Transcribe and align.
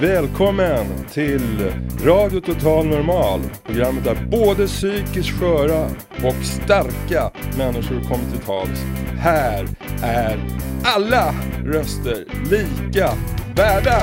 Välkommen 0.00 0.86
till 1.12 1.72
Radio 2.04 2.40
Total 2.40 2.86
Normal. 2.86 3.40
Programmet 3.64 4.04
där 4.04 4.28
både 4.30 4.66
psykiskt 4.66 5.30
sköra 5.30 5.84
och 6.24 6.44
starka 6.44 7.30
människor 7.58 8.00
kommer 8.00 8.30
till 8.30 8.40
tals. 8.46 8.80
Här 9.18 9.68
är 10.02 10.38
alla 10.84 11.34
röster 11.64 12.24
lika 12.50 13.12
värda. 13.56 14.00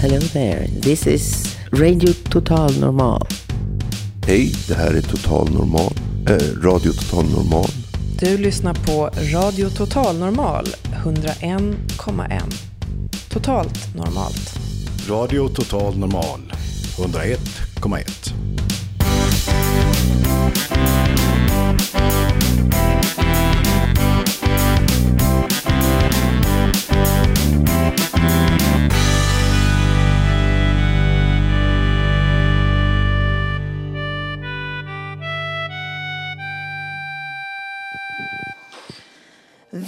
Hello 0.00 0.20
there, 0.20 0.68
this 0.82 1.06
is 1.06 1.56
Radio 1.72 2.12
Total 2.30 2.80
Normal. 2.80 3.47
Hej, 4.28 4.52
det 4.68 4.74
här 4.74 4.94
är 4.94 5.00
Total 5.00 5.50
Normal, 5.52 5.92
eh, 6.28 6.62
Radio 6.62 6.92
Total 6.92 7.24
Normal. 7.24 7.70
Du 8.18 8.38
lyssnar 8.38 8.74
på 8.74 9.10
Radio 9.34 9.70
Total 9.70 10.18
Normal 10.18 10.66
101,1. 11.04 12.42
Totalt 13.30 13.94
normalt. 13.94 14.58
Radio 15.08 15.48
Total 15.48 15.98
Normal 15.98 16.52
101,1. 16.96 18.34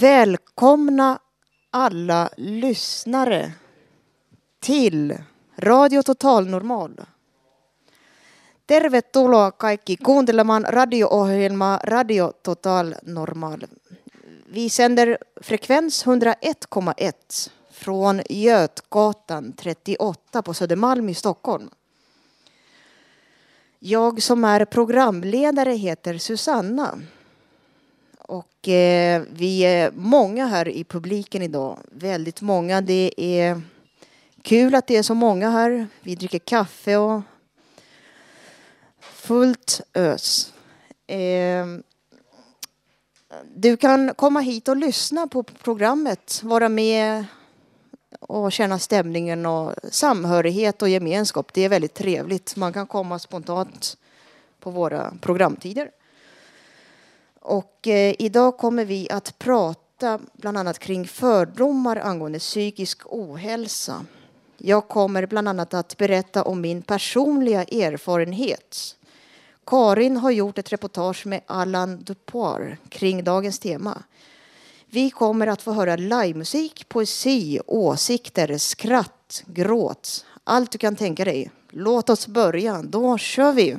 Välkomna 0.01 1.19
alla 1.71 2.29
lyssnare 2.37 3.51
till 4.59 5.17
Radio 5.55 6.01
Total 6.03 6.47
Normal. 6.47 7.01
Tervetuloa 8.65 9.51
kaikki 9.51 9.95
kuuntelemaan 9.97 10.63
radio-ohjelmaa 10.63 11.79
Radio 11.83 12.31
Total 12.43 12.95
Normal. 13.03 13.65
Vi 14.49 14.69
sänder 14.69 15.17
frekvens 15.41 16.05
101,1 16.05 17.49
från 17.71 18.21
Götgatan 18.29 19.53
38 19.53 20.41
på 20.41 20.53
Södermalm 20.53 21.09
i 21.09 21.13
Stockholm. 21.13 21.69
Jag 23.79 24.21
som 24.21 24.43
är 24.43 24.65
programledare 24.65 25.71
heter 25.71 26.17
Susanna. 26.17 26.99
Och 28.31 28.67
eh, 28.67 29.23
vi 29.31 29.61
är 29.61 29.91
många 29.91 30.45
här 30.45 30.67
i 30.67 30.83
publiken 30.83 31.41
idag. 31.41 31.79
Väldigt 31.91 32.41
många. 32.41 32.81
Det 32.81 33.13
är 33.17 33.61
kul 34.41 34.75
att 34.75 34.87
det 34.87 34.97
är 34.97 35.03
så 35.03 35.13
många 35.13 35.49
här. 35.49 35.87
Vi 36.01 36.15
dricker 36.15 36.39
kaffe 36.39 36.97
och 36.97 37.21
fullt 38.99 39.81
ös. 39.93 40.53
Eh, 41.07 41.65
du 43.55 43.77
kan 43.77 44.13
komma 44.13 44.39
hit 44.39 44.67
och 44.67 44.77
lyssna 44.77 45.27
på 45.27 45.43
programmet, 45.43 46.43
vara 46.43 46.69
med 46.69 47.25
och 48.19 48.51
känna 48.51 48.79
stämningen 48.79 49.45
och 49.45 49.73
samhörighet 49.91 50.81
och 50.81 50.89
gemenskap. 50.89 51.53
Det 51.53 51.61
är 51.61 51.69
väldigt 51.69 51.93
trevligt. 51.93 52.55
Man 52.55 52.73
kan 52.73 52.87
komma 52.87 53.19
spontant 53.19 53.97
på 54.59 54.69
våra 54.69 55.13
programtider. 55.21 55.91
Och 57.41 57.87
eh, 57.87 58.15
idag 58.19 58.57
kommer 58.57 58.85
vi 58.85 59.09
att 59.09 59.39
prata 59.39 60.19
bland 60.33 60.57
annat 60.57 60.79
kring 60.79 61.07
fördomar 61.07 61.95
angående 61.95 62.39
psykisk 62.39 63.01
ohälsa. 63.05 64.05
Jag 64.57 64.87
kommer 64.87 65.25
bland 65.25 65.47
annat 65.47 65.73
att 65.73 65.97
berätta 65.97 66.43
om 66.43 66.61
min 66.61 66.81
personliga 66.81 67.63
erfarenhet. 67.63 68.95
Karin 69.65 70.17
har 70.17 70.31
gjort 70.31 70.57
ett 70.57 70.71
reportage 70.71 71.25
med 71.25 71.41
Allan 71.45 72.03
Dupoir 72.03 72.77
kring 72.89 73.23
dagens 73.23 73.59
tema. 73.59 74.03
Vi 74.89 75.09
kommer 75.09 75.47
att 75.47 75.61
få 75.61 75.71
höra 75.71 75.95
livemusik, 75.95 76.89
poesi, 76.89 77.59
åsikter, 77.67 78.57
skratt, 78.57 79.43
gråt. 79.45 80.25
Allt 80.43 80.71
du 80.71 80.77
kan 80.77 80.95
tänka 80.95 81.25
dig. 81.25 81.51
Låt 81.69 82.09
oss 82.09 82.27
börja. 82.27 82.81
Då 82.83 83.17
kör 83.17 83.51
vi! 83.51 83.77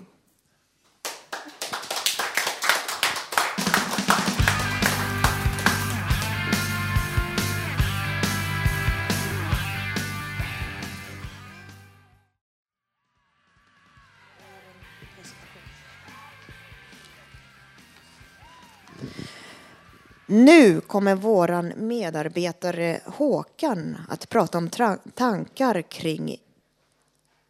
Nu 20.33 20.81
kommer 20.81 21.15
våran 21.15 21.73
medarbetare 21.77 23.01
Håkan 23.07 23.97
att 24.09 24.29
prata 24.29 24.59
om 24.59 24.71
tankar 25.15 25.83
kring 25.83 26.37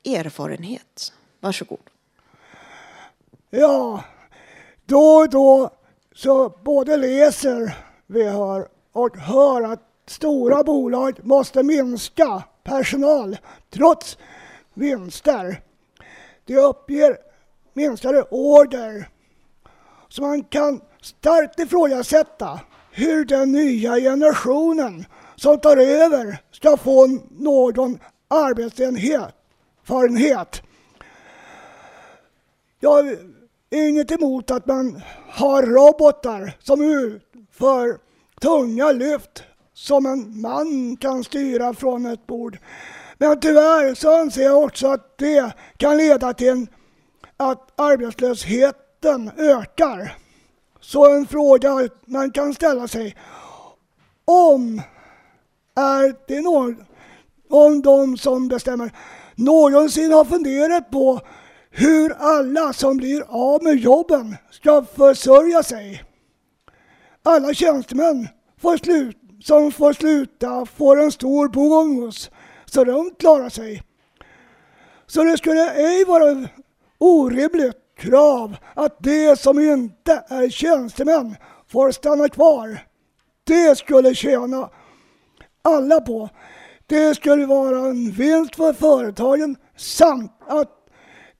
erfarenhet. 0.04 1.12
Varsågod. 1.40 1.78
Ja, 3.50 4.04
då 4.84 5.16
och 5.16 5.30
då 5.30 5.70
så 6.14 6.48
både 6.48 6.96
läser 6.96 7.76
vi 8.06 8.28
hör 8.28 8.68
och 8.92 9.16
hör 9.16 9.62
att 9.62 9.88
stora 10.06 10.64
bolag 10.64 11.24
måste 11.24 11.62
minska 11.62 12.42
personal 12.62 13.36
trots 13.70 14.18
vinster. 14.74 15.60
Det 16.44 16.56
uppger 16.56 17.16
minskade 17.72 18.22
order. 18.22 19.08
som 20.08 20.26
man 20.26 20.44
kan 20.44 20.80
starkt 21.00 21.58
ifrågasätta 21.58 22.60
hur 22.92 23.24
den 23.24 23.52
nya 23.52 23.96
generationen 23.96 25.04
som 25.36 25.60
tar 25.60 25.76
över 25.76 26.38
ska 26.50 26.76
få 26.76 27.18
någon 27.30 27.98
arbetserfarenhet. 28.28 30.62
Jag 32.80 32.90
har 32.90 33.16
inget 33.70 34.10
emot 34.10 34.50
att 34.50 34.66
man 34.66 35.02
har 35.28 35.62
robotar 35.62 36.56
som 36.58 36.82
utför 36.82 37.98
tunga 38.40 38.92
lyft 38.92 39.42
som 39.74 40.06
en 40.06 40.40
man 40.40 40.96
kan 40.96 41.24
styra 41.24 41.74
från 41.74 42.06
ett 42.06 42.26
bord. 42.26 42.58
Men 43.18 43.40
tyvärr 43.40 43.94
så 43.94 44.20
anser 44.20 44.42
jag 44.42 44.64
också 44.64 44.88
att 44.88 45.18
det 45.18 45.52
kan 45.76 45.96
leda 45.96 46.34
till 46.34 46.66
att 47.36 47.80
arbetslösheten 47.80 49.30
ökar. 49.36 50.16
Så 50.82 51.10
en 51.10 51.26
fråga 51.26 51.88
man 52.06 52.30
kan 52.30 52.54
ställa 52.54 52.88
sig. 52.88 53.16
Om 54.24 54.82
är 55.76 56.14
det 56.28 56.40
någon, 56.40 56.84
om 57.50 57.82
de 57.82 58.16
som 58.16 58.48
bestämmer 58.48 58.92
någonsin 59.34 60.12
har 60.12 60.24
funderat 60.24 60.90
på 60.90 61.20
hur 61.70 62.12
alla 62.18 62.72
som 62.72 62.96
blir 62.96 63.24
av 63.28 63.62
med 63.62 63.76
jobben 63.76 64.36
ska 64.50 64.84
försörja 64.84 65.62
sig. 65.62 66.04
Alla 67.22 67.54
tjänstemän 67.54 68.28
får 68.60 68.76
slut, 68.76 69.16
som 69.42 69.72
får 69.72 69.92
sluta 69.92 70.66
får 70.66 71.00
en 71.00 71.12
stor 71.12 71.48
bonus 71.48 72.30
så 72.64 72.84
de 72.84 73.14
klarar 73.18 73.48
sig. 73.48 73.82
Så 75.06 75.24
det 75.24 75.38
skulle 75.38 75.70
ej 75.70 76.04
vara 76.04 76.48
orimligt 76.98 77.81
krav 78.02 78.56
att 78.74 78.96
de 79.00 79.36
som 79.36 79.58
inte 79.58 80.24
är 80.28 80.48
tjänstemän 80.48 81.36
får 81.72 81.90
stanna 81.90 82.28
kvar. 82.28 82.78
Det 83.44 83.78
skulle 83.78 84.14
tjäna 84.14 84.70
alla 85.62 86.00
på. 86.00 86.28
Det 86.86 87.14
skulle 87.14 87.46
vara 87.46 87.78
en 87.78 88.10
vinst 88.10 88.56
för 88.56 88.72
företagen 88.72 89.56
samt 89.76 90.32
att 90.46 90.68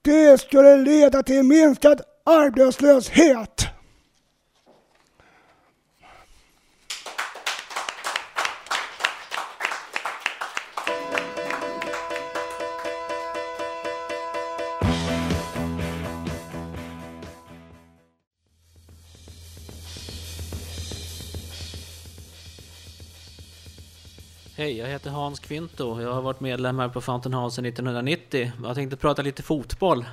det 0.02 0.40
skulle 0.40 0.76
leda 0.76 1.22
till 1.22 1.42
minskad 1.42 2.00
arbetslöshet. 2.24 3.51
Hej, 24.62 24.78
jag 24.78 24.86
heter 24.86 25.10
Hans 25.10 25.40
Kvinto. 25.40 26.02
Jag 26.02 26.12
har 26.12 26.22
varit 26.22 26.40
medlem 26.40 26.78
här 26.78 26.88
på 26.88 27.00
Fountain 27.00 27.34
Hall 27.34 27.50
sedan 27.50 27.64
1990. 27.64 28.52
Jag 28.64 28.74
tänkte 28.74 28.96
prata 28.96 29.22
lite 29.22 29.42
fotboll. 29.42 30.04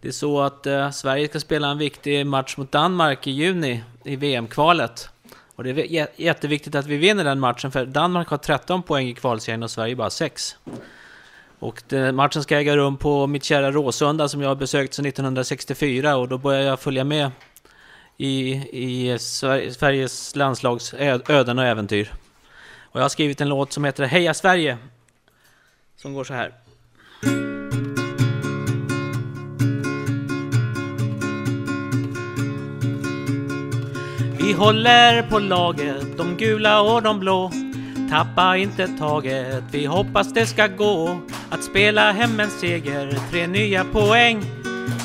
Det 0.00 0.08
är 0.08 0.12
så 0.12 0.40
att 0.40 0.66
eh, 0.66 0.90
Sverige 0.90 1.28
ska 1.28 1.40
spela 1.40 1.68
en 1.68 1.78
viktig 1.78 2.26
match 2.26 2.56
mot 2.56 2.72
Danmark 2.72 3.26
i 3.26 3.30
juni 3.30 3.82
i 4.04 4.16
VM-kvalet. 4.16 5.08
Och 5.56 5.64
det 5.64 5.70
är 5.70 6.08
jätteviktigt 6.16 6.74
att 6.74 6.86
vi 6.86 6.96
vinner 6.96 7.24
den 7.24 7.40
matchen 7.40 7.70
för 7.70 7.86
Danmark 7.86 8.28
har 8.28 8.38
13 8.38 8.82
poäng 8.82 9.08
i 9.08 9.14
kvalserien 9.14 9.62
och 9.62 9.70
Sverige 9.70 9.96
bara 9.96 10.10
6. 10.10 10.56
Och 11.58 11.82
det, 11.88 12.12
matchen 12.12 12.42
ska 12.42 12.58
äga 12.58 12.76
rum 12.76 12.96
på 12.96 13.26
mitt 13.26 13.44
kära 13.44 13.72
Råsunda 13.72 14.28
som 14.28 14.40
jag 14.40 14.48
har 14.48 14.56
besökt 14.56 14.94
sedan 14.94 15.06
1964 15.06 16.16
och 16.16 16.28
då 16.28 16.38
börjar 16.38 16.62
jag 16.62 16.80
följa 16.80 17.04
med 17.04 17.30
i, 18.16 18.50
i 18.82 19.18
Sveriges 19.18 20.36
landslags 20.36 20.94
öden 21.28 21.58
och 21.58 21.64
äventyr. 21.64 22.12
Och 22.90 23.00
jag 23.00 23.04
har 23.04 23.08
skrivit 23.08 23.40
en 23.40 23.48
låt 23.48 23.72
som 23.72 23.84
heter 23.84 24.04
Heja 24.04 24.34
Sverige! 24.34 24.78
Som 25.96 26.14
går 26.14 26.24
så 26.24 26.34
här. 26.34 26.52
Vi 34.38 34.52
håller 34.52 35.22
på 35.22 35.38
laget, 35.38 36.16
de 36.16 36.36
gula 36.36 36.80
och 36.80 37.02
de 37.02 37.20
blå. 37.20 37.50
Tappa 38.10 38.56
inte 38.56 38.88
taget, 38.98 39.64
vi 39.70 39.86
hoppas 39.86 40.32
det 40.32 40.46
ska 40.46 40.66
gå 40.66 41.20
att 41.50 41.64
spela 41.64 42.12
hem 42.12 42.40
en 42.40 42.50
seger, 42.50 43.18
tre 43.30 43.46
nya 43.46 43.84
poäng. 43.84 44.42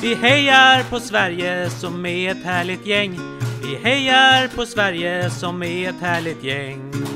Vi 0.02 0.14
hejar 0.14 0.82
på 0.90 1.00
Sverige 1.00 1.70
som 1.70 2.06
är 2.06 2.30
ett 2.30 2.44
härligt 2.44 2.86
gäng. 2.86 3.20
Vi 3.62 3.76
hejar 3.76 4.48
på 4.48 4.66
Sverige 4.66 5.30
som 5.30 5.62
är 5.62 5.90
ett 5.90 6.00
härligt 6.00 6.44
gäng. 6.44 7.13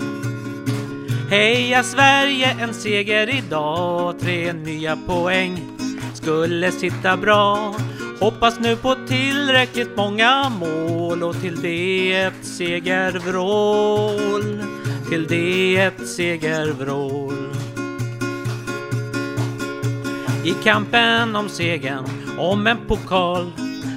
Heja 1.31 1.83
Sverige, 1.83 2.57
en 2.61 2.75
seger 2.75 3.29
idag, 3.29 4.21
tre 4.21 4.53
nya 4.53 4.97
poäng 4.97 5.61
skulle 6.15 6.73
sitta 6.73 7.17
bra. 7.17 7.75
Hoppas 8.21 8.61
nu 8.61 8.77
på 8.77 8.95
tillräckligt 9.09 9.97
många 9.97 10.49
mål 10.49 11.23
och 11.23 11.41
till 11.41 11.63
det 11.63 12.13
ett 12.13 12.45
segervrål. 12.47 13.83
Till 15.11 15.27
det 15.27 15.77
ett 15.77 16.09
segervrål. 16.09 17.49
I 20.45 20.55
kampen 20.65 21.37
om 21.37 21.49
segern, 21.49 22.05
om 22.39 22.67
en 22.67 22.79
pokal 22.87 23.53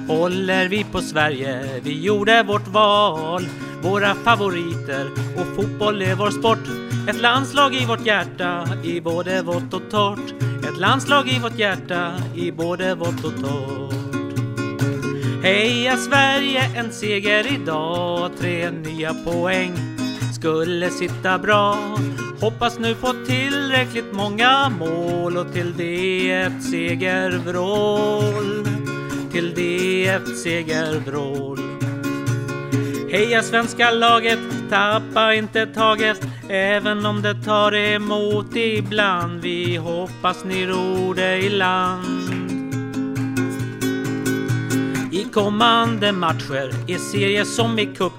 håller 0.08 0.68
vi 0.68 0.84
på 0.84 1.00
Sverige, 1.00 1.80
vi 1.82 2.00
gjorde 2.00 2.42
vårt 2.42 2.68
val. 2.68 3.46
Våra 3.82 4.14
favoriter 4.14 5.10
och 5.36 5.46
fotboll 5.56 6.02
är 6.02 6.14
vår 6.14 6.30
sport. 6.30 6.81
Ett 7.08 7.20
landslag 7.20 7.74
i 7.74 7.86
vårt 7.86 8.06
hjärta, 8.06 8.68
i 8.84 9.00
både 9.00 9.42
vått 9.42 9.74
och 9.74 9.90
torrt. 9.90 10.34
Ett 10.64 10.78
landslag 10.78 11.28
i 11.28 11.38
vårt 11.38 11.58
hjärta, 11.58 12.12
i 12.34 12.52
både 12.52 12.94
vått 12.94 13.24
och 13.24 13.40
torrt. 13.40 13.94
Heja 15.42 15.96
Sverige, 15.96 16.62
en 16.76 16.92
seger 16.92 17.52
idag, 17.52 18.30
tre 18.38 18.70
nya 18.70 19.14
poäng 19.14 19.72
skulle 20.34 20.90
sitta 20.90 21.38
bra. 21.38 21.78
Hoppas 22.40 22.78
nu 22.78 22.94
på 22.94 23.14
tillräckligt 23.26 24.12
många 24.12 24.68
mål 24.68 25.36
och 25.36 25.52
till 25.52 25.74
det 25.76 26.30
ett 26.30 26.62
segervrål. 26.62 28.66
Till 29.32 29.54
det 29.54 30.06
ett 30.06 30.38
segervrål. 30.38 31.58
Heja 33.10 33.42
svenska 33.42 33.90
laget, 33.90 34.38
tappa 34.72 35.34
inte 35.34 35.66
taget 35.66 36.26
Även 36.48 37.06
om 37.06 37.22
det 37.22 37.34
tar 37.34 37.74
emot 37.74 38.56
ibland 38.56 39.40
Vi 39.40 39.76
hoppas 39.76 40.44
ni 40.44 40.66
ror 40.66 41.14
det 41.14 41.38
i 41.38 41.48
land 41.48 42.42
i 45.12 45.24
kommande 45.24 46.12
matcher, 46.12 46.90
i 46.90 46.94
serier 46.94 47.44
som 47.44 47.78
i 47.78 47.86
cup 47.86 48.12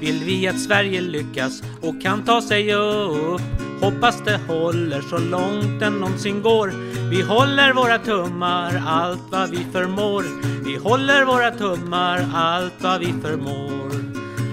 vill 0.00 0.24
vi 0.24 0.48
att 0.48 0.60
Sverige 0.60 1.00
lyckas 1.00 1.62
och 1.82 2.02
kan 2.02 2.24
ta 2.24 2.42
sig 2.42 2.74
upp. 2.74 3.40
Hoppas 3.80 4.22
det 4.24 4.40
håller 4.48 5.00
så 5.00 5.18
långt 5.18 5.80
det 5.80 5.90
någonsin 5.90 6.42
går. 6.42 6.72
Vi 7.10 7.22
håller 7.22 7.72
våra 7.72 7.98
tummar 7.98 8.82
allt 8.86 9.22
vad 9.30 9.50
vi 9.50 9.66
förmår. 9.72 10.24
Vi 10.64 10.76
håller 10.76 11.24
våra 11.24 11.50
tummar 11.50 12.28
allt 12.34 12.74
vad 12.78 13.00
vi 13.00 13.14
förmår. 13.22 14.09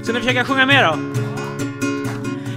Ska 0.07 0.13
ni 0.13 0.19
försöka 0.19 0.45
sjunga 0.45 0.65
med 0.65 0.85
då? 0.85 0.97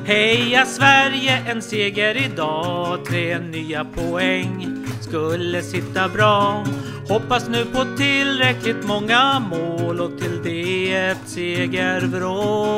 Heja 0.05 0.67
Sverige, 0.67 1.43
en 1.47 1.63
seger 1.63 2.17
idag, 2.17 3.05
tre 3.05 3.39
nya 3.39 3.85
poäng 3.85 4.87
skulle 5.01 5.63
sitta 5.63 6.09
bra. 6.09 6.65
Hoppas 7.09 7.49
nu 7.49 7.65
på 7.65 7.85
tillräckligt 7.97 8.87
många 8.87 9.41
mål 9.41 10.01
och 10.01 10.19
till 10.19 10.43
det 10.45 10.95
ett 10.95 11.19
segervrål. 11.27 12.73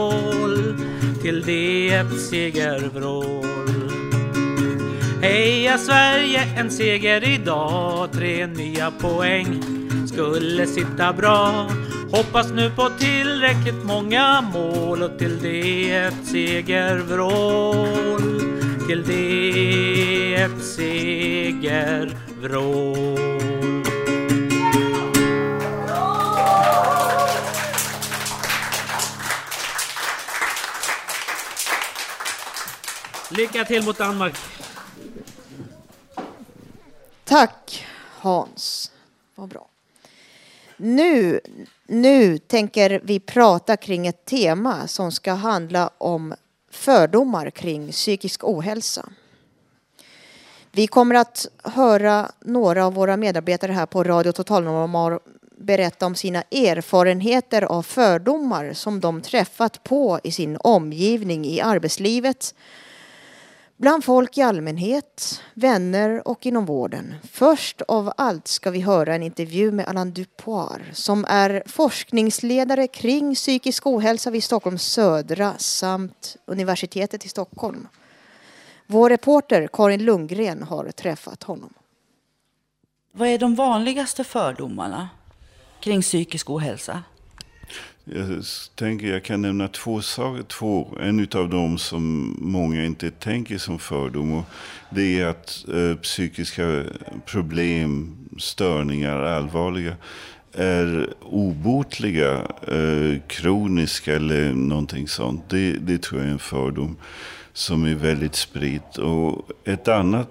Till 1.22 1.42
det 1.42 1.88
ett 1.88 2.20
segervrål. 2.20 3.46
Heja 5.22 5.78
Sverige, 5.78 6.40
en 6.58 6.70
seger 6.70 7.28
idag, 7.28 8.12
tre 8.12 8.46
nya 8.46 8.90
poäng 8.90 9.62
skulle 10.06 10.66
sitta 10.66 11.12
bra. 11.12 11.70
Hoppas 12.12 12.52
nu 12.52 12.70
på 12.70 12.90
tillräckligt 12.98 13.84
många 13.84 14.40
mål 14.40 15.02
och 15.02 15.18
till 15.18 15.42
det 15.42 15.90
ett 15.90 16.26
segervrål. 16.26 17.80
Till 18.88 19.04
det 19.06 20.34
ett 20.34 20.64
segervrål. 20.64 22.12
Lycka 33.30 33.64
till 33.64 33.84
mot 33.84 33.98
Danmark! 33.98 34.34
Tack 37.24 37.86
Hans. 38.20 38.92
Vad 39.34 39.48
bra. 39.48 39.71
Nu, 40.84 41.40
nu 41.86 42.38
tänker 42.38 43.00
vi 43.04 43.20
prata 43.20 43.76
kring 43.76 44.06
ett 44.06 44.24
tema 44.24 44.86
som 44.86 45.12
ska 45.12 45.32
handla 45.32 45.90
om 45.98 46.34
fördomar 46.70 47.50
kring 47.50 47.92
psykisk 47.92 48.44
ohälsa. 48.44 49.08
Vi 50.72 50.86
kommer 50.86 51.14
att 51.14 51.46
höra 51.64 52.30
några 52.40 52.86
av 52.86 52.94
våra 52.94 53.16
medarbetare 53.16 53.72
här 53.72 53.86
på 53.86 54.04
Radio 54.04 54.32
Totalnormal 54.32 55.18
berätta 55.56 56.06
om 56.06 56.14
sina 56.14 56.42
erfarenheter 56.42 57.62
av 57.62 57.82
fördomar 57.82 58.72
som 58.72 59.00
de 59.00 59.20
träffat 59.22 59.84
på 59.84 60.20
i 60.24 60.32
sin 60.32 60.58
omgivning 60.60 61.44
i 61.44 61.60
arbetslivet, 61.60 62.54
bland 63.82 64.04
folk 64.04 64.38
i 64.38 64.42
allmänhet, 64.42 65.42
vänner 65.54 66.28
och 66.28 66.46
inom 66.46 66.66
vården. 66.66 67.14
Först 67.32 67.82
av 67.82 68.12
allt 68.16 68.48
ska 68.48 68.70
vi 68.70 68.80
höra 68.80 69.14
en 69.14 69.22
intervju 69.22 69.72
med 69.72 69.88
Alain 69.88 70.12
Dupoir 70.12 70.90
som 70.92 71.24
är 71.28 71.62
forskningsledare 71.66 72.86
kring 72.86 73.34
psykisk 73.34 73.86
ohälsa 73.86 74.30
vid 74.30 74.44
Stockholms 74.44 74.82
södra 74.82 75.54
samt 75.58 76.36
universitetet 76.44 77.24
i 77.24 77.28
Stockholm. 77.28 77.88
Vår 78.86 79.10
reporter 79.10 79.68
Karin 79.72 80.04
Lundgren 80.04 80.62
har 80.62 80.90
träffat 80.90 81.42
honom. 81.42 81.74
Vad 83.12 83.28
är 83.28 83.38
de 83.38 83.54
vanligaste 83.54 84.24
fördomarna 84.24 85.08
kring 85.80 86.02
psykisk 86.02 86.50
ohälsa? 86.50 87.02
Jag 88.04 88.42
tänker 88.74 89.06
jag 89.06 89.24
kan 89.24 89.42
nämna 89.42 89.68
två 89.68 90.02
saker. 90.02 90.42
Två. 90.42 90.98
En 91.00 91.28
av 91.34 91.48
dem 91.48 91.78
som 91.78 92.36
många 92.40 92.84
inte 92.84 93.10
tänker 93.10 93.58
som 93.58 93.78
fördom. 93.78 94.32
Och 94.32 94.44
det 94.90 95.20
är 95.20 95.26
att 95.26 95.64
eh, 95.74 95.96
psykiska 95.96 96.84
problem, 97.26 98.16
störningar, 98.38 99.18
allvarliga 99.18 99.96
är 100.52 101.08
obotliga, 101.20 102.32
eh, 102.68 103.20
kroniska 103.26 104.16
eller 104.16 104.52
någonting 104.52 105.08
sånt. 105.08 105.44
Det, 105.48 105.72
det 105.72 106.02
tror 106.02 106.20
jag 106.20 106.28
är 106.28 106.32
en 106.32 106.38
fördom 106.38 106.96
som 107.52 107.84
är 107.84 107.94
väldigt 107.94 108.34
spridd. 108.34 108.98
Och 108.98 109.48
ett 109.64 109.88
annat 109.88 110.28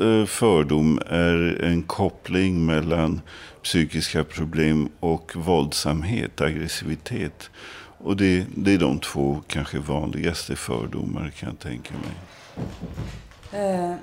eh, 0.00 0.24
fördom 0.24 1.00
är 1.06 1.62
en 1.62 1.82
koppling 1.82 2.66
mellan 2.66 3.20
psykiska 3.62 4.24
problem 4.24 4.88
och 5.00 5.32
våldsamhet, 5.36 6.40
aggressivitet. 6.40 7.50
Och 7.98 8.16
det, 8.16 8.46
det 8.56 8.74
är 8.74 8.78
de 8.78 8.98
två 8.98 9.42
kanske 9.46 9.78
vanligaste 9.78 10.56
fördomar 10.56 11.32
kan 11.38 11.48
jag 11.48 11.58
tänka 11.58 11.94
mig. 11.94 12.14
Eh, 13.62 13.94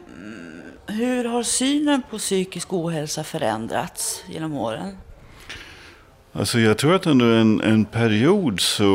hur 0.88 1.26
har 1.26 1.44
synen 1.44 2.02
på 2.10 2.18
psykisk 2.18 2.74
ohälsa 2.74 3.24
förändrats 3.24 4.24
genom 4.28 4.54
åren? 4.54 4.98
Alltså 6.34 6.60
jag 6.60 6.78
tror 6.78 6.96
att 6.96 7.08
under 7.08 7.38
en, 7.38 7.62
en 7.62 7.86
period 7.86 8.60
så 8.60 8.90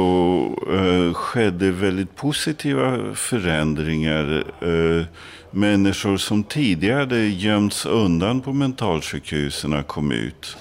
eh, 0.72 1.14
skedde 1.14 1.70
väldigt 1.70 2.16
positiva 2.16 3.14
förändringar. 3.14 4.44
Eh, 4.60 5.06
människor 5.54 6.16
som 6.16 6.44
tidigare 6.44 6.98
hade 6.98 7.18
gömts 7.18 7.86
undan 7.86 8.40
på 8.40 8.52
mentalsjukhusen 8.52 9.84
kom 9.84 10.12
ut. 10.12 10.56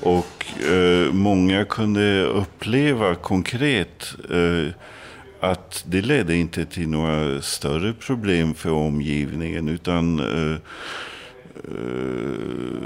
Och 0.00 0.46
eh, 0.70 1.12
många 1.12 1.64
kunde 1.64 2.22
uppleva 2.22 3.14
konkret 3.14 4.14
eh, 4.30 4.72
att 5.40 5.84
det 5.86 6.00
ledde 6.00 6.36
inte 6.36 6.64
till 6.64 6.88
några 6.88 7.42
större 7.42 7.92
problem 7.92 8.54
för 8.54 8.70
omgivningen. 8.70 9.68
utan 9.68 10.18
eh, 10.18 10.56
eh 11.64 12.77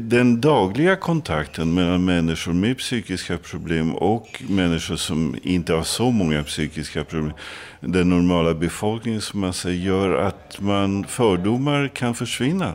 den 0.00 0.40
dagliga 0.40 0.96
kontakten 0.96 1.74
mellan 1.74 2.04
människor 2.04 2.52
med 2.52 2.78
psykiska 2.78 3.38
problem 3.38 3.94
och 3.94 4.42
människor 4.48 4.96
som 4.96 5.36
inte 5.42 5.72
har 5.72 5.82
så 5.82 6.10
många 6.10 6.42
psykiska 6.42 7.04
problem, 7.04 7.32
den 7.80 8.08
normala 8.08 8.54
befolkningen 8.54 9.20
som 9.20 9.40
man 9.40 9.52
säger, 9.52 9.86
gör 9.86 10.14
att 10.14 10.60
man, 10.60 11.04
fördomar 11.04 11.88
kan 11.88 12.14
försvinna 12.14 12.74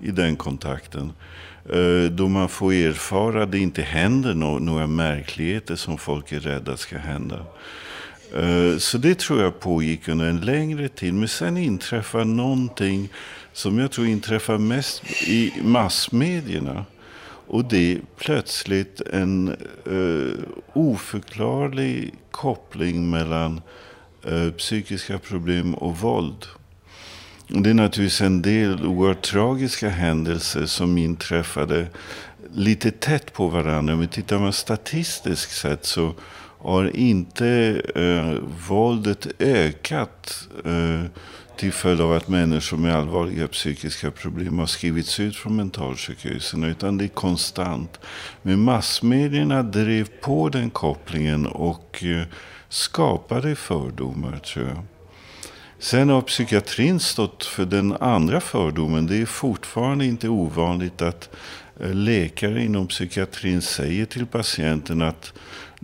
i 0.00 0.10
den 0.10 0.36
kontakten. 0.36 1.12
Eh, 1.72 2.10
då 2.10 2.28
man 2.28 2.48
får 2.48 2.72
erfara 2.72 3.42
att 3.42 3.52
det 3.52 3.58
inte 3.58 3.82
händer 3.82 4.34
några 4.60 4.86
märkligheter 4.86 5.76
som 5.76 5.98
folk 5.98 6.32
är 6.32 6.40
rädda 6.40 6.76
ska 6.76 6.98
hända. 6.98 7.46
Eh, 8.36 8.78
så 8.78 8.98
det 8.98 9.18
tror 9.18 9.42
jag 9.42 9.60
pågick 9.60 10.08
under 10.08 10.26
en 10.26 10.40
längre 10.40 10.88
tid. 10.88 11.14
Men 11.14 11.28
sen 11.28 11.56
inträffar 11.56 12.24
någonting 12.24 13.08
som 13.54 13.78
jag 13.78 13.90
tror 13.90 14.06
inträffar 14.06 14.58
mest 14.58 15.02
i 15.26 15.52
massmedierna. 15.62 16.84
Och 17.46 17.64
det 17.64 17.92
är 17.92 18.00
plötsligt 18.16 19.00
en 19.00 19.48
eh, 19.86 20.44
oförklarlig 20.72 22.14
koppling 22.30 23.10
mellan 23.10 23.60
eh, 24.24 24.50
psykiska 24.50 25.18
problem 25.18 25.74
och 25.74 25.98
våld. 25.98 26.46
Det 27.48 27.70
är 27.70 27.74
naturligtvis 27.74 28.20
en 28.20 28.42
del 28.42 28.86
oerhört 28.86 29.22
tragiska 29.22 29.88
händelser 29.88 30.66
som 30.66 30.98
inträffade 30.98 31.86
lite 32.54 32.90
tätt 32.90 33.32
på 33.32 33.48
varandra. 33.48 33.96
Men 33.96 34.08
tittar 34.08 34.38
man 34.38 34.52
statistiskt 34.52 35.56
sett 35.56 35.84
så 35.84 36.14
har 36.58 36.96
inte 36.96 37.82
eh, 37.94 38.38
våldet 38.68 39.26
ökat 39.38 40.48
eh, 40.64 41.04
till 41.56 41.72
följd 41.72 42.00
av 42.00 42.12
att 42.12 42.28
människor 42.28 42.76
med 42.76 42.96
allvarliga 42.96 43.48
psykiska 43.48 44.10
problem 44.10 44.58
har 44.58 44.66
skrivits 44.66 45.20
ut 45.20 45.36
från 45.36 45.56
mentalsjukhusen. 45.56 46.64
Utan 46.64 46.98
det 46.98 47.04
är 47.04 47.08
konstant. 47.08 48.00
Men 48.42 48.60
massmedierna 48.60 49.62
drev 49.62 50.08
på 50.20 50.48
den 50.48 50.70
kopplingen 50.70 51.46
och 51.46 52.04
eh, 52.04 52.26
skapade 52.68 53.56
fördomar 53.56 54.38
tror 54.38 54.66
jag. 54.68 54.84
Sen 55.78 56.08
har 56.08 56.22
psykiatrin 56.22 57.00
stått 57.00 57.44
för 57.44 57.64
den 57.64 57.92
andra 57.92 58.40
fördomen. 58.40 59.06
Det 59.06 59.16
är 59.16 59.26
fortfarande 59.26 60.06
inte 60.06 60.28
ovanligt 60.28 61.02
att 61.02 61.30
eh, 61.80 61.94
läkare 61.94 62.64
inom 62.64 62.86
psykiatrin 62.86 63.62
säger 63.62 64.04
till 64.04 64.26
patienten 64.26 65.02
att 65.02 65.32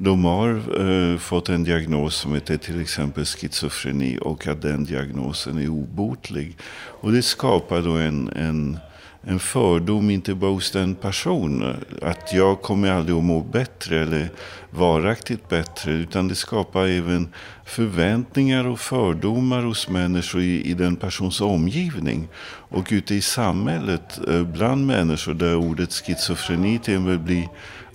de 0.02 0.25
har 0.25 0.49
eh, 0.80 1.19
fått 1.19 1.49
en 1.49 1.64
diagnos 1.64 2.14
som 2.14 2.35
heter 2.35 2.57
till 2.57 2.80
exempel 2.80 3.25
schizofreni 3.25 4.19
och 4.21 4.47
att 4.47 4.62
den 4.62 4.85
diagnosen 4.85 5.59
är 5.59 5.69
obotlig. 5.69 6.57
Och 7.00 7.12
det 7.12 7.23
skapar 7.23 7.83
då 7.83 7.90
en, 7.90 8.28
en, 8.28 8.78
en 9.23 9.38
fördom, 9.38 10.11
inte 10.11 10.35
bara 10.35 10.50
hos 10.50 10.71
den 10.71 10.95
personen, 10.95 11.85
att 12.02 12.33
jag 12.33 12.62
kommer 12.62 12.90
aldrig 12.90 13.16
att 13.16 13.25
må 13.25 13.40
bättre 13.40 14.00
eller 14.02 14.28
varaktigt 14.71 15.49
bättre, 15.49 15.92
utan 15.92 16.28
det 16.28 16.35
skapar 16.35 16.87
även 16.87 17.28
förväntningar 17.64 18.66
och 18.66 18.80
fördomar 18.80 19.62
hos 19.62 19.88
människor 19.88 20.40
i, 20.40 20.62
i 20.71 20.75
den 20.75 20.97
persons 20.97 21.40
omgivning. 21.40 22.28
Och 22.69 22.88
ute 22.90 23.14
i 23.14 23.21
samhället, 23.21 24.21
eh, 24.28 24.42
bland 24.42 24.87
människor, 24.87 25.35
där 25.35 25.57
ordet 25.57 25.92
schizofreni 25.92 26.78
till 26.78 26.97
och 26.97 27.02
med 27.02 27.21
blir 27.21 27.49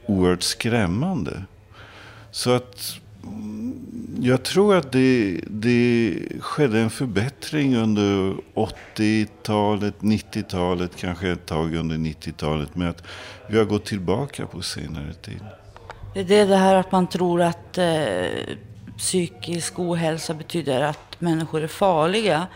oerhört 0.05 0.43
skrämmande. 0.43 1.41
Så 2.35 2.51
att 2.51 2.99
mm, 3.23 3.85
jag 4.21 4.43
tror 4.43 4.75
att 4.75 4.91
det, 4.91 5.39
det 5.47 6.13
skedde 6.39 6.79
en 6.79 6.89
förbättring 6.89 7.75
under 7.75 8.35
80-talet, 8.53 9.93
90-talet, 9.99 10.91
kanske 10.95 11.31
ett 11.31 11.45
tag 11.45 11.75
under 11.75 11.95
90-talet. 11.95 12.75
med 12.75 12.89
att 12.89 13.03
vi 13.47 13.57
har 13.57 13.65
gått 13.65 13.85
tillbaka 13.85 14.45
på 14.45 14.61
senare 14.61 15.13
tid. 15.13 15.39
Det 16.13 16.39
är 16.39 16.47
det 16.47 16.55
här 16.55 16.75
att 16.75 16.91
man 16.91 17.07
tror 17.07 17.41
att 17.41 17.77
eh, 17.77 18.25
psykisk 18.97 19.79
ohälsa 19.79 20.33
betyder 20.33 20.81
att 20.81 21.21
människor 21.21 21.63
är 21.63 21.67
farliga. 21.67 22.47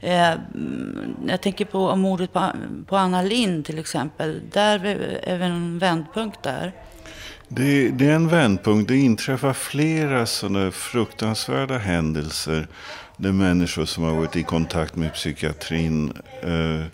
Eh, 0.00 0.30
mm, 0.30 1.16
jag 1.28 1.40
tänker 1.40 1.64
på 1.64 1.96
mordet 1.96 2.32
på, 2.32 2.50
på 2.86 2.96
Anna 2.96 3.22
Lind 3.22 3.64
till 3.64 3.78
exempel. 3.78 4.40
Där 4.52 4.84
är 5.22 5.38
vi 5.38 5.44
en 5.44 5.78
vändpunkt 5.78 6.42
där. 6.42 6.72
Det, 7.48 7.88
det, 7.88 8.06
är 8.06 8.14
en 8.14 8.28
vändpunkt. 8.28 8.88
Det 8.88 8.96
inträffar 8.96 9.52
flera 9.52 10.26
sådana 10.26 10.70
fruktansvärda 10.70 11.78
händelser 11.78 12.68
där 13.16 13.32
människor 13.32 13.84
som 13.84 14.04
har 14.04 14.14
varit 14.14 14.36
i 14.36 14.42
kontakt 14.42 14.96
med 14.96 15.14
psykiatrin 15.14 16.12
eh, 16.42 16.84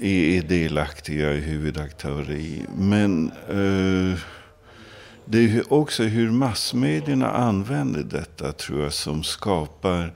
är, 0.00 0.42
delaktiga, 0.42 1.32
i 1.34 1.40
huvudaktörer 1.40 2.30
i. 2.30 2.66
Men 2.76 3.30
eh, 3.48 4.20
det 5.24 5.38
är 5.38 5.72
också 5.72 6.02
hur 6.02 6.30
massmedierna 6.30 7.30
använder 7.30 8.02
detta 8.02 8.52
tror 8.52 8.82
jag 8.82 8.92
som 8.92 9.22
skapar 9.22 10.02
Eh, 10.02 10.12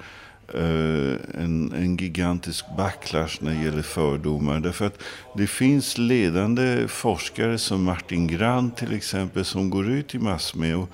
Eh, 0.55 1.43
en, 1.43 1.73
en 1.73 1.97
gigantisk 1.97 2.65
backlash 2.77 3.39
när 3.41 3.55
det 3.55 3.65
gäller 3.65 3.83
fördomar. 3.83 4.61
Därför 4.61 4.87
att 4.87 5.03
det 5.37 5.47
finns 5.47 5.99
ledande 5.99 6.89
forskare 6.89 7.59
som 7.59 7.85
Martin 7.85 8.27
Grant 8.27 8.77
till 8.77 8.93
exempel 8.97 9.45
som 9.45 9.71
går 9.71 9.91
ut 9.91 10.15
i 10.15 10.19
massmedia 10.19 10.79
och 10.79 10.89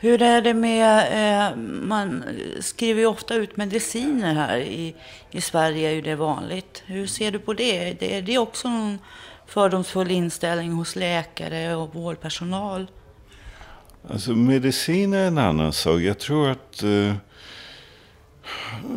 Hur 0.00 0.22
är 0.22 0.42
det 0.42 0.54
med, 0.54 1.50
eh, 1.50 1.56
man 1.82 2.24
skriver 2.60 3.00
ju 3.00 3.06
ofta 3.06 3.34
ut 3.34 3.56
mediciner 3.56 4.34
här 4.34 4.58
i, 4.58 4.94
i 5.30 5.40
Sverige, 5.40 5.88
är 5.88 5.94
ju 5.94 6.02
det 6.02 6.14
vanligt. 6.14 6.82
Hur 6.86 7.06
ser 7.06 7.30
du 7.30 7.38
på 7.38 7.52
det? 7.52 7.92
det 8.00 8.16
är 8.16 8.22
det 8.22 8.38
också 8.38 8.68
någon 8.68 8.98
fördomsfull 9.46 10.10
inställning 10.10 10.72
hos 10.72 10.96
läkare 10.96 11.74
och 11.74 11.94
vårdpersonal? 11.94 12.90
Alltså 14.10 14.30
medicin 14.30 15.14
är 15.14 15.26
en 15.26 15.38
annan 15.38 15.72
sak. 15.72 16.00
Jag 16.00 16.18
tror 16.18 16.50
att 16.50 16.82
eh, 16.82 17.14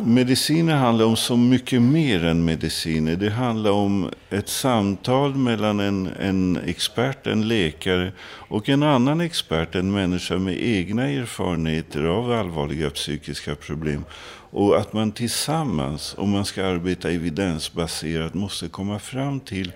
Mediciner 0.04 0.76
handlar 0.76 1.04
om 1.04 1.16
så 1.16 1.36
mycket 1.36 1.82
mer 1.82 2.24
än 2.24 2.44
mediciner. 2.44 3.16
Det 3.16 3.30
handlar 3.30 3.70
om 3.70 4.10
ett 4.30 4.48
samtal 4.48 5.34
mellan 5.34 5.80
en, 5.80 6.06
en 6.06 6.56
expert, 6.66 7.26
en 7.26 7.48
läkare 7.48 8.12
och 8.22 8.68
en 8.68 8.82
annan 8.82 9.20
expert, 9.20 9.74
en 9.74 9.92
människa 9.92 10.38
med 10.38 10.56
egna 10.62 11.08
erfarenheter 11.08 12.04
av 12.04 12.32
allvarliga 12.32 12.90
psykiska 12.90 13.54
problem. 13.54 14.04
Och 14.50 14.76
att 14.76 14.92
man 14.92 15.12
tillsammans, 15.12 16.14
om 16.18 16.30
man 16.30 16.44
ska 16.44 16.66
arbeta 16.66 17.10
evidensbaserat, 17.10 18.34
måste 18.34 18.68
komma 18.68 18.98
fram 18.98 19.40
till 19.40 19.72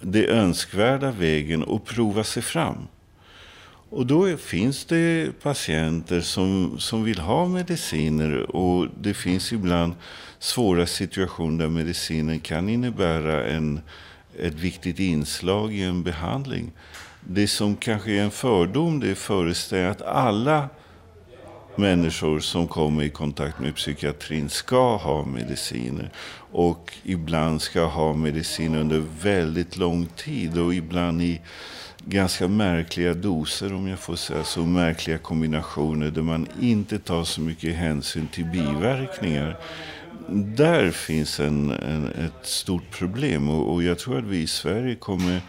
det 0.00 0.26
önskvärda 0.26 1.10
vägen 1.10 1.62
och 1.62 1.84
prova 1.84 2.24
sig 2.24 2.42
fram. 2.42 2.88
Och 3.96 4.06
då 4.06 4.36
finns 4.36 4.84
det 4.84 5.32
patienter 5.42 6.20
som, 6.20 6.78
som 6.78 7.04
vill 7.04 7.18
ha 7.18 7.46
mediciner 7.48 8.56
och 8.56 8.88
det 9.00 9.14
finns 9.14 9.52
ibland 9.52 9.94
svåra 10.38 10.86
situationer 10.86 11.64
där 11.64 11.70
medicinen 11.70 12.40
kan 12.40 12.68
innebära 12.68 13.46
en, 13.46 13.80
ett 14.38 14.54
viktigt 14.54 14.98
inslag 14.98 15.74
i 15.74 15.82
en 15.82 16.02
behandling. 16.02 16.72
Det 17.20 17.48
som 17.48 17.76
kanske 17.76 18.12
är 18.12 18.22
en 18.22 18.30
fördom 18.30 19.00
det 19.00 19.10
är 19.10 19.14
föreställningen 19.14 19.90
att 19.90 20.02
alla 20.02 20.68
människor 21.76 22.40
som 22.40 22.68
kommer 22.68 23.02
i 23.02 23.10
kontakt 23.10 23.60
med 23.60 23.74
psykiatrin 23.74 24.48
ska 24.48 24.96
ha 24.96 25.24
mediciner. 25.24 26.10
Och 26.52 26.92
ibland 27.02 27.62
ska 27.62 27.84
ha 27.84 28.12
medicin 28.12 28.74
under 28.74 29.02
väldigt 29.22 29.76
lång 29.76 30.06
tid 30.06 30.58
och 30.58 30.74
ibland 30.74 31.22
i 31.22 31.40
ganska 32.08 32.48
märkliga 32.48 33.14
doser 33.14 33.74
om 33.74 33.88
jag 33.88 33.98
får 33.98 34.16
säga 34.16 34.44
så. 34.44 34.60
Märkliga 34.60 35.18
kombinationer 35.18 36.10
där 36.10 36.22
man 36.22 36.46
inte 36.60 36.98
tar 36.98 37.24
så 37.24 37.40
mycket 37.40 37.74
hänsyn 37.74 38.28
till 38.28 38.44
biverkningar. 38.44 39.56
Där 40.28 40.90
finns 40.90 41.40
en, 41.40 41.70
en 41.70 42.06
ett 42.06 42.46
stort 42.46 42.90
problem 42.90 43.48
och, 43.48 43.72
och 43.72 43.82
jag 43.82 43.98
tror 43.98 44.18
att 44.18 44.24
vi 44.24 44.38
i 44.38 44.46
Sverige 44.46 44.94
kommer 44.94 45.40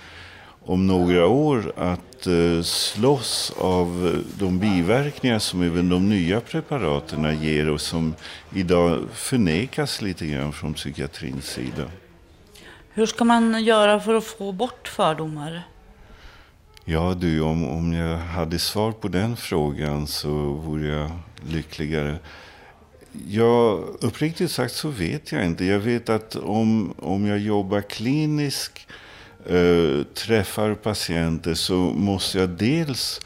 om 0.66 0.88
några 0.88 1.28
år 1.28 1.74
att 1.78 2.28
eh, 2.28 2.62
slåss 2.62 3.54
av 3.58 4.08
eh, 4.08 4.40
de 4.40 4.60
biverkningar 4.60 5.40
som 5.40 5.62
även 5.62 5.90
de 5.90 6.10
nya 6.10 6.42
preparaten 6.42 7.42
ger 7.42 7.70
och 7.70 7.82
som 7.82 8.16
idag 8.56 9.06
förnekas 9.14 10.02
lite 10.02 10.26
grann 10.26 10.54
från 10.54 10.74
psykiatrins 10.74 11.46
sida. 11.46 11.84
Hur 12.90 13.06
ska 13.06 13.26
man 13.26 13.64
göra 13.64 14.00
för 14.00 14.14
att 14.16 14.24
få 14.24 14.52
bort 14.52 14.88
fördomar? 14.88 15.64
Ja 16.90 17.14
du, 17.14 17.42
om, 17.42 17.68
om 17.68 17.94
jag 17.94 18.18
hade 18.18 18.60
svar 18.60 18.92
på 18.92 19.08
den 19.08 19.38
frågan 19.38 20.08
så 20.08 20.30
vore 20.54 20.88
jag 20.88 21.12
lyckligare. 21.50 22.20
Ja, 23.28 23.80
uppriktigt 24.02 24.52
sagt 24.52 24.74
så 24.74 24.90
vet 24.90 25.32
jag 25.32 25.46
inte. 25.46 25.66
Jag 25.66 25.80
vet 25.80 26.10
att 26.10 26.36
om, 26.36 26.94
om 26.98 27.26
jag 27.26 27.40
jobbar 27.40 27.82
kliniskt 27.82 28.88
äh, 29.46 30.04
träffar 30.14 30.74
patienter 30.74 31.54
så 31.54 31.76
måste 31.76 32.40
jag 32.40 32.50
dels 32.50 33.22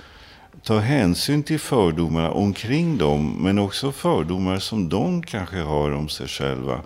ta 0.63 0.80
hänsyn 0.80 1.44
till 1.44 1.60
fördomar 1.60 2.30
omkring 2.30 2.98
dem 2.98 3.38
men 3.44 3.60
också 3.60 3.91
fördomar 3.91 4.60
som 4.60 4.89
de 4.89 5.24
kanske 5.24 5.60
har 5.60 5.91
om 5.91 6.10
sig 6.10 6.27
själva. 6.27 6.82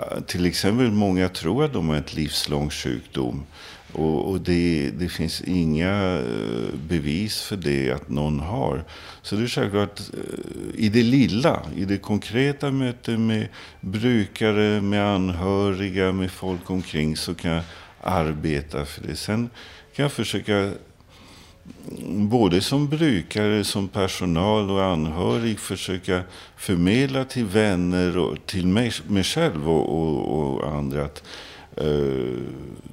Eh, 0.00 0.20
till 0.26 0.46
exempel 0.46 0.90
många 0.90 1.28
tror 1.28 1.64
att 1.64 1.72
de 1.72 1.88
har 1.88 1.96
ett 1.96 2.14
livslång 2.14 2.70
sjukdom. 2.70 3.44
Och, 3.92 4.30
och 4.30 4.40
det, 4.40 4.90
det, 4.90 5.08
finns 5.08 5.40
inga 5.40 6.18
eh, 6.18 6.74
bevis 6.88 7.42
för 7.42 7.56
det 7.56 7.90
att 7.90 8.08
någon 8.08 8.40
har. 8.40 8.84
Så 9.22 9.36
det 9.36 9.42
är 9.42 9.46
självklart 9.46 10.00
eh, 10.00 10.84
i 10.84 10.88
det 10.88 11.02
lilla, 11.02 11.62
i 11.76 11.84
det 11.84 11.98
konkreta 11.98 12.70
mötet 12.70 13.20
med 13.20 13.48
brukare, 13.80 14.80
med 14.80 15.14
anhöriga, 15.14 16.12
med 16.12 16.30
folk 16.30 16.70
omkring 16.70 17.16
så 17.16 17.34
kan 17.34 17.50
jag 17.50 17.64
arbeta 18.00 18.84
för 18.84 19.02
det. 19.02 19.16
Sen 19.16 19.50
kan 19.94 20.02
jag 20.02 20.12
försöka, 20.12 20.54
mm, 20.54 22.28
både 22.28 22.60
som 22.60 22.88
brukare, 22.88 23.64
som 23.64 23.88
personal 23.88 24.70
och 24.70 24.84
anhörig, 24.84 25.58
försöka 25.58 26.22
förmedla 26.56 27.24
till 27.24 27.44
vänner 27.44 28.18
och 28.18 28.36
till 28.46 28.66
mig, 28.66 28.92
mig 29.06 29.24
själv 29.24 29.70
och, 29.70 29.98
och, 29.98 30.56
och 30.56 30.68
andra 30.72 31.04
att 31.04 31.22
Eh, 31.80 32.42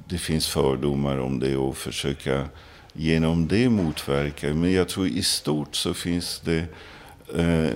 det 0.08 0.18
finns 0.18 0.48
fördomar 0.48 1.18
om 1.18 1.38
det 1.40 1.56
och 1.56 1.76
försöka 1.76 2.44
genom 2.92 3.48
det 3.48 3.68
motverka. 3.68 4.54
Men 4.54 4.72
jag 4.72 4.88
tror 4.88 5.06
i 5.06 5.22
stort 5.22 5.76
så 5.76 5.94
finns 5.94 6.40
det 6.44 6.64
eh, 7.34 7.70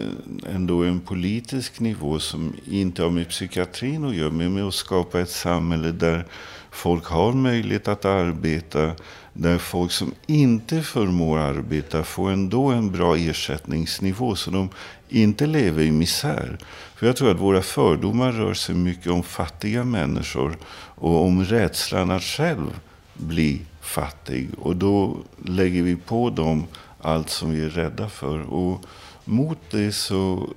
ändå 0.54 0.82
en 0.82 1.00
politisk 1.00 1.80
nivå 1.80 2.18
som 2.18 2.56
inte 2.66 3.02
har 3.02 3.10
med 3.10 3.28
psykiatrin 3.28 4.04
att 4.04 4.14
göra, 4.14 4.30
men 4.30 4.54
med 4.54 4.64
att 4.64 4.74
skapa 4.74 5.20
ett 5.20 5.30
samhälle 5.30 5.92
där 5.92 6.26
folk 6.70 7.04
har 7.04 7.32
möjlighet 7.32 7.88
att 7.88 8.04
arbeta, 8.04 8.92
där 9.32 9.58
folk 9.58 9.92
som 9.92 10.14
inte 10.26 10.82
förmår 10.82 11.38
arbeta 11.38 12.04
får 12.04 12.30
ändå 12.30 12.66
en 12.66 12.90
bra 12.90 13.16
ersättningsnivå 13.16 14.34
så 14.36 14.50
de 14.50 14.68
inte 15.08 15.46
lever 15.46 15.82
i 15.82 15.90
misär. 15.90 16.58
För 16.94 17.06
jag 17.06 17.16
tror 17.16 17.30
att 17.30 17.40
våra 17.40 17.62
fördomar 17.62 18.32
rör 18.32 18.54
sig 18.54 18.74
mycket 18.74 19.12
om 19.12 19.22
fattiga 19.22 19.84
människor 19.84 20.56
och 21.00 21.24
om 21.24 21.44
rädslan 21.44 22.10
att 22.10 22.22
själv 22.22 22.80
bli 23.14 23.60
fattig. 23.80 24.48
Och 24.58 24.76
då 24.76 25.16
lägger 25.44 25.82
vi 25.82 25.96
på 25.96 26.30
dem 26.30 26.66
allt 27.00 27.30
som 27.30 27.50
vi 27.50 27.64
är 27.64 27.70
rädda 27.70 28.08
för. 28.08 28.40
Och 28.40 28.84
mot 29.24 29.58
det 29.70 29.92
så 29.92 30.48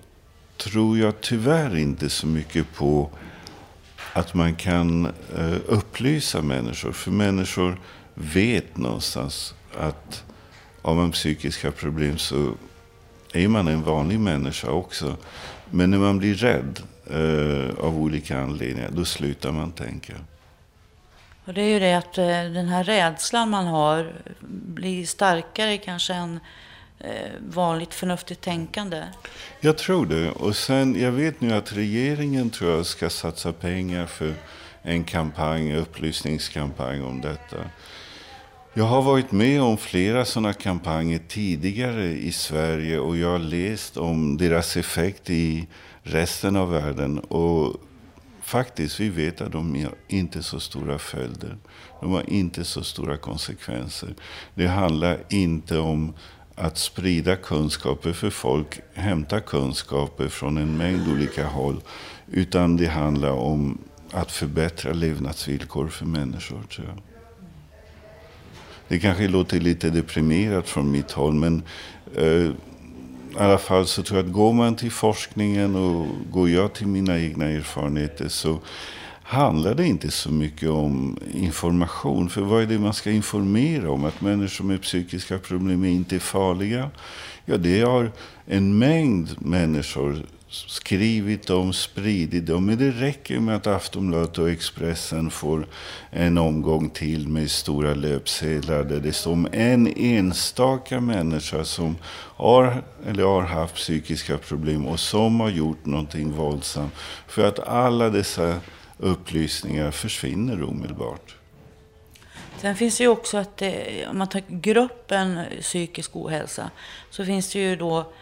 tror 0.57 0.97
jag 0.97 1.21
tyvärr 1.21 1.77
inte 1.77 2.09
så 2.09 2.27
mycket 2.27 2.73
på 2.73 3.09
att 4.13 4.33
man 4.33 4.55
kan 4.55 5.05
eh, 5.37 5.57
upplysa 5.67 6.41
människor. 6.41 6.91
För 6.91 7.11
människor 7.11 7.79
vet 8.13 8.77
någonstans 8.77 9.53
att 9.77 10.23
har 10.81 10.95
man 10.95 11.11
psykiska 11.11 11.71
problem 11.71 12.17
så 12.17 12.53
är 13.33 13.47
man 13.47 13.67
en 13.67 13.83
vanlig 13.83 14.19
människa 14.19 14.71
också. 14.71 15.17
Men 15.69 15.91
när 15.91 15.97
man 15.97 16.17
blir 16.17 16.35
rädd 16.35 16.79
eh, 17.09 17.85
av 17.85 17.97
olika 17.97 18.39
anledningar, 18.39 18.89
då 18.93 19.05
slutar 19.05 19.51
man 19.51 19.71
tänka. 19.71 20.13
Och 21.45 21.53
det 21.53 21.61
är 21.61 21.69
ju 21.69 21.79
det 21.79 21.93
att 21.93 22.17
eh, 22.17 22.25
den 22.25 22.67
här 22.67 22.83
rädslan 22.83 23.49
man 23.49 23.67
har 23.67 24.13
blir 24.49 25.05
starkare 25.05 25.77
kanske 25.77 26.13
än 26.13 26.39
eh, 26.99 27.31
vanligt 27.39 27.93
förnuftigt 27.93 28.41
tänkande? 28.41 29.03
Jag 29.59 29.77
tror 29.77 30.05
det. 30.05 30.31
Och 30.31 30.55
sen, 30.55 31.01
jag 31.01 31.11
vet 31.11 31.41
nu 31.41 31.53
att 31.53 31.73
regeringen 31.73 32.49
tror 32.49 32.71
jag 32.71 32.85
ska 32.85 33.09
satsa 33.09 33.53
pengar 33.53 34.05
för 34.05 34.33
en 34.81 35.03
kampanj, 35.03 35.75
upplysningskampanj 35.75 37.01
om 37.01 37.21
detta. 37.21 37.57
Jag 38.73 38.83
har 38.83 39.01
varit 39.01 39.31
med 39.31 39.61
om 39.61 39.77
flera 39.77 40.25
sådana 40.25 40.53
kampanjer 40.53 41.19
tidigare 41.27 42.05
i 42.05 42.31
Sverige 42.31 42.99
och 42.99 43.17
jag 43.17 43.29
har 43.29 43.39
läst 43.39 43.97
om 43.97 44.37
deras 44.37 44.77
effekt 44.77 45.29
i 45.29 45.67
resten 46.03 46.55
av 46.55 46.71
världen. 46.71 47.19
Och 47.19 47.75
faktiskt, 48.43 48.99
vi 48.99 49.09
vet 49.09 49.41
att 49.41 49.51
de 49.51 49.83
har 49.83 49.93
inte 50.07 50.43
så 50.43 50.59
stora 50.59 50.99
följder. 50.99 51.57
De 52.01 52.11
har 52.11 52.29
inte 52.29 52.63
så 52.63 52.83
stora 52.83 53.17
konsekvenser. 53.17 54.15
Det 54.55 54.67
handlar 54.67 55.19
inte 55.29 55.77
om 55.77 56.13
att 56.55 56.77
sprida 56.77 57.35
kunskaper 57.35 58.13
för 58.13 58.29
folk, 58.29 58.79
hämta 58.93 59.39
kunskaper 59.39 60.27
från 60.27 60.57
en 60.57 60.77
mängd 60.77 61.07
olika 61.11 61.47
håll. 61.47 61.81
Utan 62.27 62.77
det 62.77 62.87
handlar 62.87 63.31
om 63.31 63.77
att 64.11 64.31
förbättra 64.31 64.93
levnadsvillkor 64.93 65.87
för 65.87 66.05
människor, 66.05 66.63
tror 66.63 66.87
jag. 66.87 67.01
Det 68.87 68.99
kanske 68.99 69.27
låter 69.27 69.59
lite 69.59 69.89
deprimerat 69.89 70.69
från 70.69 70.91
mitt 70.91 71.11
håll, 71.11 71.33
men 71.33 71.63
eh, 72.15 72.51
i 73.35 73.39
alla 73.39 73.57
fall 73.57 73.87
så 73.87 74.03
tror 74.03 74.19
jag 74.19 74.27
att 74.27 74.33
går 74.33 74.53
man 74.53 74.75
till 74.75 74.91
forskningen 74.91 75.75
och 75.75 76.07
går 76.31 76.49
jag 76.49 76.73
till 76.73 76.87
mina 76.87 77.19
egna 77.19 77.45
erfarenheter 77.45 78.27
så 78.27 78.59
handlar 79.23 79.75
det 79.75 79.87
inte 79.87 80.11
så 80.11 80.31
mycket 80.31 80.69
om 80.69 81.17
information. 81.33 82.29
För 82.29 82.41
vad 82.41 82.61
är 82.61 82.65
det 82.65 82.79
man 82.79 82.93
ska 82.93 83.11
informera 83.11 83.91
om? 83.91 84.05
Att 84.05 84.21
människor 84.21 84.65
med 84.65 84.81
psykiska 84.81 85.37
problem 85.37 85.85
inte 85.85 86.15
är 86.15 86.19
farliga? 86.19 86.89
Ja, 87.45 87.57
det 87.57 87.81
har 87.81 88.11
en 88.45 88.77
mängd 88.77 89.29
människor 89.39 90.25
skrivit 90.53 91.49
om, 91.49 91.73
spridit 91.73 92.49
om. 92.49 92.65
Men 92.65 92.77
det 92.77 92.91
räcker 92.91 93.39
med 93.39 93.55
att 93.55 93.67
Aftonbladet 93.67 94.37
och 94.37 94.49
Expressen 94.49 95.31
får 95.31 95.67
en 96.11 96.37
omgång 96.37 96.89
till 96.89 97.27
med 97.27 97.51
stora 97.51 97.93
löpsedlar 97.93 98.83
där 98.83 98.99
det 98.99 99.13
står 99.13 99.31
om 99.31 99.47
en 99.51 99.93
enstaka 99.97 100.99
människa 101.01 101.65
som 101.65 101.97
har 102.35 102.83
eller 103.07 103.23
har 103.23 103.41
haft 103.41 103.75
psykiska 103.75 104.37
problem 104.37 104.85
och 104.85 104.99
som 104.99 105.39
har 105.39 105.49
gjort 105.49 105.85
någonting 105.85 106.31
våldsamt. 106.31 106.93
För 107.27 107.47
att 107.47 107.59
alla 107.59 108.09
dessa 108.09 108.55
upplysningar 108.97 109.91
försvinner 109.91 110.63
omedelbart. 110.63 111.35
Sen 112.57 112.75
finns 112.75 112.97
det 112.97 113.03
ju 113.03 113.07
också 113.07 113.37
att 113.37 113.57
det, 113.57 114.07
om 114.07 114.17
man 114.17 114.27
tar 114.27 114.41
gruppen 114.47 115.39
psykisk 115.61 116.15
ohälsa 116.15 116.71
så 117.09 117.25
finns 117.25 117.53
det 117.53 117.59
ju 117.59 117.75
då 117.75 118.13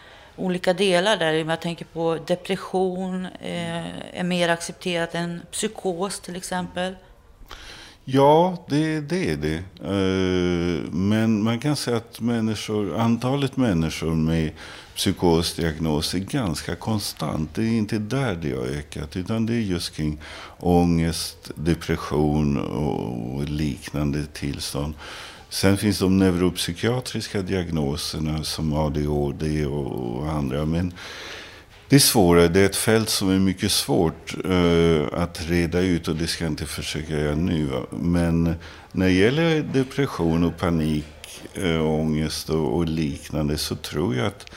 olika 0.41 0.73
delar 0.73 1.17
där. 1.17 1.33
Jag 1.33 1.61
tänker 1.61 1.85
på 1.85 2.17
depression 2.27 3.25
eh, 3.25 4.19
är 4.19 4.23
mer 4.23 4.49
accepterat 4.49 5.15
än 5.15 5.41
psykos 5.51 6.19
till 6.19 6.35
exempel. 6.35 6.95
Ja, 8.03 8.65
det, 8.67 8.99
det 8.99 9.31
är 9.31 9.37
det. 9.37 9.63
Eh, 9.83 10.91
men 10.91 11.43
man 11.43 11.59
kan 11.59 11.75
säga 11.75 11.97
att 11.97 12.19
människor, 12.19 12.97
antalet 12.97 13.57
människor 13.57 14.15
med 14.15 14.51
psykosdiagnos 14.95 16.13
är 16.13 16.19
ganska 16.19 16.75
konstant. 16.75 17.55
Det 17.55 17.61
är 17.61 17.71
inte 17.71 17.97
där 17.97 18.35
det 18.35 18.51
har 18.51 18.65
ökat, 18.65 19.17
utan 19.17 19.45
det 19.45 19.53
är 19.53 19.59
just 19.59 19.95
kring 19.95 20.19
ångest, 20.59 21.51
depression 21.55 22.57
och 22.57 23.43
liknande 23.43 24.25
tillstånd. 24.25 24.93
Sen 25.51 25.77
finns 25.77 25.99
de 25.99 26.17
neuropsykiatriska 26.17 27.41
diagnoserna 27.41 28.43
som 28.43 28.73
ADHD 28.73 29.65
och 29.65 30.29
andra. 30.29 30.65
Men 30.65 30.93
det 31.89 31.95
är 31.95 31.99
svårare. 31.99 32.47
Det 32.47 32.59
är 32.59 32.65
ett 32.65 32.75
fält 32.75 33.09
som 33.09 33.29
är 33.29 33.39
mycket 33.39 33.71
svårt 33.71 34.35
eh, 34.45 35.21
att 35.21 35.49
reda 35.49 35.79
ut 35.79 36.07
och 36.07 36.15
det 36.15 36.27
ska 36.27 36.43
jag 36.43 36.51
inte 36.51 36.65
försöka 36.65 37.19
göra 37.19 37.35
nu. 37.35 37.69
Men 37.89 38.55
när 38.91 39.05
det 39.05 39.11
gäller 39.11 39.61
depression 39.61 40.43
och 40.43 40.57
panik, 40.57 41.41
eh, 41.53 41.85
ångest 41.85 42.49
och, 42.49 42.75
och 42.75 42.85
liknande 42.85 43.57
så 43.57 43.75
tror 43.75 44.15
jag 44.15 44.27
att 44.27 44.51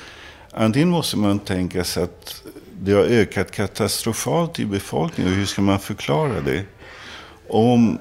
Antingen 0.56 0.88
måste 0.88 1.16
man 1.16 1.38
tänka 1.38 1.84
sig 1.84 2.02
att 2.02 2.42
det 2.80 2.92
har 2.92 3.02
ökat 3.02 3.50
katastrofalt 3.50 4.60
i 4.60 4.66
befolkningen. 4.66 5.32
Och 5.32 5.38
hur 5.38 5.46
ska 5.46 5.62
man 5.62 5.78
förklara 5.78 6.40
det? 6.40 6.64
Om, 7.48 7.98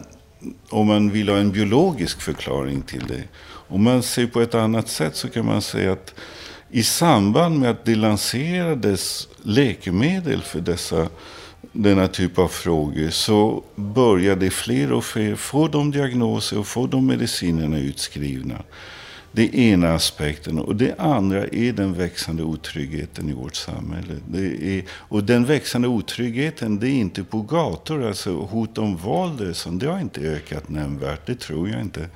om 0.70 0.88
man 0.88 1.10
vill 1.10 1.30
ha 1.30 1.38
en 1.38 1.52
biologisk 1.52 2.22
förklaring 2.22 2.82
till 2.82 3.08
det. 3.08 3.24
Om 3.68 3.84
man 3.84 4.04
ser 4.04 4.28
på 4.28 4.42
ett 4.42 4.56
annat 4.56 4.90
sätt 4.90 5.16
så 5.16 5.30
kan 5.30 5.46
man 5.46 5.62
säga 5.62 5.92
att 5.92 6.14
i 6.72 6.84
samband 6.84 7.60
med 7.60 7.70
att 7.70 7.86
det 7.86 7.96
lanserades 7.96 9.28
läkemedel 9.44 10.42
för 10.42 10.60
dessa, 10.60 11.08
denna 11.72 12.08
typ 12.08 12.40
av 12.40 12.48
frågor 12.48 13.10
så 13.10 13.64
började 13.76 14.50
fler 14.50 14.92
och 14.92 15.06
fler 15.06 15.36
få 15.36 15.68
de 15.68 15.92
diagnoser 15.92 16.60
och 16.60 16.68
få 16.68 16.88
de 16.88 17.06
medicinerna 17.08 17.80
utskrivna. 17.80 18.56
Det 19.36 19.56
ena 19.56 19.94
aspekten. 19.94 20.60
Och 20.60 20.76
det 20.76 21.00
andra 21.00 21.48
är 21.48 21.74
den 21.74 21.94
växande 21.94 22.44
otryggheten 22.44 23.30
i 23.30 23.34
vårt 23.34 23.56
samhälle. 23.56 24.16
Det 24.28 24.78
är, 24.78 24.84
och 24.90 25.24
den 25.24 25.46
växande 25.46 25.88
otryggheten, 25.88 26.80
det 26.80 26.90
är 26.90 26.94
inte 26.94 27.24
på 27.24 27.42
gator. 27.42 28.08
Alltså 28.08 28.36
hot 28.36 28.78
om 28.78 28.98
våld, 28.98 29.56
det 29.72 29.86
har 29.86 30.00
inte 30.00 30.22
ökat 30.22 30.70
nämnvärt. 30.70 31.26
Det 31.26 31.36
tror 31.36 31.70
jag 31.70 31.82
inte. 31.82 32.10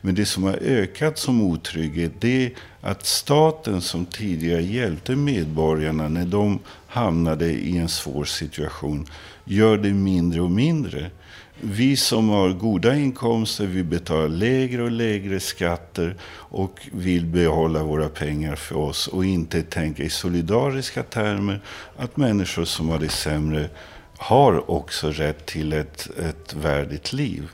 Men 0.00 0.14
det 0.14 0.26
som 0.26 0.42
har 0.42 0.58
ökat 0.62 1.18
som 1.18 1.42
otrygghet, 1.42 2.12
det 2.18 2.46
är 2.46 2.52
att 2.80 3.06
staten 3.06 3.80
som 3.80 4.06
tidigare 4.06 4.62
hjälpte 4.62 5.16
medborgarna 5.16 6.08
när 6.08 6.26
de 6.26 6.58
hamnade 6.86 7.46
i 7.46 7.76
en 7.78 7.88
svår 7.88 8.24
situation, 8.24 9.06
gör 9.44 9.76
det 9.76 9.92
mindre 9.92 10.40
och 10.40 10.50
mindre. 10.50 11.10
Vi 11.60 11.96
som 11.96 12.28
har 12.28 12.48
goda 12.48 12.96
inkomster, 12.96 13.66
vi 13.66 13.82
betalar 13.82 14.28
lägre 14.28 14.82
och 14.82 14.90
lägre 14.90 15.40
skatter 15.40 16.16
och 16.34 16.88
vill 16.92 17.26
behålla 17.26 17.82
våra 17.82 18.08
pengar 18.08 18.56
för 18.56 18.76
oss 18.76 19.08
och 19.08 19.24
inte 19.24 19.62
tänka 19.62 20.02
i 20.02 20.10
solidariska 20.10 21.02
termer 21.02 21.60
att 21.96 22.16
människor 22.16 22.64
som 22.64 22.88
har 22.88 22.98
det 22.98 23.08
sämre 23.08 23.70
har 24.16 24.70
också 24.70 25.10
rätt 25.10 25.46
till 25.46 25.72
ett, 25.72 26.10
ett 26.18 26.54
värdigt 26.54 27.12
liv. 27.12 27.48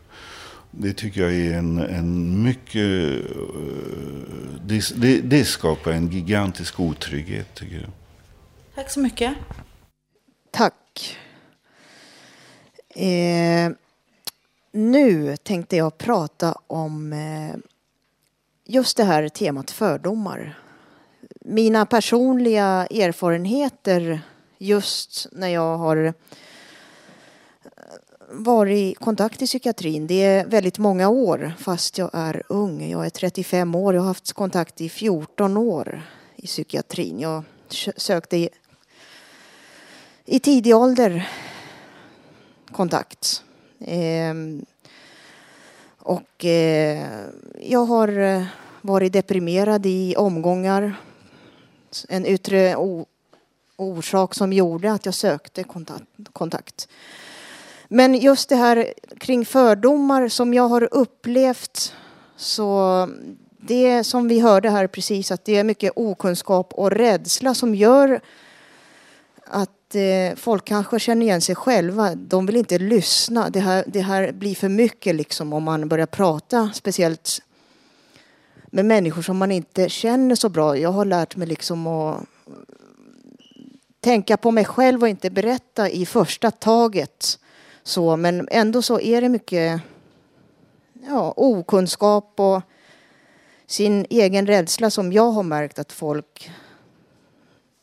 Det 0.70 0.92
tycker 0.92 1.20
jag 1.20 1.34
är 1.34 1.58
en, 1.58 1.78
en 1.78 2.42
mycket... 2.42 3.12
Det, 4.64 4.92
det, 4.96 5.20
det 5.20 5.44
skapar 5.44 5.92
en 5.92 6.08
gigantisk 6.08 6.80
otrygghet, 6.80 7.54
tycker 7.54 7.76
jag. 7.76 7.90
Tack 8.74 8.90
så 8.90 9.00
mycket. 9.00 9.34
Tack. 10.50 11.16
Eh, 12.94 13.70
nu 14.78 15.36
tänkte 15.36 15.76
jag 15.76 15.98
prata 15.98 16.54
om 16.66 17.12
eh, 17.12 17.56
just 18.64 18.96
det 18.96 19.04
här 19.04 19.28
temat 19.28 19.70
fördomar. 19.70 20.58
Mina 21.40 21.86
personliga 21.86 22.86
erfarenheter 22.90 24.20
just 24.58 25.26
när 25.32 25.48
jag 25.48 25.78
har 25.78 25.96
eh, 25.96 26.12
varit 28.30 28.76
i 28.76 28.94
kontakt 28.94 29.42
i 29.42 29.46
psykiatrin. 29.46 30.06
Det 30.06 30.24
är 30.24 30.46
väldigt 30.46 30.78
många 30.78 31.08
år 31.08 31.52
fast 31.58 31.98
jag 31.98 32.10
är 32.12 32.42
ung. 32.48 32.90
Jag 32.90 33.06
är 33.06 33.10
35 33.10 33.74
år. 33.74 33.94
Jag 33.94 34.00
har 34.00 34.08
haft 34.08 34.32
kontakt 34.32 34.80
i 34.80 34.88
14 34.88 35.56
år 35.56 36.02
i 36.36 36.46
psykiatrin. 36.46 37.20
Jag 37.20 37.42
sökte 37.96 38.36
i, 38.36 38.48
i 40.24 40.40
tidig 40.40 40.76
ålder 40.76 41.28
kontakt. 42.72 43.44
Ehm, 43.80 44.64
och 45.98 46.44
eh, 46.44 47.06
jag 47.60 47.84
har 47.84 48.18
eh, 48.18 48.44
varit 48.80 49.12
deprimerad 49.12 49.86
i 49.86 50.16
omgångar. 50.16 50.94
En 52.08 52.26
yttre 52.26 52.76
orsak 53.76 54.34
som 54.34 54.52
gjorde 54.52 54.92
att 54.92 55.04
jag 55.04 55.14
sökte 55.14 55.64
kontakt. 56.32 56.88
Men 57.88 58.14
just 58.14 58.48
det 58.48 58.56
här 58.56 58.94
kring 59.18 59.44
fördomar 59.46 60.28
som 60.28 60.54
jag 60.54 60.68
har 60.68 60.88
upplevt 60.94 61.94
så 62.36 63.08
det 63.60 64.04
som 64.04 64.28
vi 64.28 64.40
hörde 64.40 64.70
här 64.70 64.86
precis 64.86 65.32
att 65.32 65.44
det 65.44 65.56
är 65.56 65.64
mycket 65.64 65.92
okunskap 65.96 66.72
och 66.72 66.90
rädsla 66.90 67.54
som 67.54 67.74
gör 67.74 68.20
att 69.44 69.77
eh, 69.94 70.36
folk 70.36 70.64
kanske 70.64 70.98
känner 70.98 71.26
igen 71.26 71.40
sig 71.40 71.54
själva. 71.54 72.14
De 72.14 72.46
vill 72.46 72.56
inte 72.56 72.78
lyssna. 72.78 73.50
Det 73.50 73.60
här, 73.60 73.84
det 73.86 74.00
här 74.00 74.32
blir 74.32 74.54
för 74.54 74.68
mycket 74.68 75.14
liksom 75.14 75.52
om 75.52 75.62
man 75.62 75.88
börjar 75.88 76.06
prata, 76.06 76.70
speciellt 76.74 77.42
med 78.66 78.84
människor 78.84 79.22
som 79.22 79.36
man 79.36 79.52
inte 79.52 79.88
känner 79.88 80.34
så 80.34 80.48
bra. 80.48 80.78
Jag 80.78 80.92
har 80.92 81.04
lärt 81.04 81.36
mig 81.36 81.48
liksom 81.48 81.86
att 81.86 82.24
tänka 84.00 84.36
på 84.36 84.50
mig 84.50 84.64
själv 84.64 85.02
och 85.02 85.08
inte 85.08 85.30
berätta 85.30 85.90
i 85.90 86.06
första 86.06 86.50
taget. 86.50 87.38
Så, 87.82 88.16
men 88.16 88.48
ändå 88.50 88.82
så 88.82 89.00
är 89.00 89.20
det 89.20 89.28
mycket 89.28 89.80
ja, 91.06 91.34
okunskap 91.36 92.32
och 92.36 92.62
sin 93.66 94.06
egen 94.10 94.46
rädsla 94.46 94.90
som 94.90 95.12
jag 95.12 95.30
har 95.30 95.42
märkt 95.42 95.78
att 95.78 95.92
folk 95.92 96.50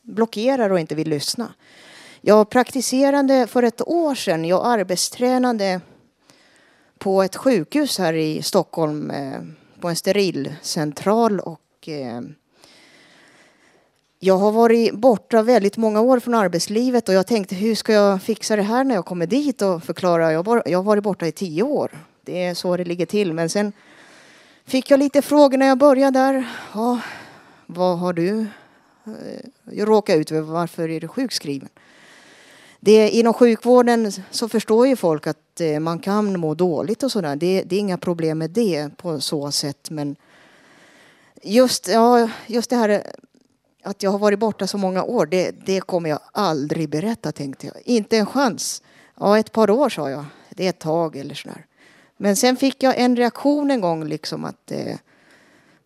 blockerar 0.02 0.70
och 0.70 0.80
inte 0.80 0.94
vill 0.94 1.08
lyssna. 1.08 1.54
Jag 2.28 2.50
praktiserade 2.50 3.46
för 3.46 3.62
ett 3.62 3.88
år 3.88 4.14
sedan. 4.14 4.44
Jag 4.44 4.66
arbetstränade 4.66 5.80
på 6.98 7.22
ett 7.22 7.36
sjukhus 7.36 7.98
här 7.98 8.12
i 8.12 8.42
Stockholm 8.42 9.10
eh, 9.10 9.40
på 9.80 9.88
en 9.88 9.96
sterilcentral 9.96 11.40
och 11.40 11.88
eh, 11.88 12.20
jag 14.18 14.38
har 14.38 14.52
varit 14.52 14.94
borta 14.94 15.42
väldigt 15.42 15.76
många 15.76 16.00
år 16.00 16.20
från 16.20 16.34
arbetslivet 16.34 17.08
och 17.08 17.14
jag 17.14 17.26
tänkte 17.26 17.54
hur 17.54 17.74
ska 17.74 17.92
jag 17.92 18.22
fixa 18.22 18.56
det 18.56 18.62
här 18.62 18.84
när 18.84 18.94
jag 18.94 19.04
kommer 19.04 19.26
dit 19.26 19.62
och 19.62 19.82
förklara. 19.82 20.32
Jag, 20.32 20.44
var, 20.44 20.62
jag 20.66 20.78
har 20.78 20.84
varit 20.84 21.04
borta 21.04 21.26
i 21.26 21.32
tio 21.32 21.62
år. 21.62 21.98
Det 22.22 22.44
är 22.44 22.54
så 22.54 22.76
det 22.76 22.84
ligger 22.84 23.06
till. 23.06 23.32
Men 23.32 23.48
sen 23.48 23.72
fick 24.64 24.90
jag 24.90 24.98
lite 24.98 25.22
frågor 25.22 25.58
när 25.58 25.66
jag 25.66 25.78
började 25.78 26.18
där. 26.18 26.48
Ja, 26.74 27.00
vad 27.66 27.98
har 27.98 28.12
du 28.12 28.46
eh, 29.04 29.84
råkat 29.84 30.16
ut 30.16 30.28
för? 30.28 30.40
Varför 30.40 30.88
är 30.88 31.00
du 31.00 31.08
sjukskriven? 31.08 31.68
Det, 32.86 33.10
inom 33.10 33.34
sjukvården 33.34 34.12
så 34.30 34.48
förstår 34.48 34.86
ju 34.86 34.96
folk 34.96 35.26
att 35.26 35.60
eh, 35.60 35.80
man 35.80 35.98
kan 35.98 36.40
må 36.40 36.54
dåligt 36.54 37.02
och 37.02 37.12
sådär. 37.12 37.36
Det, 37.36 37.62
det 37.62 37.76
är 37.76 37.80
inga 37.80 37.98
problem 37.98 38.38
med 38.38 38.50
det 38.50 38.96
på 38.96 39.20
så 39.20 39.50
sätt. 39.52 39.90
Men 39.90 40.16
just, 41.42 41.88
ja, 41.88 42.28
just 42.46 42.70
det 42.70 42.76
här 42.76 43.02
att 43.82 44.02
jag 44.02 44.10
har 44.10 44.18
varit 44.18 44.38
borta 44.38 44.66
så 44.66 44.78
många 44.78 45.02
år, 45.02 45.26
det, 45.26 45.50
det 45.66 45.80
kommer 45.80 46.10
jag 46.10 46.20
aldrig 46.32 46.88
berätta 46.88 47.32
tänkte 47.32 47.66
jag. 47.66 47.76
Inte 47.84 48.16
en 48.16 48.26
chans. 48.26 48.82
Ja, 49.20 49.38
ett 49.38 49.52
par 49.52 49.70
år 49.70 49.88
sa 49.88 50.10
jag. 50.10 50.24
Det 50.50 50.64
är 50.64 50.70
ett 50.70 50.78
tag 50.78 51.16
eller 51.16 51.34
sådär. 51.34 51.66
Men 52.16 52.36
sen 52.36 52.56
fick 52.56 52.82
jag 52.82 52.98
en 52.98 53.16
reaktion 53.16 53.70
en 53.70 53.80
gång 53.80 54.04
liksom 54.04 54.44
att 54.44 54.70
eh, 54.70 54.96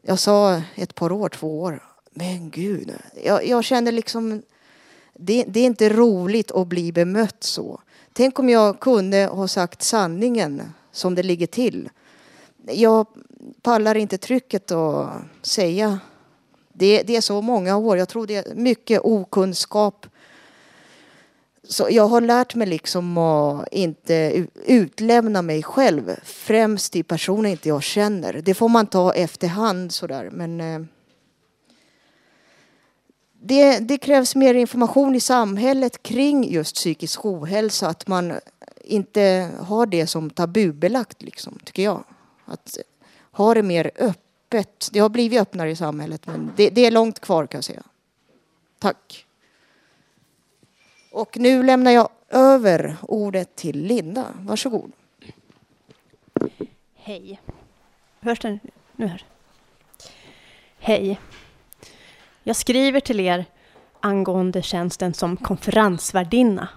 jag 0.03 0.19
sa 0.19 0.63
ett 0.75 0.95
par 0.95 1.13
år, 1.13 1.29
två 1.29 1.61
år. 1.61 1.83
Men 2.11 2.51
gud, 2.51 2.93
jag, 3.25 3.47
jag 3.47 3.65
kände 3.65 3.93
liksom 3.93 4.43
det, 5.21 5.45
det, 5.49 5.61
är 5.61 5.67
inte 5.67 5.89
roligt 5.89 6.51
att 6.51 6.67
bli 6.67 6.93
bemött 6.93 7.45
så. 7.45 7.81
Tänk 8.13 8.39
om 8.39 8.49
jag 8.49 8.81
kunde 8.81 9.27
ha 9.27 9.49
sagt 9.49 9.83
sanningen 9.83 10.63
som 10.93 11.15
det 11.15 11.23
ligger 11.23 11.47
till. 11.47 11.89
Jag 12.67 13.07
pallar 13.63 13.95
inte 13.95 14.19
trycket 14.19 14.71
att 14.71 15.11
säga. 15.43 15.99
Det, 16.73 17.03
det 17.03 17.17
är 17.17 17.21
så 17.21 17.43
många 17.43 17.77
år. 17.77 17.99
Jag 17.99 18.09
tror 18.09 18.27
det 18.27 18.37
är 18.37 18.55
mycket 18.55 19.01
okunskap. 19.05 20.07
Så 21.65 21.89
jag 21.91 22.07
har 22.09 22.21
lärt 22.21 22.55
mig 22.55 22.67
liksom 22.67 23.19
att 23.19 23.69
inte 23.73 24.47
utlämna 24.67 25.43
mig 25.43 25.63
själv. 25.63 26.17
Främst 26.25 26.93
till 26.93 27.05
personer 27.05 27.51
inte 27.51 27.69
jag 27.69 27.83
känner. 27.83 28.33
Det 28.33 28.55
får 28.55 28.69
man 28.69 28.87
ta 28.87 29.13
efterhand 29.15 29.93
sådär. 29.93 30.31
Men 30.33 30.61
eh, 30.61 30.81
det, 33.43 33.79
det, 33.79 33.99
krävs 33.99 34.35
mer 34.37 34.55
information 34.55 35.15
i 35.15 35.21
samhället 35.21 36.03
kring 36.03 36.53
just 36.53 36.75
psykisk 36.75 37.25
ohälsa. 37.25 37.89
Att 37.89 38.07
man 38.07 38.41
inte 38.85 39.51
har 39.61 39.87
det 39.87 40.07
som 40.07 40.31
tabubelagt, 40.31 41.23
liksom, 41.23 41.59
tycker 41.65 41.83
jag. 41.83 42.05
Att 42.45 42.79
ha 43.33 43.55
det 43.55 43.63
mer 43.63 43.91
öppet. 43.97 44.89
Det 44.93 44.99
har 44.99 45.09
blivit 45.09 45.41
öppnare 45.41 45.71
i 45.71 45.77
samhället, 45.77 46.27
men 46.27 46.53
det, 46.57 46.71
det 46.71 46.87
är 46.87 46.91
långt 46.91 47.21
kvar 47.21 47.47
kan 47.47 47.59
jag 47.59 47.65
säga. 47.65 47.83
Tack. 48.79 49.27
Och 51.11 51.39
nu 51.39 51.63
lämnar 51.63 51.91
jag 51.91 52.09
över 52.29 52.97
ordet 53.03 53.57
till 53.57 53.83
Linda. 53.83 54.27
Varsågod. 54.39 54.93
Hej. 56.95 57.41
Hörs 58.21 58.41
den 58.41 58.61
nu 58.97 59.07
här? 59.07 59.25
Hej. 60.79 61.21
Jag 62.43 62.57
skriver 62.57 63.01
till 63.01 63.21
er 63.21 63.45
angående 64.01 64.63
tjänsten 64.63 65.15
som 65.15 65.37
konferensvärdinna. 65.37 66.69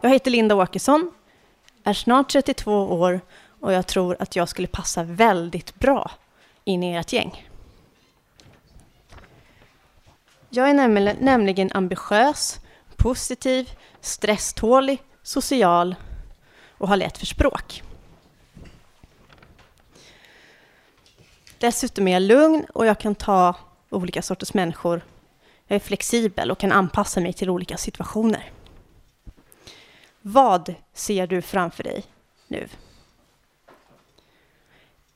Jag 0.00 0.10
heter 0.10 0.30
Linda 0.30 0.54
Åkesson, 0.54 1.12
är 1.84 1.92
snart 1.92 2.30
32 2.30 2.72
år 2.72 3.20
och 3.60 3.72
jag 3.72 3.86
tror 3.86 4.16
att 4.20 4.36
jag 4.36 4.48
skulle 4.48 4.68
passa 4.68 5.02
väldigt 5.02 5.74
bra 5.74 6.10
in 6.64 6.82
i 6.82 6.94
ert 6.94 7.12
gäng. 7.12 7.48
Jag 10.50 10.70
är 10.70 10.74
nämligen, 11.20 11.70
ambitiös, 11.74 12.60
positiv, 12.96 13.70
stresstålig, 14.00 15.02
social 15.22 15.94
och 16.78 16.88
har 16.88 16.96
lätt 16.96 17.18
för 17.18 17.26
språk. 17.26 17.82
Dessutom 21.58 22.08
är 22.08 22.12
jag 22.12 22.22
lugn 22.22 22.66
och 22.74 22.86
jag 22.86 23.00
kan 23.00 23.14
ta 23.14 23.54
olika 23.90 24.22
sorters 24.22 24.54
människor. 24.54 25.00
Jag 25.66 25.76
är 25.76 25.80
flexibel 25.80 26.50
och 26.50 26.58
kan 26.58 26.72
anpassa 26.72 27.20
mig 27.20 27.32
till 27.32 27.50
olika 27.50 27.76
situationer. 27.76 28.50
Vad 30.22 30.74
ser 30.92 31.26
du 31.26 31.42
framför 31.42 31.82
dig 31.82 32.04
nu? 32.46 32.68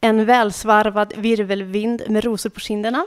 En 0.01 0.25
välsvarvad 0.25 1.13
virvelvind 1.17 2.03
med 2.09 2.25
rosor 2.25 2.51
på 2.51 2.61
kinderna? 2.61 3.07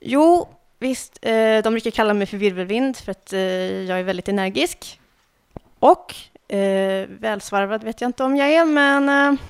Jo, 0.00 0.48
visst, 0.78 1.18
eh, 1.22 1.62
de 1.62 1.70
brukar 1.72 1.90
kalla 1.90 2.14
mig 2.14 2.26
för 2.26 2.36
virvelvind 2.36 2.96
för 2.96 3.10
att 3.10 3.32
eh, 3.32 3.40
jag 3.40 3.98
är 3.98 4.02
väldigt 4.02 4.28
energisk. 4.28 5.00
Och 5.78 6.14
eh, 6.48 7.06
välsvarvad 7.08 7.84
vet 7.84 8.00
jag 8.00 8.08
inte 8.08 8.24
om 8.24 8.36
jag 8.36 8.48
är, 8.48 8.64
men 8.64 9.08
eh, 9.08 9.40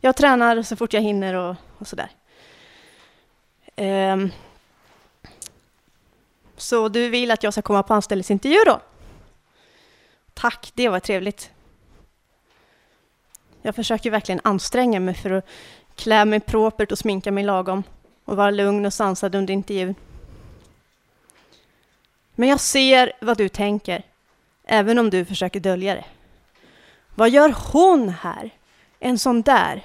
jag 0.00 0.16
tränar 0.16 0.62
så 0.62 0.76
fort 0.76 0.92
jag 0.92 1.00
hinner 1.00 1.34
och, 1.34 1.56
och 1.78 1.86
sådär. 1.86 2.10
Um, 3.76 4.32
så 6.56 6.88
du 6.88 7.08
vill 7.08 7.30
att 7.30 7.42
jag 7.42 7.52
ska 7.52 7.62
komma 7.62 7.82
på 7.82 7.94
anställningsintervju 7.94 8.58
då? 8.66 8.80
Tack, 10.34 10.72
det 10.74 10.88
var 10.88 11.00
trevligt. 11.00 11.50
Jag 13.62 13.74
försöker 13.74 14.10
verkligen 14.10 14.40
anstränga 14.44 15.00
mig 15.00 15.14
för 15.14 15.30
att 15.30 15.46
klä 15.96 16.24
mig 16.24 16.40
propert 16.40 16.92
och 16.92 16.98
sminka 16.98 17.32
mig 17.32 17.44
lagom 17.44 17.82
och 18.24 18.36
vara 18.36 18.50
lugn 18.50 18.86
och 18.86 18.92
sansad 18.92 19.34
under 19.34 19.54
intervjun. 19.54 19.94
Men 22.34 22.48
jag 22.48 22.60
ser 22.60 23.12
vad 23.20 23.36
du 23.36 23.48
tänker, 23.48 24.02
även 24.64 24.98
om 24.98 25.10
du 25.10 25.24
försöker 25.24 25.60
dölja 25.60 25.94
det. 25.94 26.04
Vad 27.14 27.30
gör 27.30 27.54
hon 27.72 28.08
här? 28.08 28.50
En 28.98 29.18
sån 29.18 29.42
där? 29.42 29.84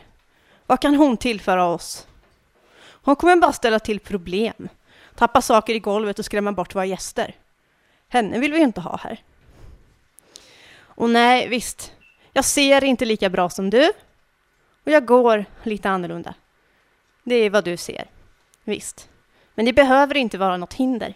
Vad 0.65 0.81
kan 0.81 0.95
hon 0.95 1.17
tillföra 1.17 1.65
oss? 1.65 2.06
Hon 3.07 3.15
kommer 3.15 3.35
bara 3.35 3.53
ställa 3.53 3.79
till 3.79 3.99
problem, 3.99 4.69
tappa 5.15 5.41
saker 5.41 5.75
i 5.75 5.79
golvet 5.79 6.19
och 6.19 6.25
skrämma 6.25 6.51
bort 6.51 6.75
våra 6.75 6.85
gäster. 6.85 7.35
Henne 8.07 8.39
vill 8.39 8.51
vi 8.51 8.57
ju 8.57 8.63
inte 8.63 8.81
ha 8.81 8.97
här. 8.97 9.23
Och 10.79 11.09
nej, 11.09 11.49
visst, 11.49 11.93
jag 12.33 12.45
ser 12.45 12.83
inte 12.83 13.05
lika 13.05 13.29
bra 13.29 13.49
som 13.49 13.69
du 13.69 13.91
och 14.83 14.91
jag 14.91 15.05
går 15.05 15.45
lite 15.63 15.89
annorlunda. 15.89 16.33
Det 17.23 17.35
är 17.35 17.49
vad 17.49 17.63
du 17.63 17.77
ser, 17.77 18.09
visst. 18.63 19.09
Men 19.55 19.65
det 19.65 19.73
behöver 19.73 20.17
inte 20.17 20.37
vara 20.37 20.57
något 20.57 20.73
hinder. 20.73 21.13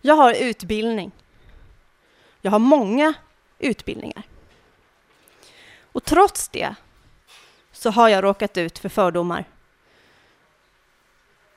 Jag 0.00 0.14
har 0.14 0.34
utbildning. 0.34 1.10
Jag 2.40 2.50
har 2.50 2.58
många 2.58 3.14
utbildningar. 3.58 4.22
Och 5.82 6.04
trots 6.04 6.48
det 6.48 6.74
så 7.78 7.90
har 7.90 8.08
jag 8.08 8.24
råkat 8.24 8.56
ut 8.56 8.78
för 8.78 8.88
fördomar. 8.88 9.44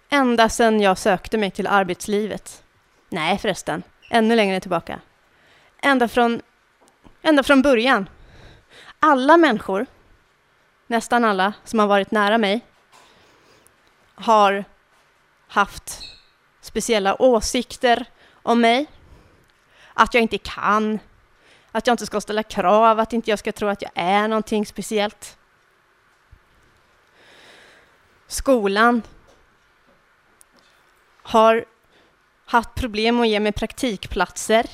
Ända 0.10 0.50
sedan 0.50 0.82
jag 0.82 0.98
sökte 0.98 1.38
mig 1.38 1.52
till 1.52 1.68
arbetslivet. 1.68 2.64
Nej 3.10 3.38
förresten, 3.38 3.84
ännu 4.10 4.36
längre 4.36 4.60
tillbaka. 4.60 5.00
Ända 5.82 6.08
från, 6.08 6.42
ända 7.22 7.44
från 7.44 7.62
början. 7.62 8.10
Alla 9.00 9.38
människor, 9.38 9.86
nästan 10.88 11.26
alla 11.26 11.54
som 11.64 11.80
har 11.80 11.88
varit 11.88 12.12
nära 12.12 12.38
mig, 12.38 12.62
har 14.16 14.66
haft 15.48 16.02
speciella 16.62 17.22
åsikter 17.22 18.06
om 18.34 18.62
mig. 18.62 18.86
Att 19.94 20.14
jag 20.14 20.24
inte 20.24 20.38
kan, 20.38 21.00
att 21.72 21.88
jag 21.88 21.94
inte 21.94 22.06
ska 22.06 22.22
ställa 22.22 22.44
krav, 22.44 23.00
att 23.00 23.14
inte 23.14 23.30
jag 23.30 23.40
ska 23.40 23.52
tro 23.52 23.68
att 23.68 23.82
jag 23.82 23.92
är 23.96 24.28
någonting 24.28 24.66
speciellt. 24.66 25.38
Skolan 28.32 29.02
har 31.24 31.66
haft 32.46 32.76
problem 32.76 33.22
att 33.22 33.28
ge 33.28 33.40
mig 33.40 33.52
praktikplatser. 33.52 34.70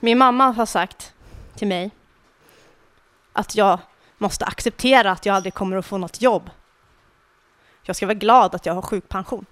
Min 0.00 0.18
mamma 0.18 0.50
har 0.50 0.66
sagt 0.66 1.14
till 1.56 1.68
mig 1.68 1.90
att 3.32 3.54
jag 3.54 3.78
måste 4.18 4.44
acceptera 4.44 5.10
att 5.10 5.26
jag 5.26 5.36
aldrig 5.36 5.54
kommer 5.54 5.76
att 5.76 5.86
få 5.86 5.98
något 5.98 6.22
jobb. 6.22 6.50
Jag 7.82 7.96
ska 7.96 8.06
vara 8.06 8.14
glad 8.14 8.54
att 8.54 8.66
jag 8.66 8.74
har 8.74 8.82
sjukpension. 8.82 9.46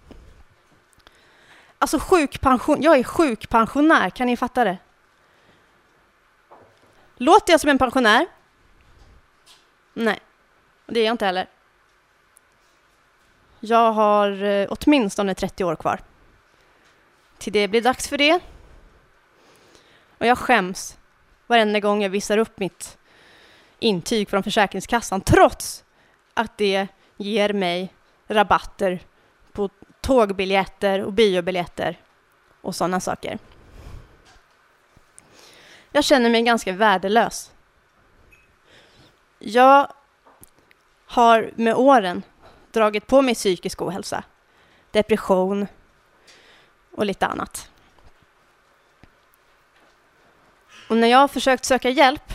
Alltså 1.78 1.98
sjukpension, 1.98 2.82
jag 2.82 2.98
är 2.98 3.04
sjukpensionär, 3.04 4.10
kan 4.10 4.26
ni 4.26 4.36
fatta 4.36 4.64
det? 4.64 4.78
Låter 7.16 7.52
jag 7.52 7.60
som 7.60 7.70
en 7.70 7.78
pensionär? 7.78 8.26
Nej, 9.94 10.20
det 10.94 11.00
är 11.00 11.04
jag 11.04 11.14
inte 11.14 11.26
heller. 11.26 11.46
Jag 13.60 13.92
har 13.92 14.42
eh, 14.42 14.68
åtminstone 14.70 15.34
30 15.34 15.64
år 15.64 15.76
kvar. 15.76 16.00
Till 17.38 17.52
det 17.52 17.68
blir 17.68 17.82
dags 17.82 18.08
för 18.08 18.18
det. 18.18 18.40
Och 20.18 20.26
jag 20.26 20.38
skäms 20.38 20.98
varenda 21.46 21.80
gång 21.80 22.02
jag 22.02 22.10
visar 22.10 22.38
upp 22.38 22.58
mitt 22.58 22.98
intyg 23.78 24.30
från 24.30 24.42
Försäkringskassan 24.42 25.20
trots 25.20 25.84
att 26.34 26.58
det 26.58 26.86
ger 27.16 27.52
mig 27.52 27.94
rabatter 28.26 29.00
på 29.52 29.70
tågbiljetter 30.00 31.04
och 31.04 31.12
biobiljetter 31.12 31.98
och 32.60 32.74
sådana 32.74 33.00
saker. 33.00 33.38
Jag 35.92 36.04
känner 36.04 36.30
mig 36.30 36.42
ganska 36.42 36.72
värdelös. 36.72 37.52
Jag 39.38 39.92
har 41.08 41.50
med 41.54 41.74
åren 41.74 42.22
dragit 42.70 43.06
på 43.06 43.22
mig 43.22 43.34
psykisk 43.34 43.82
ohälsa, 43.82 44.24
depression 44.90 45.66
och 46.96 47.06
lite 47.06 47.26
annat. 47.26 47.70
Och 50.88 50.96
när 50.96 51.08
jag 51.08 51.18
har 51.18 51.28
försökt 51.28 51.64
söka 51.64 51.90
hjälp 51.90 52.32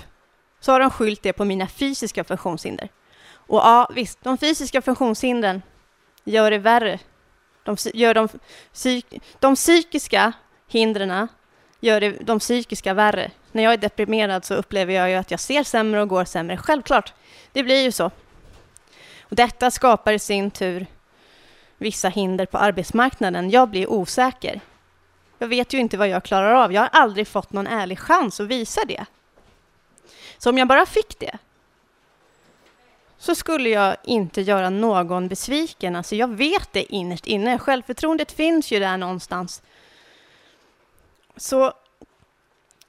så 0.59 0.71
har 0.71 0.79
de 0.79 0.89
skyllt 0.89 1.23
det 1.23 1.33
på 1.33 1.45
mina 1.45 1.67
fysiska 1.67 2.23
funktionshinder. 2.23 2.89
Och 3.25 3.59
ja, 3.59 3.89
visst, 3.95 4.23
de 4.23 4.37
fysiska 4.37 4.81
funktionshindren 4.81 5.61
gör 6.23 6.51
det 6.51 6.57
värre 6.57 6.99
de, 7.63 7.77
gör 7.93 8.13
de, 8.13 8.29
psyk, 8.73 9.05
de 9.39 9.55
psykiska 9.55 10.33
hindren 10.67 11.27
gör 11.79 12.01
det, 12.01 12.11
de 12.11 12.39
psykiska 12.39 12.93
värre. 12.93 13.31
När 13.51 13.63
jag 13.63 13.73
är 13.73 13.77
deprimerad 13.77 14.45
så 14.45 14.53
upplever 14.53 14.93
jag 14.93 15.09
ju 15.09 15.15
att 15.15 15.31
jag 15.31 15.39
ser 15.39 15.63
sämre 15.63 16.01
och 16.01 16.07
går 16.07 16.25
sämre. 16.25 16.57
Självklart, 16.57 17.13
det 17.51 17.63
blir 17.63 17.81
ju 17.81 17.91
så. 17.91 18.11
Och 19.23 19.35
detta 19.35 19.71
skapar 19.71 20.13
i 20.13 20.19
sin 20.19 20.51
tur 20.51 20.85
vissa 21.77 22.09
hinder 22.09 22.45
på 22.45 22.57
arbetsmarknaden. 22.57 23.49
Jag 23.49 23.69
blir 23.69 23.89
osäker. 23.89 24.61
Jag 25.37 25.47
vet 25.47 25.73
ju 25.73 25.77
inte 25.77 25.97
vad 25.97 26.07
jag 26.07 26.23
klarar 26.23 26.53
av. 26.53 26.73
Jag 26.73 26.81
har 26.81 26.89
aldrig 26.91 27.27
fått 27.27 27.53
någon 27.53 27.67
ärlig 27.67 27.99
chans 27.99 28.39
att 28.39 28.47
visa 28.47 28.85
det. 28.85 29.05
Så 30.37 30.49
om 30.49 30.57
jag 30.57 30.67
bara 30.67 30.85
fick 30.85 31.19
det, 31.19 31.37
så 33.17 33.35
skulle 33.35 33.69
jag 33.69 33.95
inte 34.03 34.41
göra 34.41 34.69
någon 34.69 35.27
besviken. 35.27 35.95
Alltså 35.95 36.15
jag 36.15 36.27
vet 36.27 36.73
det 36.73 36.93
innerst 36.93 37.27
inne. 37.27 37.59
Självförtroendet 37.59 38.31
finns 38.31 38.71
ju 38.71 38.79
där 38.79 38.97
någonstans. 38.97 39.61
Så 41.37 41.73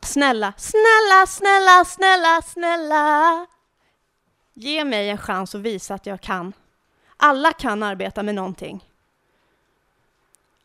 snälla, 0.01 0.53
snälla, 0.57 1.27
snälla, 1.27 1.85
snälla, 1.85 2.42
snälla. 2.42 3.47
Ge 4.57 4.85
mig 4.85 5.11
en 5.11 5.19
chans 5.19 5.55
att 5.55 5.61
visa 5.61 5.95
att 5.95 6.07
jag 6.07 6.21
kan. 6.21 6.53
Alla 7.17 7.53
kan 7.53 7.83
arbeta 7.83 8.23
med 8.23 8.35
någonting. 8.35 8.90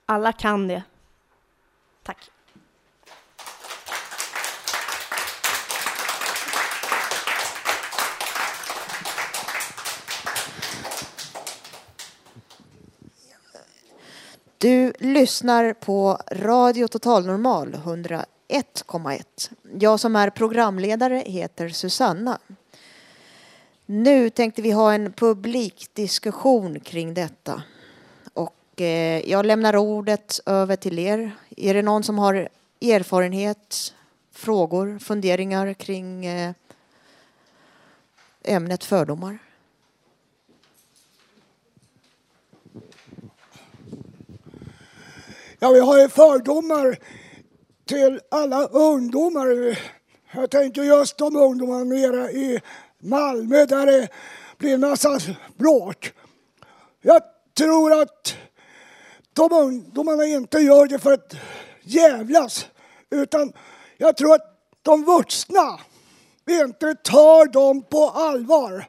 Alla 0.06 0.32
kan 0.32 0.68
det. 0.68 0.84
Tack. 2.04 2.32
Du 14.58 14.94
lyssnar 15.00 15.74
på 15.74 16.20
Radio 16.32 16.88
Total 16.88 17.26
Normal 17.26 17.74
101,1. 17.74 19.24
Jag 19.80 20.00
som 20.00 20.16
är 20.16 20.30
programledare 20.30 21.24
heter 21.26 21.70
Susanna. 21.70 22.40
Nu 23.92 24.30
tänkte 24.30 24.62
vi 24.62 24.72
ha 24.72 24.94
en 24.94 25.14
publikdiskussion 25.14 26.80
kring 26.80 27.14
detta. 27.14 27.64
Och 28.34 28.82
eh, 28.82 29.30
jag 29.30 29.46
lämnar 29.46 29.76
ordet 29.76 30.40
över 30.46 30.76
till 30.76 31.00
er. 31.00 31.32
Är 31.58 31.74
det 31.74 31.82
någon 31.82 32.04
som 32.04 32.20
har 32.20 32.50
erfarenhet, 32.82 33.94
frågor, 34.32 35.00
funderingar 35.00 35.74
kring 35.74 36.26
eh, 36.26 36.54
ämnet 38.44 38.84
fördomar? 38.84 39.38
Ja, 45.60 45.70
vi 45.70 45.80
har 45.80 46.00
ju 46.00 46.10
fördomar 46.10 46.98
till 47.86 48.20
alla 48.32 48.66
ungdomar. 48.66 49.80
Jag 50.32 50.52
tänker 50.52 50.84
just 50.84 51.18
de 51.18 51.36
ungdomar 51.36 51.86
nere 51.86 52.32
i 52.32 52.62
Malmö 53.02 53.66
där 53.66 53.86
det 53.86 54.08
blir 54.58 54.74
en 54.74 54.82
massa 54.82 55.20
bråk. 55.58 56.14
Jag 57.02 57.22
tror 57.58 58.02
att 58.02 58.36
de 59.34 59.54
ungdomarna 59.54 60.26
inte 60.26 60.60
gör 60.60 60.88
det 60.88 61.00
för 61.00 61.14
att 61.14 61.36
jävlas. 61.82 62.68
Utan 63.10 63.54
jag 63.98 64.18
tror 64.18 64.34
att 64.36 64.60
de 64.82 65.06
vuxna 65.06 65.80
inte 66.50 66.96
tar 66.96 67.46
dem 67.46 67.82
på 67.82 68.10
allvar. 68.10 68.86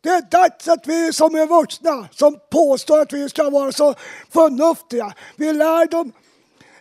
Det 0.00 0.08
är 0.08 0.22
dags 0.30 0.68
att 0.68 0.86
vi 0.86 1.12
som 1.12 1.34
är 1.34 1.46
vuxna, 1.46 2.08
som 2.12 2.38
påstår 2.50 3.00
att 3.00 3.12
vi 3.12 3.28
ska 3.28 3.50
vara 3.50 3.72
så 3.72 3.94
förnuftiga, 4.30 5.14
vi 5.36 5.52
lär 5.52 5.86
dem 5.90 6.12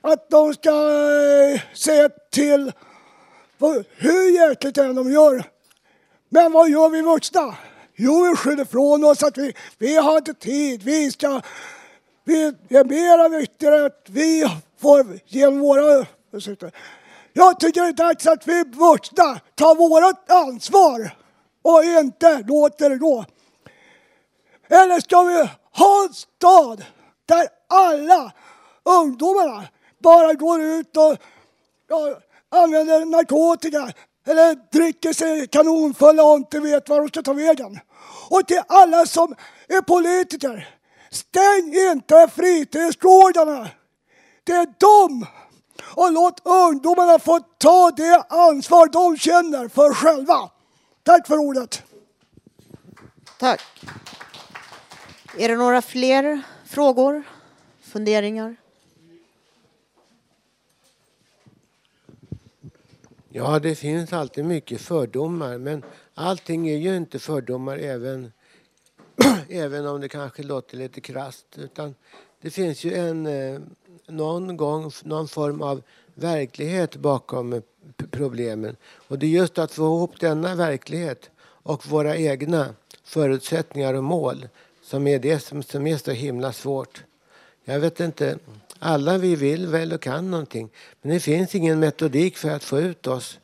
att 0.01 0.29
de 0.29 0.53
ska 0.53 0.69
eh, 0.69 1.61
se 1.73 2.09
till 2.31 2.71
hur 3.95 4.35
hjärtligt 4.35 4.77
än 4.77 4.95
de 4.95 5.11
gör. 5.11 5.54
Men 6.29 6.51
vad 6.51 6.69
gör 6.69 6.89
vi 6.89 7.01
vuxna? 7.01 7.57
Jo, 7.95 8.23
vi 8.23 8.35
skyller 8.35 8.63
ifrån 8.63 9.03
oss 9.03 9.23
att 9.23 9.37
vi, 9.37 9.53
vi 9.77 9.95
har 9.95 10.17
inte 10.17 10.33
tid, 10.33 10.83
vi 10.83 11.11
ska... 11.11 11.41
Vi 12.23 12.43
är 12.69 12.83
mera 12.83 13.29
viktigare 13.29 13.85
att 13.85 14.05
vi 14.09 14.45
får 14.81 15.19
genom 15.25 15.59
våra... 15.59 16.05
beslut. 16.31 16.63
Jag 17.33 17.59
tycker 17.59 17.81
det 17.81 17.87
är 17.87 17.93
dags 17.93 18.27
att 18.27 18.47
vi 18.47 18.63
vuxna 18.63 19.39
tar 19.55 19.75
vårt 19.75 20.31
ansvar 20.31 21.11
och 21.61 21.83
inte 21.83 22.43
låter 22.47 22.89
det 22.89 22.97
gå. 22.97 23.25
Eller 24.69 24.99
ska 24.99 25.21
vi 25.21 25.49
ha 25.71 26.03
en 26.07 26.13
stad 26.13 26.85
där 27.25 27.47
alla 27.67 28.31
ungdomarna 28.83 29.63
bara 29.99 30.33
går 30.33 30.61
ut 30.61 30.97
och 30.97 31.17
ja, 31.87 32.19
använder 32.49 33.05
narkotika 33.05 33.93
eller 34.25 34.55
dricker 34.71 35.13
sig 35.13 35.47
kanonfulla 35.47 36.23
och 36.23 36.35
inte 36.35 36.59
vet 36.59 36.89
var 36.89 36.99
de 36.99 37.07
ska 37.07 37.21
ta 37.21 37.33
vägen. 37.33 37.79
Och 38.29 38.47
till 38.47 38.61
alla 38.67 39.05
som 39.05 39.35
är 39.67 39.81
politiker, 39.81 40.69
stäng 41.09 41.73
inte 41.91 42.27
fritidsgårdarna. 42.35 43.69
Det 44.43 44.51
är 44.51 44.67
de 44.77 45.25
och 45.95 46.11
låt 46.11 46.41
ungdomarna 46.43 47.19
få 47.19 47.39
ta 47.39 47.91
det 47.91 48.25
ansvar 48.29 48.87
de 48.87 49.17
känner 49.17 49.67
för 49.67 49.93
själva. 49.93 50.49
Tack 51.03 51.27
för 51.27 51.37
ordet. 51.37 51.83
Tack. 53.39 53.61
Är 55.37 55.49
det 55.49 55.55
några 55.55 55.81
fler 55.81 56.41
frågor, 56.65 57.23
funderingar? 57.81 58.55
Ja, 63.37 63.59
det 63.59 63.75
finns 63.75 64.13
alltid 64.13 64.45
mycket 64.45 64.81
fördomar, 64.81 65.57
men 65.57 65.83
allting 66.13 66.69
är 66.69 66.77
ju 66.77 66.97
inte 66.97 67.19
fördomar 67.19 67.77
även, 67.77 68.31
även 69.49 69.87
om 69.87 70.01
det 70.01 70.09
kanske 70.09 70.43
låter 70.43 70.77
lite 70.77 71.01
krast. 71.01 71.45
Utan 71.57 71.95
det 72.41 72.49
finns 72.49 72.83
ju 72.83 72.93
en, 72.93 73.25
eh, 73.25 73.59
någon 74.07 74.57
gång 74.57 74.91
någon 75.03 75.27
form 75.27 75.61
av 75.61 75.81
verklighet 76.13 76.95
bakom 76.95 77.53
eh, 77.53 77.61
problemen. 78.11 78.75
Och 79.07 79.19
det 79.19 79.25
är 79.25 79.29
just 79.29 79.57
att 79.57 79.71
få 79.71 79.83
ihop 79.83 80.19
denna 80.19 80.55
verklighet 80.55 81.29
och 81.39 81.87
våra 81.87 82.17
egna 82.17 82.75
förutsättningar 83.03 83.93
och 83.93 84.03
mål 84.03 84.47
som 84.81 85.07
är 85.07 85.19
det 85.19 85.39
som, 85.39 85.63
som 85.63 85.87
är 85.87 85.97
så 85.97 86.11
himla 86.11 86.53
svårt. 86.53 87.03
Jag 87.65 87.79
vet 87.79 87.99
inte, 87.99 88.37
alla 88.79 89.17
vi 89.17 89.35
vill 89.35 89.67
väl 89.67 89.93
och 89.93 90.01
kan 90.01 90.31
någonting. 90.31 90.69
Men 91.01 91.11
det 91.11 91.19
finns 91.19 91.55
ingen 91.55 91.79
metodik 91.79 92.37
för 92.37 92.49
att 92.49 92.63
få 92.63 92.79
ut 92.79 93.07
oss, 93.07 93.39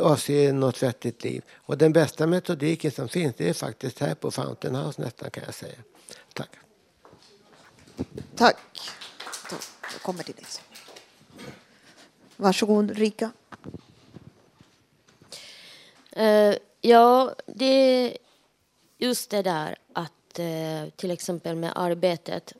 oss 0.00 0.30
i 0.30 0.52
något 0.52 0.82
vettigt 0.82 1.24
liv. 1.24 1.42
Och 1.54 1.78
den 1.78 1.92
bästa 1.92 2.26
metodiken 2.26 2.90
som 2.90 3.08
finns 3.08 3.34
det 3.36 3.48
är 3.48 3.54
faktiskt 3.54 3.98
här 3.98 4.14
på 4.14 4.30
Fountain 4.30 4.74
House 4.74 5.02
nästan 5.02 5.30
kan 5.30 5.42
jag 5.46 5.54
säga. 5.54 5.78
Tack. 6.32 6.50
Tack. 8.36 8.56
Jag 9.92 10.02
kommer 10.02 10.22
till 10.22 10.34
dig. 10.34 10.44
Varsågod 12.36 12.90
Rika. 12.90 13.30
Uh, 16.18 16.54
ja, 16.80 17.34
det 17.46 17.64
är 17.64 18.16
just 18.98 19.30
det 19.30 19.42
där 19.42 19.76
att 19.92 20.38
uh, 20.38 20.90
till 20.96 21.10
exempel 21.10 21.56
med 21.56 21.72
arbetet 21.74 22.52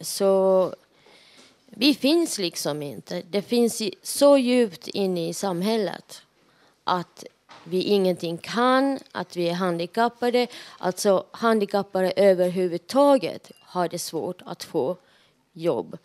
så 0.00 0.74
vi 1.76 1.94
finns 1.94 2.38
liksom 2.38 2.82
inte. 2.82 3.22
Det 3.30 3.42
finns 3.42 3.82
så 4.02 4.38
djupt 4.38 4.88
inne 4.88 5.28
i 5.28 5.34
samhället 5.34 6.22
att 6.84 7.24
vi 7.64 7.82
ingenting 7.82 8.38
kan, 8.38 8.98
att 9.12 9.36
vi 9.36 9.48
är 9.48 9.54
handikappade. 9.54 10.46
Alltså 10.78 11.26
handikappade 11.30 12.12
överhuvudtaget 12.16 13.50
har 13.60 13.88
det 13.88 13.98
svårt 13.98 14.42
att 14.44 14.64
få 14.64 14.96
jobb. 15.52 15.98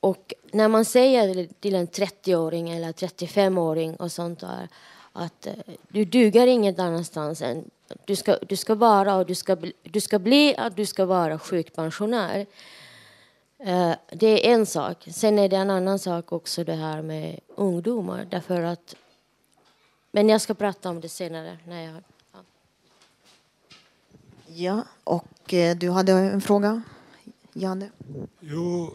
Och 0.00 0.34
när 0.52 0.68
man 0.68 0.84
säger 0.84 1.48
till 1.60 1.74
en 1.74 1.88
30-åring 1.88 2.70
eller 2.70 2.92
35-åring 2.92 3.96
och 3.96 4.12
sånt 4.12 4.40
där 4.40 4.68
att 5.12 5.46
eh, 5.46 5.52
du 5.88 6.04
duger 6.04 6.46
inget 6.46 6.78
annanstans 6.78 7.42
än 7.42 7.70
du 8.04 8.16
ska, 8.16 8.38
du 8.48 8.56
ska 8.56 8.74
vara 8.74 9.16
och 9.16 9.26
du 9.26 9.34
ska, 9.34 9.56
du 9.82 10.00
ska 10.00 10.18
bli 10.18 10.56
att 10.56 10.76
du 10.76 10.86
ska 10.86 11.04
vara 11.04 11.38
sjukpensionär. 11.38 12.46
Eh, 13.64 13.94
det 14.12 14.46
är 14.46 14.54
en 14.54 14.66
sak. 14.66 15.08
Sen 15.10 15.38
är 15.38 15.48
det 15.48 15.56
en 15.56 15.70
annan 15.70 15.98
sak 15.98 16.32
också 16.32 16.64
det 16.64 16.74
här 16.74 17.02
med 17.02 17.40
ungdomar. 17.56 18.26
Därför 18.30 18.62
att, 18.62 18.94
men 20.12 20.28
jag 20.28 20.40
ska 20.40 20.54
prata 20.54 20.90
om 20.90 21.00
det 21.00 21.08
senare. 21.08 21.58
När 21.64 21.84
jag, 21.84 22.02
ja. 22.32 22.40
ja, 24.46 24.84
och 25.04 25.54
eh, 25.54 25.76
du 25.76 25.90
hade 25.90 26.12
en 26.12 26.40
fråga, 26.40 26.82
Janne? 27.52 27.90
Jo, 28.40 28.90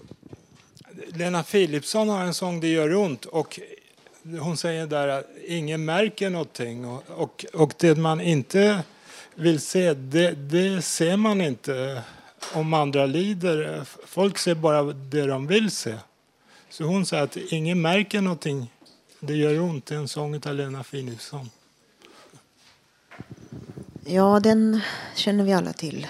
Lena 1.07 1.43
Philipsson 1.43 2.09
har 2.09 2.23
en 2.23 2.33
sång 2.33 2.59
Det 2.59 2.67
gör 2.67 2.95
ont 2.95 3.25
och 3.25 3.59
hon 4.39 4.57
säger 4.57 4.87
där 4.87 5.07
att 5.07 5.25
ingen 5.47 5.85
märker 5.85 6.29
någonting 6.29 6.85
och, 6.85 7.03
och, 7.07 7.45
och 7.53 7.73
det 7.77 7.97
man 7.97 8.21
inte 8.21 8.83
vill 9.35 9.59
se, 9.59 9.93
det, 9.93 10.31
det 10.31 10.81
ser 10.81 11.17
man 11.17 11.41
inte 11.41 12.03
om 12.53 12.73
andra 12.73 13.05
lider. 13.05 13.85
Folk 14.05 14.37
ser 14.37 14.55
bara 14.55 14.83
det 14.83 15.25
de 15.25 15.47
vill 15.47 15.71
se. 15.71 15.95
Så 16.69 16.83
hon 16.83 17.05
säger 17.05 17.23
att 17.23 17.37
ingen 17.37 17.81
märker 17.81 18.21
någonting. 18.21 18.73
Det 19.19 19.35
gör 19.35 19.59
ont. 19.59 19.85
Det 19.85 19.95
är 19.95 19.99
en 19.99 20.07
sång 20.07 20.35
av 20.35 20.55
Lena 20.55 20.83
Philipsson. 20.83 21.49
Ja, 24.05 24.39
den 24.39 24.81
känner 25.15 25.43
vi 25.43 25.53
alla 25.53 25.73
till. 25.73 26.07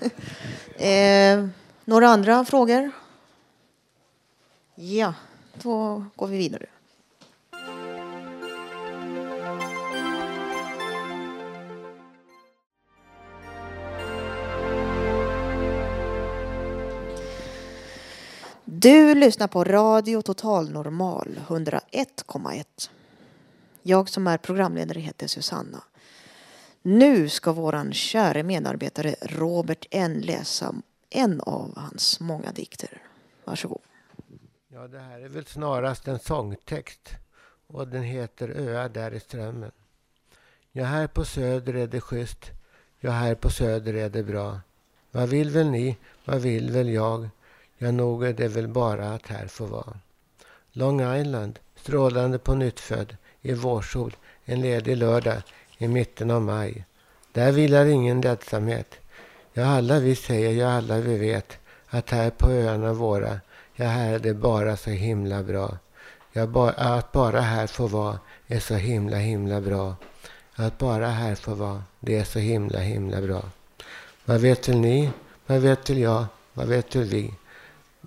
eh, 0.76 1.46
några 1.84 2.08
andra 2.08 2.44
frågor? 2.44 2.90
Ja, 4.74 5.14
då 5.62 6.04
går 6.16 6.26
vi 6.26 6.38
vidare. 6.38 6.66
Du 18.86 19.14
lyssnar 19.14 19.48
på 19.48 19.64
Radio 19.64 20.22
Total 20.22 20.70
Normal 20.70 21.40
101,1. 21.48 22.90
Jag 23.82 24.08
som 24.08 24.26
är 24.26 24.38
programledare 24.38 25.00
heter 25.00 25.26
Susanna. 25.26 25.82
Nu 26.82 27.28
ska 27.28 27.52
våran 27.52 27.92
käre 27.92 28.42
medarbetare 28.42 29.14
Robert 29.22 29.86
N 29.90 30.20
läsa 30.20 30.74
en 31.10 31.40
av 31.40 31.72
hans 31.76 32.20
många 32.20 32.52
dikter. 32.52 33.02
Varsågod. 33.44 33.80
Ja, 34.68 34.88
det 34.88 34.98
här 34.98 35.20
är 35.20 35.28
väl 35.28 35.46
snarast 35.46 36.08
en 36.08 36.18
sångtext 36.18 37.10
och 37.66 37.88
den 37.88 38.02
heter 38.02 38.48
Öar 38.48 38.88
där 38.88 39.14
i 39.14 39.20
strömmen. 39.20 39.70
Ja, 40.72 40.84
här 40.84 41.06
på 41.06 41.24
söder 41.24 41.74
är 41.74 41.86
det 41.86 42.00
schysst. 42.00 42.50
Ja, 43.00 43.10
här 43.10 43.34
på 43.34 43.50
söder 43.50 43.94
är 43.94 44.08
det 44.08 44.22
bra. 44.22 44.60
Vad 45.10 45.28
vill 45.28 45.50
väl 45.50 45.70
ni? 45.70 45.96
Vad 46.24 46.40
vill 46.40 46.70
väl 46.70 46.88
jag? 46.88 47.28
Ja, 47.78 47.90
nog 47.90 48.24
är 48.24 48.32
det 48.32 48.48
väl 48.48 48.68
bara 48.68 49.14
att 49.14 49.26
här 49.26 49.46
få 49.46 49.64
vara. 49.64 49.98
Long 50.72 51.16
Island, 51.16 51.58
strålande 51.76 52.38
på 52.38 52.54
nyttfödd, 52.54 53.16
i 53.42 53.52
vårsol, 53.52 54.16
en 54.44 54.60
ledig 54.60 54.96
lördag 54.96 55.42
i 55.78 55.88
mitten 55.88 56.30
av 56.30 56.42
maj. 56.42 56.84
Där 57.32 57.52
vilar 57.52 57.86
ingen 57.86 58.20
ledsamhet. 58.20 58.94
Ja, 59.52 59.64
alla 59.64 59.98
vi 59.98 60.16
säger, 60.16 60.52
ja, 60.52 60.68
alla 60.68 60.98
vi 60.98 61.18
vet 61.18 61.58
att 61.88 62.10
här 62.10 62.30
på 62.30 62.50
öarna 62.50 62.92
våra, 62.92 63.40
ja, 63.74 63.86
här 63.86 64.14
är 64.14 64.18
det 64.18 64.34
bara 64.34 64.76
så 64.76 64.90
himla 64.90 65.42
bra. 65.42 65.78
Ja, 66.32 66.46
ba 66.46 66.70
att 66.70 67.12
bara 67.12 67.40
här 67.40 67.66
få 67.66 67.86
vara 67.86 68.18
är 68.46 68.60
så 68.60 68.74
himla, 68.74 69.16
himla 69.16 69.60
bra. 69.60 69.96
Att 70.54 70.78
bara 70.78 71.08
här 71.08 71.34
få 71.34 71.54
vara, 71.54 71.82
det 72.00 72.16
är 72.16 72.24
så 72.24 72.38
himla, 72.38 72.78
himla 72.78 73.20
bra. 73.20 73.42
Vad 74.24 74.40
vet 74.40 74.68
väl 74.68 74.78
ni? 74.78 75.10
Vad 75.46 75.60
vet 75.60 75.90
väl 75.90 75.98
jag? 75.98 76.24
Vad 76.52 76.66
vet 76.66 76.96
väl 76.96 77.04
vi? 77.04 77.34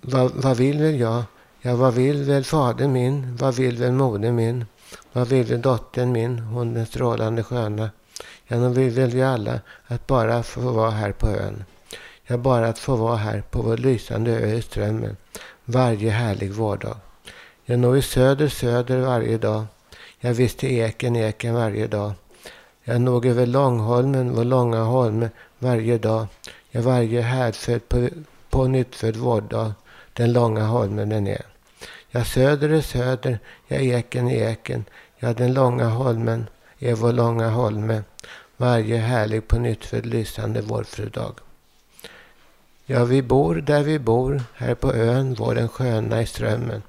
Vad, 0.02 0.32
vad 0.34 0.56
vill 0.56 0.78
väl 0.78 1.00
jag? 1.00 1.22
Ja, 1.60 1.76
vad 1.76 1.94
vill 1.94 2.24
väl 2.24 2.44
fadern 2.44 2.92
min? 2.92 3.36
Vad 3.36 3.54
vill 3.54 3.76
väl 3.76 3.92
modern 3.92 4.34
min? 4.34 4.66
Vad 5.12 5.28
vill 5.28 5.46
väl 5.46 5.60
dottern 5.60 6.12
min, 6.12 6.38
hon 6.38 6.74
den 6.74 6.86
strålande 6.86 7.42
sköna? 7.42 7.90
Ja, 8.46 8.58
nog 8.58 8.74
vill 8.74 8.90
väl 8.90 9.10
vi 9.10 9.22
alla 9.22 9.60
att 9.86 10.06
bara 10.06 10.42
få 10.42 10.60
vara 10.60 10.90
här 10.90 11.12
på 11.12 11.28
ön. 11.28 11.64
Ja, 12.26 12.36
bara 12.36 12.68
att 12.68 12.78
få 12.78 12.96
vara 12.96 13.16
här 13.16 13.42
på 13.50 13.62
vår 13.62 13.76
lysande 13.76 14.30
ö 14.30 14.54
i 14.54 14.62
strömmen. 14.62 15.16
Varje 15.64 16.10
härlig 16.10 16.52
vårdag. 16.52 16.96
Ja, 17.64 17.76
nog 17.76 17.98
i 17.98 18.02
söder, 18.02 18.48
söder 18.48 19.00
varje 19.00 19.38
dag. 19.38 19.64
Ja, 20.20 20.32
visst 20.32 20.64
i 20.64 20.78
eken, 20.78 21.16
eken 21.16 21.54
varje 21.54 21.86
dag. 21.86 22.12
Jag 22.84 23.00
nog 23.00 23.26
över 23.26 23.46
Långholmen, 23.46 24.34
vår 24.34 24.44
långa 24.44 24.82
holme, 24.82 25.30
varje 25.58 25.98
dag. 25.98 26.26
Ja, 26.70 26.80
varje 26.80 27.20
härdfödd 27.20 27.88
på, 27.88 28.08
på 28.50 28.66
nyttfödd 28.66 29.16
vårdag. 29.16 29.72
Den 30.12 30.32
långa 30.32 30.64
holmen 30.64 31.08
den 31.08 31.26
är. 31.26 31.42
Ja, 32.10 32.24
söder 32.24 32.68
är 32.68 32.80
söder, 32.80 33.38
ja, 33.68 33.76
eken 33.76 34.28
är 34.28 34.50
eken. 34.50 34.84
Ja, 35.18 35.32
den 35.32 35.54
långa 35.54 35.88
holmen 35.88 36.46
är 36.78 36.94
vår 36.94 37.12
långa 37.12 37.48
holme. 37.48 38.02
Varje 38.56 38.96
härlig 38.96 39.48
på 39.48 39.58
nyttfödd 39.58 40.06
lysande 40.06 40.60
vårfrudag. 40.60 41.34
Ja, 42.86 43.04
vi 43.04 43.22
bor 43.22 43.54
där 43.54 43.82
vi 43.82 43.98
bor, 43.98 44.42
här 44.54 44.74
på 44.74 44.94
ön, 44.94 45.34
vår 45.34 45.54
den 45.54 45.68
sköna 45.68 46.22
i 46.22 46.26
strömmen. 46.26 46.82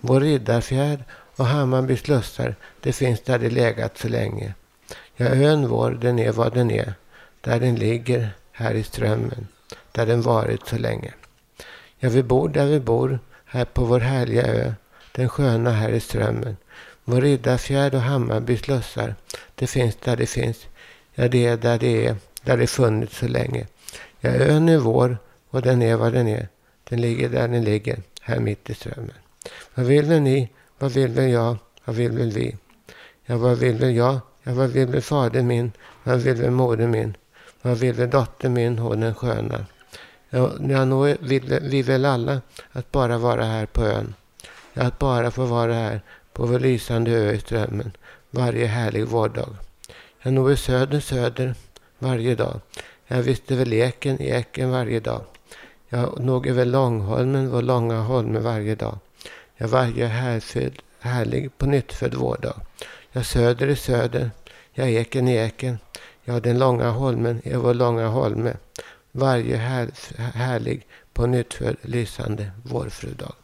Vår 0.00 0.20
Riddarfjärd 0.20 1.04
och 1.36 1.46
Hammarbys 1.46 2.00
slussar, 2.00 2.54
det 2.80 2.92
finns 2.92 3.20
där 3.20 3.38
det 3.38 3.50
legat 3.50 3.98
så 3.98 4.08
länge. 4.08 4.54
Ja, 5.16 5.26
ön 5.26 5.68
vår, 5.68 5.90
den 5.90 6.18
är 6.18 6.32
vad 6.32 6.54
den 6.54 6.70
är, 6.70 6.94
där 7.40 7.60
den 7.60 7.74
ligger, 7.74 8.30
här 8.52 8.74
i 8.74 8.82
strömmen, 8.82 9.48
där 9.92 10.06
den 10.06 10.22
varit 10.22 10.66
så 10.66 10.78
länge. 10.78 11.12
Ja, 11.98 12.08
vi 12.08 12.22
bor 12.22 12.48
där 12.48 12.66
vi 12.66 12.80
bor, 12.80 13.18
här 13.44 13.64
på 13.64 13.84
vår 13.84 14.00
härliga 14.00 14.46
ö, 14.46 14.72
den 15.12 15.28
sköna 15.28 15.70
här 15.70 15.90
i 15.90 16.00
strömmen. 16.00 16.56
Vår 17.04 17.20
Riddarfjärd 17.20 17.94
och 17.94 18.00
Hammarbys 18.00 18.60
slussar, 18.60 19.14
det 19.54 19.66
finns 19.66 19.96
där 19.96 20.16
det 20.16 20.26
finns. 20.26 20.66
Ja, 21.14 21.28
det 21.28 21.46
är 21.46 21.56
där 21.56 21.78
det 21.78 22.06
är, 22.06 22.16
där 22.42 22.56
det 22.56 22.66
funnits 22.66 23.18
så 23.18 23.28
länge. 23.28 23.66
Ja, 24.20 24.30
ön 24.30 24.68
är 24.68 24.78
vår 24.78 25.18
och 25.50 25.62
den 25.62 25.82
är 25.82 25.96
vad 25.96 26.12
den 26.12 26.28
är. 26.28 26.48
Den 26.88 27.00
ligger 27.00 27.28
där 27.28 27.48
den 27.48 27.64
ligger, 27.64 28.02
här 28.20 28.40
mitt 28.40 28.70
i 28.70 28.74
strömmen. 28.74 29.14
Vad 29.74 29.86
vill 29.86 30.04
väl 30.04 30.20
ni? 30.20 30.48
Vad 30.78 30.92
vill 30.92 31.10
väl 31.10 31.30
jag? 31.30 31.56
Vad 31.84 31.96
vill 31.96 32.12
väl 32.12 32.30
vi? 32.30 32.56
Ja, 33.26 33.36
vad 33.36 33.58
vill 33.58 33.76
väl 33.76 33.96
jag? 33.96 34.20
Ja, 34.42 34.52
vad 34.52 34.70
vill 34.70 34.88
väl 34.88 35.02
fader 35.02 35.42
min? 35.42 35.72
Vad 36.04 36.18
vill 36.18 36.34
väl 36.34 36.50
moder 36.50 36.86
min? 36.86 37.16
Vad 37.62 37.78
vill 37.78 37.94
väl 37.94 38.10
dotter 38.10 38.48
min, 38.48 38.78
hon 38.78 39.00
den 39.00 39.14
sköna? 39.14 39.66
Ja, 40.30 40.52
ja 40.68 40.84
nog 40.84 41.16
vill 41.20 41.58
vi 41.62 41.82
väl 41.82 42.04
alla 42.04 42.40
att 42.72 42.92
bara 42.92 43.18
vara 43.18 43.44
här 43.44 43.66
på 43.66 43.84
ön. 43.84 44.14
Ja, 44.72 44.82
att 44.82 44.98
bara 44.98 45.30
få 45.30 45.44
vara 45.44 45.74
här 45.74 46.00
på 46.32 46.46
vår 46.46 46.58
lysande 46.58 47.10
ö 47.10 47.32
i 47.32 47.38
strömmen 47.38 47.92
varje 48.30 48.66
härlig 48.66 49.06
vårdag. 49.06 49.56
Jag 50.22 50.32
nog 50.32 50.50
är 50.50 50.56
söder 50.56 51.00
söder 51.00 51.54
varje 51.98 52.34
dag. 52.34 52.60
Jag 53.06 53.22
visste 53.22 53.54
väl 53.56 53.72
eken, 53.72 54.22
eken 54.22 54.70
varje 54.70 55.00
dag. 55.00 55.22
Jag 55.88 56.20
nog 56.20 56.46
är 56.46 56.52
väl 56.52 56.70
Långholmen 56.70 57.50
vår 57.50 57.62
långa 57.62 58.00
holme 58.00 58.38
varje 58.38 58.74
dag. 58.74 58.98
Ja, 59.56 59.66
varje 59.66 60.06
härfödd, 60.06 60.72
härlig 61.00 61.58
på 61.58 61.66
nyttfödd 61.66 62.14
vårdag. 62.14 62.60
Ja, 63.12 63.22
söder 63.22 63.68
i 63.68 63.76
söder. 63.76 64.30
Ja, 64.72 64.84
eken 64.84 65.28
i 65.28 65.36
eken. 65.36 65.78
Ja, 66.24 66.40
den 66.40 66.58
långa 66.58 66.90
holmen 66.90 67.40
är 67.44 67.56
vår 67.56 67.74
långa 67.74 68.08
holme. 68.08 68.56
Varje 69.12 69.56
här, 69.56 69.90
härlig 70.18 70.86
på 71.12 71.26
nyttfödd 71.26 71.76
lysande 71.82 72.50
vårfrudag. 72.64 73.34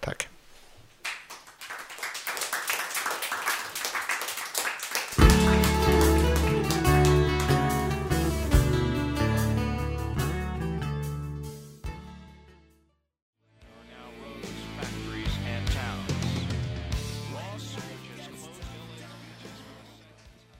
Tack. 0.00 0.28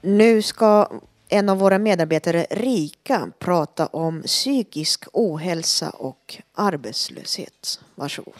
Nu 0.05 0.41
ska 0.41 0.89
en 1.33 1.49
av 1.49 1.57
våra 1.57 1.79
medarbetare, 1.79 2.45
Rika, 2.49 3.31
prata 3.39 3.87
om 3.87 4.21
psykisk 4.21 5.03
ohälsa 5.13 5.89
och 5.89 6.37
arbetslöshet. 6.53 7.79
Varsågod. 7.95 8.33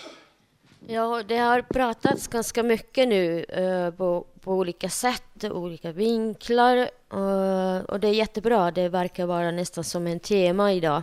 Ja, 0.87 1.23
det 1.27 1.37
har 1.37 1.61
pratats 1.61 2.27
ganska 2.27 2.63
mycket 2.63 3.07
nu 3.07 3.43
eh, 3.43 3.91
på, 3.91 4.25
på, 4.41 4.51
olika 4.51 4.89
sätt, 4.89 5.43
olika 5.43 5.91
vinklar. 5.91 6.77
Eh, 7.13 7.77
och 7.77 7.99
det 7.99 8.07
är 8.07 8.13
jättebra. 8.13 8.71
Det 8.71 8.89
verkar 8.89 9.25
vara 9.25 9.51
nästan 9.51 9.83
som 9.83 10.07
en 10.07 10.19
tema 10.19 10.73
idag. 10.73 11.01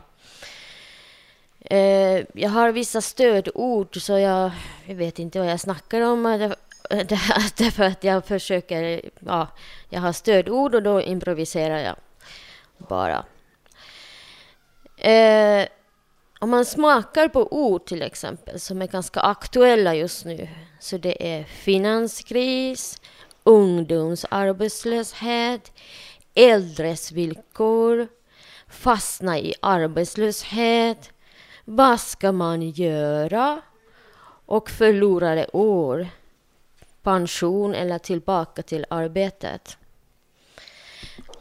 Eh, 1.61 2.25
jag 2.35 2.51
har 2.51 2.73
vissa 2.73 3.01
stödord, 3.01 4.03
så 4.03 4.19
jag, 4.19 4.51
jag 4.87 4.95
vet 4.95 5.19
inte 5.19 5.39
vad 5.39 5.51
jag 5.51 5.61
snackar 5.61 6.01
om. 6.01 6.53
Därför 7.57 7.83
att 7.83 8.05
jag 8.05 8.25
försöker, 8.25 9.01
ja, 9.21 9.49
jag 9.89 10.01
har 10.01 10.13
stödord 10.13 10.75
och 10.75 10.83
då 10.83 11.03
improviserar 11.03 11.79
jag 11.79 11.97
bara. 12.79 13.25
Eh, 14.97 15.69
om 16.41 16.51
man 16.51 16.65
smakar 16.65 17.29
på 17.29 17.53
ord 17.53 17.87
till 17.87 18.03
exempel 18.03 18.61
som 18.61 18.83
är 18.83 18.87
ganska 18.87 19.21
aktuella 19.21 19.95
just 19.95 20.25
nu 20.25 20.49
så 20.81 20.99
det 20.99 21.39
är 21.39 21.45
finanskris, 21.45 23.01
ungdomsarbetslöshet, 23.45 25.73
äldres 26.35 27.13
villkor, 27.13 28.09
fastna 28.69 29.39
i 29.39 29.55
arbetslöshet, 29.61 31.11
vad 31.65 32.01
ska 32.01 32.33
man 32.33 32.71
göra 32.71 33.63
och 34.47 34.71
förlorade 34.71 35.47
år 35.53 36.09
pension 37.03 37.75
eller 37.75 37.99
tillbaka 37.99 38.63
till 38.63 38.87
arbetet. 38.91 39.77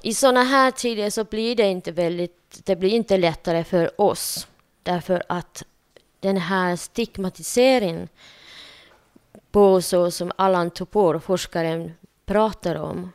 I 0.02 0.14
sådana 0.14 0.44
här 0.44 0.72
tider 0.72 1.10
så 1.10 1.24
blir 1.24 1.56
det 1.56 1.68
inte 1.68 1.92
väldigt, 1.92 2.62
det 2.64 2.76
blir 2.76 2.90
inte 2.90 3.18
lättare 3.18 3.64
för 3.64 4.02
oss 4.02 4.48
därför 4.84 5.24
att 5.30 5.64
den 6.20 6.38
här 6.38 6.76
stigmatiseringen 6.76 8.10
på 9.52 9.82
så 9.82 10.12
som 10.12 10.32
Allan 10.36 10.72
Topor, 10.72 11.20
forskaren, 11.20 11.94
pratar 12.26 12.76
om 12.76 13.12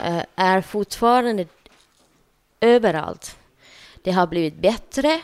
eh, 0.00 0.22
är 0.36 0.60
fortfarande 0.60 1.46
överallt. 2.60 3.38
Det 4.02 4.10
har 4.10 4.26
blivit 4.26 4.54
bättre, 4.54 5.20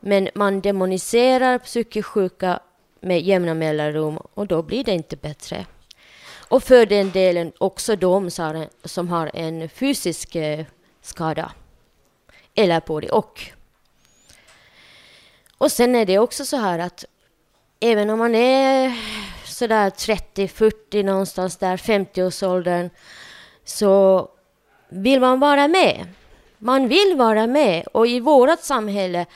men 0.00 0.28
man 0.34 0.60
demoniserar 0.60 1.58
psykiskt 1.58 2.08
sjuka 2.08 2.60
med 3.02 3.20
jämna 3.20 3.54
mellanrum 3.54 4.16
och 4.34 4.46
då 4.46 4.62
blir 4.62 4.84
det 4.84 4.92
inte 4.92 5.16
bättre. 5.16 5.66
Och 6.48 6.62
för 6.62 6.86
den 6.86 7.10
delen 7.10 7.52
också 7.58 7.96
de 7.96 8.30
som 8.84 9.08
har 9.08 9.30
en 9.34 9.68
fysisk 9.68 10.34
eh, 10.34 10.64
skada. 11.02 11.52
Eller 12.54 12.82
både 12.86 13.08
och. 13.08 13.42
Och 15.58 15.72
sen 15.72 15.94
är 15.94 16.06
det 16.06 16.18
också 16.18 16.44
så 16.44 16.56
här 16.56 16.78
att 16.78 17.04
även 17.80 18.10
om 18.10 18.18
man 18.18 18.34
är 18.34 18.98
sådär 19.44 19.90
30-40 19.90 21.02
någonstans 21.02 21.56
där, 21.56 21.76
50-årsåldern, 21.76 22.90
så 23.64 24.28
vill 24.88 25.20
man 25.20 25.40
vara 25.40 25.68
med. 25.68 26.06
Man 26.58 26.88
vill 26.88 27.14
vara 27.16 27.46
med 27.46 27.86
och 27.86 28.06
i 28.06 28.20
vårt 28.20 28.60
samhälle 28.60 29.26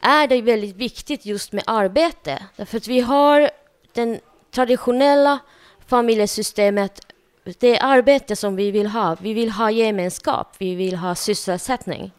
är 0.00 0.26
det 0.26 0.42
väldigt 0.42 0.76
viktigt 0.76 1.26
just 1.26 1.52
med 1.52 1.64
arbete. 1.66 2.42
Därför 2.56 2.76
att 2.76 2.88
vi 2.88 3.00
har 3.00 3.50
det 3.92 4.20
traditionella 4.50 5.38
familjesystemet, 5.86 7.00
det 7.58 7.76
är 7.76 7.84
arbete 7.84 8.36
som 8.36 8.56
vi 8.56 8.70
vill 8.70 8.86
ha. 8.86 9.16
Vi 9.20 9.34
vill 9.34 9.50
ha 9.50 9.70
gemenskap, 9.70 10.54
vi 10.58 10.74
vill 10.74 10.96
ha 10.96 11.14
sysselsättning. 11.14 12.12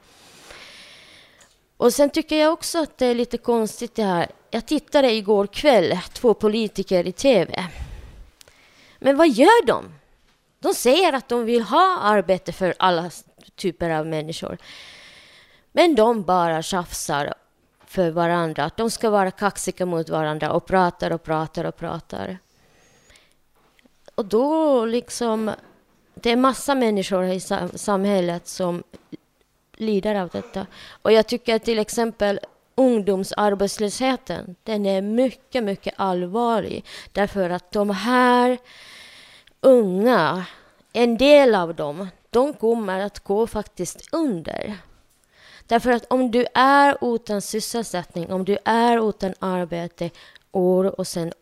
Och 1.78 1.94
sen 1.94 2.10
tycker 2.10 2.38
jag 2.38 2.54
också 2.54 2.80
att 2.80 2.98
det 2.98 3.06
är 3.06 3.16
lite 3.16 3.38
konstigt 3.38 3.96
det 3.96 4.04
här. 4.04 4.32
Jag 4.52 4.66
tittade 4.66 5.12
igår 5.12 5.48
kväll, 5.48 6.00
två 6.14 6.34
politiker 6.34 7.08
i 7.08 7.12
TV. 7.12 7.68
Men 9.00 9.18
vad 9.18 9.30
gör 9.30 9.66
de? 9.66 9.94
De 10.60 10.74
säger 10.74 11.14
att 11.14 11.30
de 11.30 11.46
vill 11.46 11.62
ha 11.62 12.00
arbete 12.00 12.52
för 12.52 12.74
alla 12.80 13.12
typer 13.56 13.90
av 13.90 14.08
människor. 14.08 14.58
Men 15.72 15.96
de 15.96 16.24
bara 16.24 16.62
tjafsar 16.62 17.34
för 17.90 18.12
varandra. 18.12 18.64
Att 18.64 18.78
de 18.78 18.92
ska 18.92 19.10
vara 19.10 19.32
kaxiga 19.32 19.86
mot 19.86 20.10
varandra 20.10 20.52
och 20.52 20.66
pratar 20.66 21.12
och 21.12 21.24
pratar 21.24 21.66
och 21.66 21.76
pratar. 21.76 22.38
Och 24.16 24.26
då 24.26 24.86
liksom... 24.86 25.52
Det 26.14 26.32
är 26.32 26.36
massa 26.36 26.76
människor 26.76 27.24
i 27.24 27.40
samhället 27.76 28.48
som 28.48 28.84
lider 29.78 30.16
av 30.16 30.30
detta. 30.30 30.66
Och 31.02 31.12
jag 31.12 31.28
tycker 31.28 31.60
till 31.60 31.80
exempel 31.80 32.40
ungdomsarbetslösheten, 32.76 34.56
den 34.64 34.86
är 34.86 35.02
mycket, 35.02 35.64
mycket 35.64 35.94
allvarlig. 35.98 36.86
Därför 37.12 37.50
att 37.50 37.72
de 37.72 37.90
här 37.90 38.58
unga, 39.62 40.46
en 40.94 41.18
del 41.18 41.56
av 41.56 41.76
dem, 41.76 42.08
de 42.30 42.54
kommer 42.54 43.00
att 43.00 43.20
gå 43.20 43.48
faktiskt 43.48 44.10
under. 44.12 44.78
Därför 45.70 45.92
att 45.92 46.06
om 46.10 46.32
du 46.32 46.46
är 46.54 47.16
utan 47.16 47.42
sysselsättning, 47.42 48.32
om 48.32 48.46
du 48.46 48.58
är 48.66 49.10
utan 49.10 49.34
arbete 49.40 50.10
år 50.52 51.00
och 51.00 51.08
sen 51.08 51.34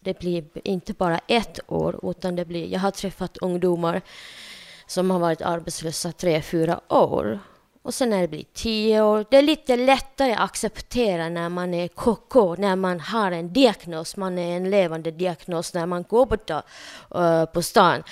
det 0.00 0.18
blir 0.18 0.44
inte 0.64 0.92
bara 0.92 1.20
ett 1.26 1.60
år, 1.66 2.10
utan 2.10 2.36
det 2.36 2.44
blir... 2.44 2.66
Jag 2.66 2.80
har 2.80 2.90
träffat 2.90 3.36
ungdomar 3.36 4.02
som 4.86 5.10
har 5.10 5.18
varit 5.18 5.42
arbetslösa 5.42 6.12
tre, 6.12 6.42
fyra 6.42 6.80
år. 6.88 7.40
Och 7.82 7.94
sen 7.94 8.10
när 8.10 8.20
det 8.20 8.28
blir 8.28 8.44
tio 8.52 9.02
år, 9.02 9.26
det 9.30 9.36
är 9.36 9.42
lite 9.42 9.76
lättare 9.76 10.32
att 10.32 10.40
acceptera 10.40 11.28
när 11.28 11.48
man 11.48 11.74
är 11.74 11.88
KK, 11.88 12.54
när 12.54 12.76
man 12.76 13.00
har 13.00 13.32
en 13.32 13.52
diagnos, 13.52 14.16
man 14.16 14.38
är 14.38 14.56
en 14.56 14.70
levande 14.70 15.10
diagnos 15.10 15.74
när 15.74 15.86
man 15.86 16.02
går 16.02 16.26
på, 16.26 16.62
uh, 17.18 17.44
på 17.44 17.62
stan. 17.62 18.02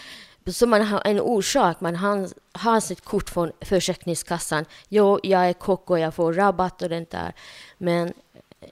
Så 0.46 0.66
man 0.66 0.82
har 0.82 1.02
en 1.04 1.20
orsak, 1.20 1.80
man 1.80 1.96
har, 1.96 2.28
har 2.52 2.80
sitt 2.80 3.04
kort 3.04 3.30
från 3.30 3.52
Försäkringskassan. 3.60 4.64
Jo, 4.88 5.18
jag 5.22 5.48
är 5.48 5.52
kock 5.52 5.90
och 5.90 5.98
jag 5.98 6.14
får 6.14 6.32
rabatt 6.32 6.82
och 6.82 6.88
det 6.88 7.10
där. 7.10 7.32
Men 7.78 8.12
eh, 8.60 8.68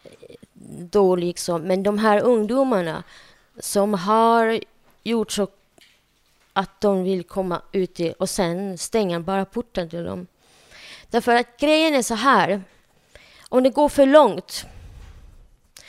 då 0.79 1.17
liksom, 1.17 1.63
men 1.63 1.83
de 1.83 1.99
här 1.99 2.21
ungdomarna 2.21 3.03
som 3.59 3.95
har 3.95 4.61
gjort 5.03 5.33
så 5.33 5.49
att 6.53 6.81
de 6.81 7.05
vill 7.05 7.25
komma 7.25 7.63
ut 7.73 8.01
i, 8.01 8.15
och 8.19 8.31
sen 8.31 8.79
stänger 8.79 9.19
bara 9.19 9.45
porten 9.45 9.91
till 9.91 10.05
dem. 10.05 10.27
Därför 11.11 11.35
att 11.35 11.57
grejen 11.61 11.95
är 11.95 12.03
så 12.03 12.15
här, 12.15 12.63
om 13.49 13.63
det 13.63 13.71
går 13.71 13.89
för 13.89 14.07
långt, 14.07 14.65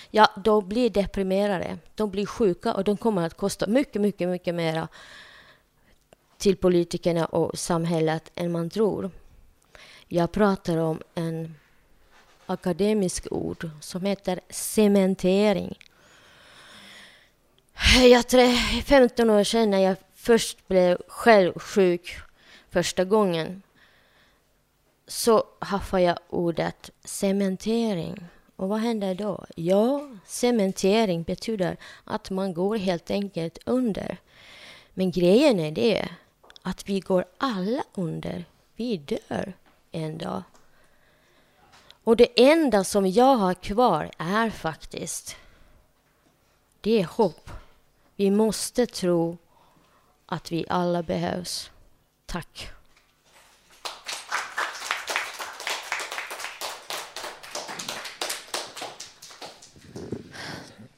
ja 0.10 0.28
då 0.44 0.62
blir 0.62 0.90
deprimerade, 0.90 1.78
de 1.96 2.10
blir 2.10 2.26
sjuka 2.26 2.74
och 2.74 2.84
de 2.84 2.98
kommer 2.98 3.26
att 3.26 3.38
kosta 3.38 3.68
mycket, 3.68 4.02
mycket, 4.02 4.30
mycket 4.30 4.56
mera 4.56 4.88
till 6.42 6.58
politikerna 6.58 7.26
och 7.26 7.60
samhället 7.60 8.32
än 8.36 8.52
man 8.52 8.70
tror. 8.70 9.12
Jag 10.08 10.32
pratar 10.32 10.78
om 10.78 11.02
en 11.16 11.56
akademisk 12.46 13.28
ord 13.32 13.70
som 13.82 14.06
heter 14.06 14.40
cementering. 14.50 15.80
Jag 18.10 18.26
15 18.86 19.30
år 19.30 19.44
sedan 19.44 19.70
när 19.70 19.80
jag 19.80 19.96
först 20.16 20.68
blev 20.68 20.98
själv 21.08 21.60
sjuk 21.60 22.16
första 22.70 23.06
gången 23.06 23.62
så 25.08 25.44
haffade 25.60 26.04
jag 26.04 26.20
ordet 26.30 26.90
cementering. 27.04 28.26
Och 28.56 28.70
vad 28.70 28.80
händer 28.80 29.16
då? 29.16 29.46
Ja, 29.56 30.10
cementering 30.26 31.24
betyder 31.24 31.78
att 32.04 32.30
man 32.30 32.54
går 32.54 32.78
helt 32.78 33.12
enkelt 33.12 33.58
under. 33.66 34.18
Men 34.94 35.12
grejen 35.12 35.60
är 35.60 35.72
det 35.72 36.10
att 36.62 36.90
vi 36.90 37.00
går 37.00 37.26
alla 37.38 37.84
under. 37.94 38.46
Vi 38.76 38.98
dör 38.98 39.54
en 39.92 40.18
dag. 40.18 40.44
Och 42.04 42.18
det 42.18 42.50
enda 42.52 42.84
som 42.84 43.08
jag 43.08 43.36
har 43.36 43.54
kvar 43.54 44.12
är 44.18 44.50
faktiskt 44.50 45.36
det 46.82 47.00
är 47.00 47.06
hopp. 47.06 47.50
Vi 48.16 48.32
måste 48.32 48.86
tro 48.86 49.38
att 50.26 50.52
vi 50.52 50.66
alla 50.70 51.04
behövs. 51.04 51.72
Tack. 52.26 52.72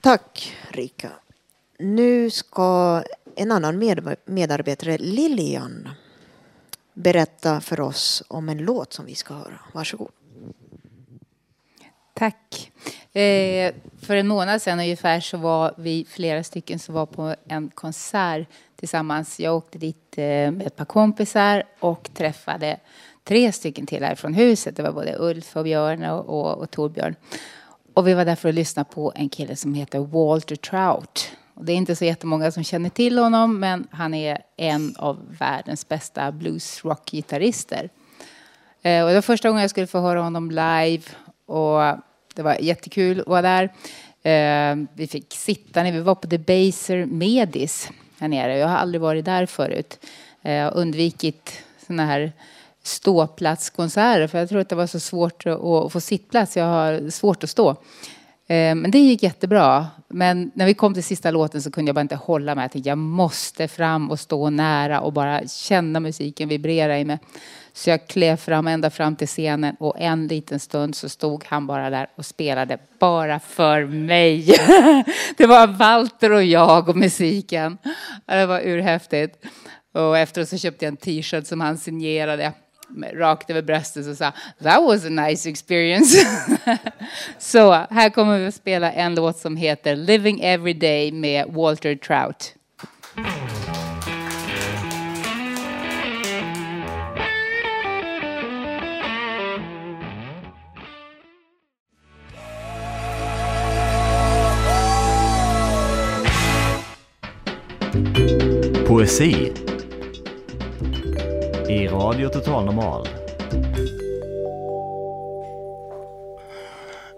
Tack, 0.02 0.58
Rika. 0.70 1.12
Nu 1.78 2.30
ska 2.30 3.04
en 3.36 3.52
annan 3.52 3.78
med 3.78 4.16
medarbetare, 4.26 4.98
Lilian, 4.98 5.90
berätta 6.94 7.62
för 7.62 7.80
oss 7.80 8.24
om 8.28 8.50
en 8.50 8.58
låt 8.58 8.94
som 8.94 9.06
vi 9.06 9.16
ska 9.16 9.34
höra. 9.34 9.60
Varsågod. 9.74 10.12
Tack. 12.14 12.72
Eh, 13.14 13.74
för 14.02 14.16
en 14.16 14.28
månad 14.28 14.62
sedan 14.62 14.80
ungefär 14.80 15.20
så 15.20 15.38
var 15.38 15.74
vi 15.78 16.06
flera 16.10 16.44
stycken 16.44 16.80
som 16.80 16.96
var 16.96 17.06
på 17.06 17.36
en 17.48 17.70
konsert 17.70 18.48
tillsammans. 18.76 19.40
Jag 19.40 19.56
åkte 19.56 19.78
dit 19.78 20.18
eh, 20.18 20.52
med 20.52 20.62
ett 20.62 20.76
par 20.76 20.86
kompisar 20.86 21.64
och 21.80 22.10
träffade 22.14 22.80
tre 23.24 23.52
stycken 23.52 23.86
till 23.86 24.04
här 24.04 24.16
från 24.16 24.34
huset. 24.34 24.76
Det 24.76 24.84
var 24.84 24.92
både 24.92 25.16
Ulf 25.20 25.56
och 25.58 25.64
Björn 25.64 26.04
och, 26.04 26.26
och, 26.26 26.58
och 26.58 26.72
Torbjörn. 26.72 27.16
Och 27.94 28.08
vi 28.08 28.14
var 28.14 28.26
där 28.26 28.36
för 28.36 28.50
att 28.50 28.56
lyssna 28.56 28.84
på 28.84 29.14
en 29.16 29.30
kille 29.30 29.56
som 29.56 29.74
heter 29.74 30.00
Walter 30.00 30.56
Trout. 30.56 31.32
Och 31.54 31.66
det 31.66 31.74
är 31.74 31.76
inte 31.76 31.96
så 31.96 32.06
jättemånga 32.06 32.52
som 32.52 32.64
känner 32.64 32.90
till 32.90 33.18
honom 33.18 33.60
men 33.60 33.88
han 33.92 34.14
är 34.14 34.42
en 34.58 34.96
av 34.98 35.20
världens 35.40 35.88
bästa 35.88 36.32
bluesrock-gitarrister. 36.32 37.90
Eh, 38.82 39.04
och 39.04 39.10
det 39.10 39.16
var 39.16 39.22
första 39.22 39.48
gången 39.48 39.62
jag 39.62 39.70
skulle 39.70 39.88
få 39.88 40.00
höra 40.00 40.22
honom 40.22 40.52
live 40.52 41.04
och 41.46 41.82
det 42.36 42.42
var 42.42 42.58
jättekul 42.60 43.20
att 43.20 43.28
vara 43.28 43.42
där. 43.42 43.64
Eh, 44.24 44.86
vi 44.94 45.08
fick 45.08 45.34
sitta 45.34 45.84
när 45.84 45.92
vi 45.92 46.00
var 46.00 46.16
på 46.16 46.28
Debaser 46.28 47.06
Medis 47.06 47.90
här 48.20 48.28
nere. 48.28 48.58
Jag 48.58 48.68
har 48.68 48.78
aldrig 48.78 49.02
varit 49.02 49.26
där 49.26 49.46
förut. 49.46 50.00
Eh, 50.42 50.54
jag 50.54 50.66
har 50.66 50.78
undvikit 50.78 51.52
sådana 51.88 52.06
här 52.06 52.32
ståplatskonserter 52.84 54.28
för 54.28 54.40
jag 54.40 54.50
tror 54.50 54.60
att 54.60 54.70
det 54.70 54.76
var 54.76 54.88
så 54.88 55.00
svårt 55.00 55.46
att 55.46 55.92
få 55.92 56.00
sittplats. 56.02 56.58
Jag 56.58 56.66
har 56.66 57.10
svårt 57.10 57.44
att 57.44 57.50
stå. 57.50 57.76
Eh, 58.54 58.76
men 58.76 58.92
det 58.92 59.00
gick 59.00 59.24
jättebra. 59.24 59.88
Men 60.08 60.52
när 60.56 60.66
vi 60.66 60.74
kom 60.74 60.94
till 60.94 61.04
sista 61.04 61.32
låten 61.32 61.62
så 61.62 61.72
kunde 61.72 61.90
jag 61.90 61.96
bara 61.96 62.02
inte 62.02 62.16
hålla 62.16 62.56
mig. 62.56 62.64
Jag 62.64 62.72
tänkte 62.72 62.90
jag 62.90 62.98
måste 62.98 63.68
fram 63.68 64.12
och 64.12 64.20
stå 64.20 64.50
nära 64.50 65.02
och 65.02 65.14
bara 65.14 65.48
känna 65.48 66.00
musiken 66.00 66.50
vibrera 66.50 67.00
i 67.00 67.06
mig. 67.06 67.20
Så 67.74 67.90
jag 67.90 68.08
klev 68.08 68.36
fram 68.36 68.68
ända 68.68 68.90
fram 68.90 69.16
till 69.16 69.28
scenen 69.28 69.76
och 69.80 69.96
en 70.00 70.28
liten 70.28 70.60
stund 70.60 70.96
så 70.96 71.10
stod 71.10 71.46
han 71.48 71.68
bara 71.68 71.90
där 71.90 72.08
och 72.16 72.26
spelade 72.26 72.78
bara 73.00 73.40
för 73.40 73.86
mig. 73.86 74.46
Det 75.38 75.46
var 75.46 75.68
Walter 75.68 76.32
och 76.32 76.44
jag 76.44 76.90
och 76.90 76.96
musiken. 76.96 77.78
Det 78.26 78.46
var 78.46 78.62
urhäftigt. 78.62 79.46
Och 79.94 80.18
efteråt 80.18 80.50
så 80.50 80.58
köpte 80.58 80.86
jag 80.86 80.92
en 80.92 80.98
t-shirt 80.98 81.48
som 81.48 81.62
han 81.62 81.78
signerade 81.78 82.54
rakt 83.14 83.50
över 83.50 83.62
bröstet 83.62 84.08
och 84.08 84.18
sa 84.18 84.32
That 84.64 84.84
was 84.84 85.06
a 85.06 85.10
nice 85.10 85.50
experience. 85.50 86.28
så 87.40 87.72
här 87.72 88.10
kommer 88.10 88.40
vi 88.40 88.46
att 88.48 88.56
spela 88.56 88.92
en 88.92 89.16
låt 89.16 89.38
som 89.38 89.58
heter 89.58 89.96
Living 89.96 90.42
Every 90.42 90.74
Day 90.74 91.12
med 91.12 91.48
Walter 91.48 91.96
Trout. 91.96 92.56
Poesi 108.88 109.52
i 111.70 111.88
Radio 111.88 112.30
Total 112.30 112.66
Normal. 112.66 113.08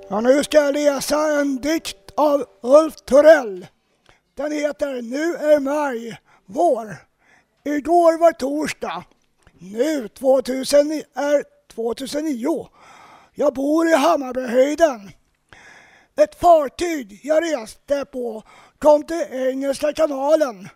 Ja, 0.08 0.22
nu 0.22 0.44
ska 0.44 0.58
jag 0.58 0.74
läsa 0.74 1.40
en 1.40 1.58
dikt 1.62 2.12
av 2.16 2.46
Ulf 2.62 2.96
Torell. 2.96 3.68
Den 4.36 4.52
heter 4.52 5.02
Nu 5.02 5.36
är 5.36 5.60
maj, 5.60 6.20
vår. 6.46 6.98
Igår 7.64 8.18
var 8.20 8.32
torsdag. 8.32 9.04
Nu 9.60 10.08
2000 10.08 10.92
är 11.16 11.44
2009. 11.76 12.68
Jag 13.34 13.54
bor 13.54 13.88
i 13.88 13.94
Hammarbyhöjden. 13.94 15.12
Ett 16.18 16.36
fartyg 16.40 17.20
jag 17.24 17.44
reste 17.44 18.06
på 18.06 18.44
kom 18.80 19.04
till 19.04 19.26
Engelska 19.32 19.94
kanalen. 19.94 20.70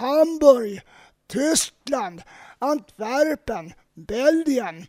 Hamburg, 0.00 0.80
Tyskland, 1.28 2.22
Antwerpen, 2.62 3.72
Belgien. 3.94 4.86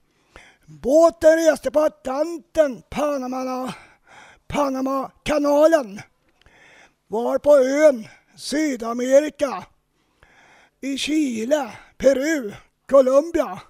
Båten 0.65 1.37
reste 1.37 1.71
på 1.71 1.79
Atlanten, 1.79 2.81
Panama, 2.89 3.73
Panamakanalen. 4.47 6.01
Var 7.07 7.37
på 7.37 7.57
ön 7.57 8.07
Sydamerika. 8.35 9.65
I 10.81 10.97
Chile, 10.97 11.71
Peru, 11.97 12.53
Colombia. 12.87 13.61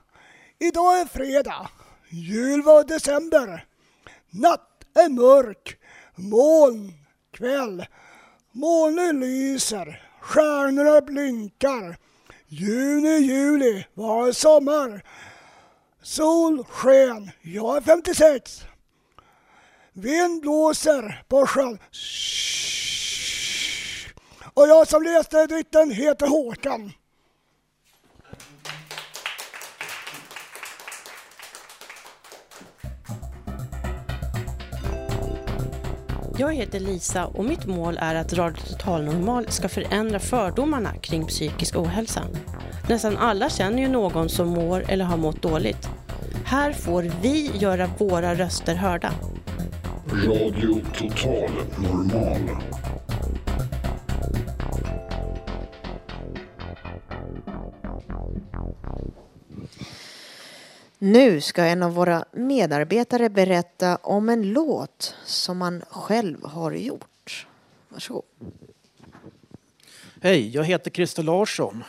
Idag 0.59 0.99
är 0.99 1.05
fredag. 1.05 1.69
Jul 2.09 2.61
var 2.61 2.83
december. 2.83 3.65
Natt 4.29 4.83
är 4.93 5.09
mörk. 5.09 5.77
Moln, 6.15 6.93
kväll. 7.31 7.85
Molnen 8.51 9.19
lyser. 9.19 10.09
Stjärnorna 10.21 11.01
blinkar. 11.01 11.97
Juni, 12.53 13.17
juli 13.17 13.85
var 13.93 14.31
sommar. 14.31 15.03
Sol, 16.01 16.63
sken. 16.63 17.31
Jag 17.41 17.77
är 17.77 17.81
56. 17.81 18.65
Vind 19.93 20.41
blåser 20.41 21.23
på 21.27 21.47
sjön. 21.47 21.79
Och 24.53 24.67
jag 24.67 24.87
som 24.87 25.03
läste 25.03 25.47
dikten 25.47 25.91
heter 25.91 26.27
Håkan. 26.27 26.91
Jag 36.41 36.53
heter 36.53 36.79
Lisa 36.79 37.25
och 37.25 37.45
mitt 37.45 37.65
mål 37.65 37.97
är 38.01 38.15
att 38.15 38.33
Radio 38.33 38.61
Total 38.61 39.03
Normal 39.03 39.45
ska 39.49 39.69
förändra 39.69 40.19
fördomarna 40.19 40.93
kring 41.01 41.25
psykisk 41.25 41.75
ohälsa. 41.75 42.23
Nästan 42.89 43.17
alla 43.17 43.49
känner 43.49 43.81
ju 43.81 43.87
någon 43.87 44.29
som 44.29 44.47
mår 44.47 44.85
eller 44.87 45.05
har 45.05 45.17
mått 45.17 45.41
dåligt. 45.41 45.89
Här 46.45 46.73
får 46.73 47.11
vi 47.21 47.51
göra 47.57 47.89
våra 47.97 48.35
röster 48.35 48.75
hörda. 48.75 49.13
Radio 50.25 50.81
Total 50.97 51.49
Normal. 51.77 52.49
Nu 61.03 61.41
ska 61.41 61.63
en 61.63 61.83
av 61.83 61.93
våra 61.93 62.25
medarbetare 62.31 63.29
berätta 63.29 63.95
om 63.95 64.29
en 64.29 64.53
låt 64.53 65.15
som 65.25 65.61
han 65.61 65.83
själv 65.89 66.45
har 66.45 66.71
gjort. 66.71 67.47
Varsågod. 67.89 68.23
Hej, 70.21 70.49
jag 70.49 70.63
heter 70.63 70.91
Christer 70.91 71.23
Larsson. 71.23 71.83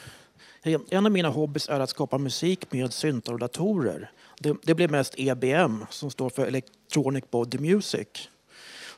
En 0.90 1.06
av 1.06 1.12
mina 1.12 1.28
hobbys 1.28 1.68
är 1.68 1.80
att 1.80 1.90
skapa 1.90 2.18
musik 2.18 2.72
med 2.72 2.92
syntar 2.92 3.32
och 3.32 3.38
datorer. 3.38 4.10
Det, 4.38 4.56
det 4.62 4.74
blir 4.74 4.88
mest 4.88 5.14
EBM, 5.16 5.84
som 5.90 6.10
står 6.10 6.30
för 6.30 6.46
Electronic 6.46 7.24
Body 7.30 7.58
Music. 7.58 8.08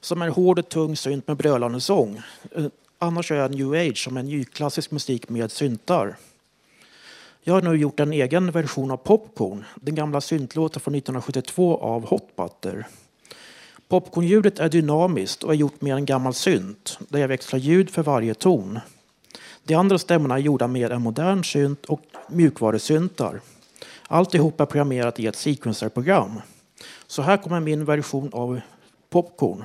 Som 0.00 0.22
är 0.22 0.28
hård 0.28 0.58
och 0.58 0.68
tung 0.68 0.96
synt 0.96 1.28
med 1.28 1.36
brölande 1.36 1.80
sång. 1.80 2.22
Eh, 2.52 2.66
annars 2.98 3.30
är 3.30 3.36
jag 3.36 3.54
new 3.54 3.72
age, 3.72 4.04
som 4.04 4.16
är 4.16 4.22
nyklassisk 4.22 4.90
musik 4.90 5.28
med 5.28 5.50
syntar. 5.50 6.16
Jag 7.46 7.54
har 7.54 7.62
nu 7.62 7.74
gjort 7.76 8.00
en 8.00 8.12
egen 8.12 8.50
version 8.50 8.90
av 8.90 8.96
Popcorn, 8.96 9.64
den 9.74 9.94
gamla 9.94 10.20
syntlåten 10.20 10.80
från 10.80 10.94
1972 10.94 11.78
av 11.78 12.06
Hot 12.06 12.36
Butter. 12.36 12.86
Popcornljudet 13.88 14.58
är 14.58 14.68
dynamiskt 14.68 15.42
och 15.42 15.52
är 15.52 15.56
gjort 15.56 15.80
med 15.80 15.94
en 15.94 16.04
gammal 16.04 16.34
synt 16.34 16.98
där 17.08 17.20
jag 17.20 17.28
växlar 17.28 17.58
ljud 17.58 17.90
för 17.90 18.02
varje 18.02 18.34
ton. 18.34 18.78
De 19.64 19.74
andra 19.74 19.98
stämmorna 19.98 20.34
är 20.34 20.38
gjorda 20.38 20.66
med 20.66 20.92
en 20.92 21.02
modern 21.02 21.44
synt 21.44 21.84
och 21.84 22.00
mjukvarusyntar. 22.28 23.40
Alltihop 24.08 24.60
är 24.60 24.66
programmerat 24.66 25.20
i 25.20 25.26
ett 25.26 25.36
sequencerprogram. 25.36 26.40
Så 27.06 27.22
här 27.22 27.36
kommer 27.36 27.60
min 27.60 27.84
version 27.84 28.30
av 28.32 28.60
Popcorn. 29.10 29.64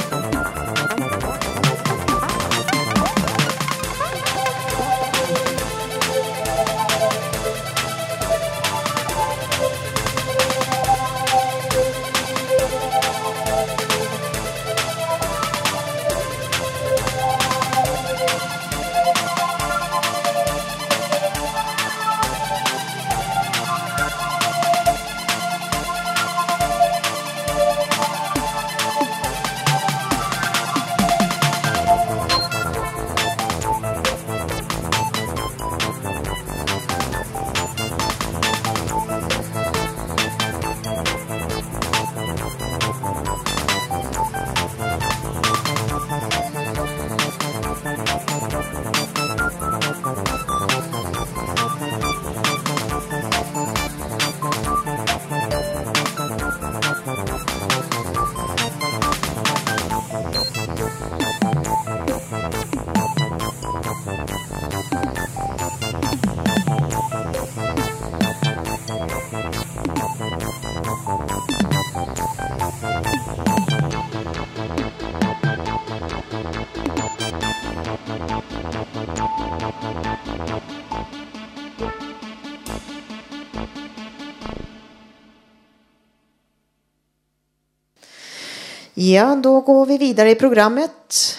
Ja, 89.03 89.35
då 89.35 89.61
går 89.61 89.85
vi 89.85 89.97
vidare 89.97 90.31
i 90.31 90.35
programmet. 90.35 91.37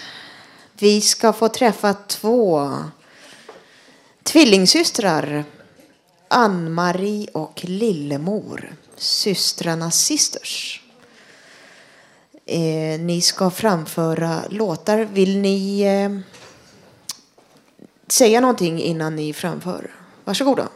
Vi 0.73 1.01
ska 1.01 1.33
få 1.33 1.49
träffa 1.49 1.93
två 1.93 2.71
tvillingsystrar. 4.23 5.43
Ann-Marie 6.27 7.27
och 7.33 7.61
Lillemor. 7.63 8.75
Systrarna 8.95 9.91
Sisters. 9.91 10.81
Eh, 12.45 12.99
ni 12.99 13.21
ska 13.21 13.49
framföra 13.49 14.41
låtar. 14.49 14.97
Vill 14.97 15.37
ni 15.37 15.81
eh, 15.81 16.19
säga 18.07 18.41
någonting 18.41 18.81
innan 18.81 19.15
ni 19.15 19.33
framför? 19.33 19.91
Varsågoda. 20.25 20.67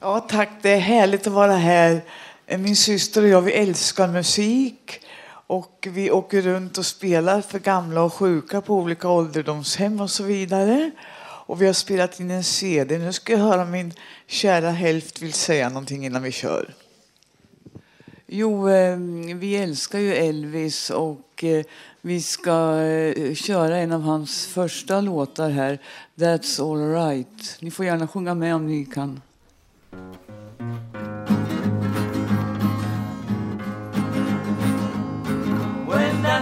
Ja, 0.00 0.20
tack. 0.20 0.50
Det 0.62 0.70
är 0.70 0.80
härligt 0.80 1.26
att 1.26 1.32
vara 1.32 1.56
här. 1.56 2.04
Min 2.46 2.76
syster 2.76 3.22
och 3.22 3.28
jag 3.28 3.42
vi 3.42 3.52
älskar 3.52 4.08
musik. 4.08 5.00
Och 5.50 5.88
vi 5.90 6.10
åker 6.10 6.42
runt 6.42 6.78
och 6.78 6.86
spelar 6.86 7.40
för 7.40 7.58
gamla 7.58 8.02
och 8.02 8.14
sjuka 8.14 8.60
på 8.60 8.74
olika 8.74 9.08
ålderdomshem 9.08 10.00
och 10.00 10.10
så 10.10 10.22
vidare. 10.22 10.90
Och 11.46 11.62
vi 11.62 11.66
har 11.66 11.72
spelat 11.72 12.20
in 12.20 12.30
en 12.30 12.44
CD. 12.44 12.98
Nu 12.98 13.12
ska 13.12 13.32
jag 13.32 13.40
höra 13.40 13.62
om 13.62 13.70
min 13.70 13.92
kära 14.26 14.70
hälft 14.70 15.22
vill 15.22 15.32
säga 15.32 15.68
någonting 15.68 16.06
innan 16.06 16.22
vi 16.22 16.32
kör. 16.32 16.74
Jo, 18.26 18.68
ehm, 18.68 19.38
vi 19.38 19.56
älskar 19.56 19.98
ju 19.98 20.14
Elvis 20.14 20.90
och 20.90 21.44
eh, 21.44 21.64
vi 22.00 22.22
ska 22.22 22.80
eh, 22.80 23.34
köra 23.34 23.76
en 23.76 23.92
av 23.92 24.02
hans 24.02 24.46
första 24.46 25.00
låtar 25.00 25.50
här, 25.50 25.78
That's 26.14 26.72
all 26.72 26.92
right. 26.92 27.56
Ni 27.60 27.70
får 27.70 27.84
gärna 27.84 28.08
sjunga 28.08 28.34
med 28.34 28.54
om 28.54 28.66
ni 28.66 28.84
kan. 28.84 29.20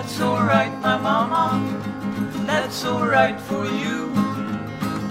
That's 0.09 0.23
alright, 0.23 0.73
my 0.81 0.97
mama. 0.97 1.61
That's 2.47 2.83
alright 2.87 3.39
for 3.39 3.67
you. 3.67 4.11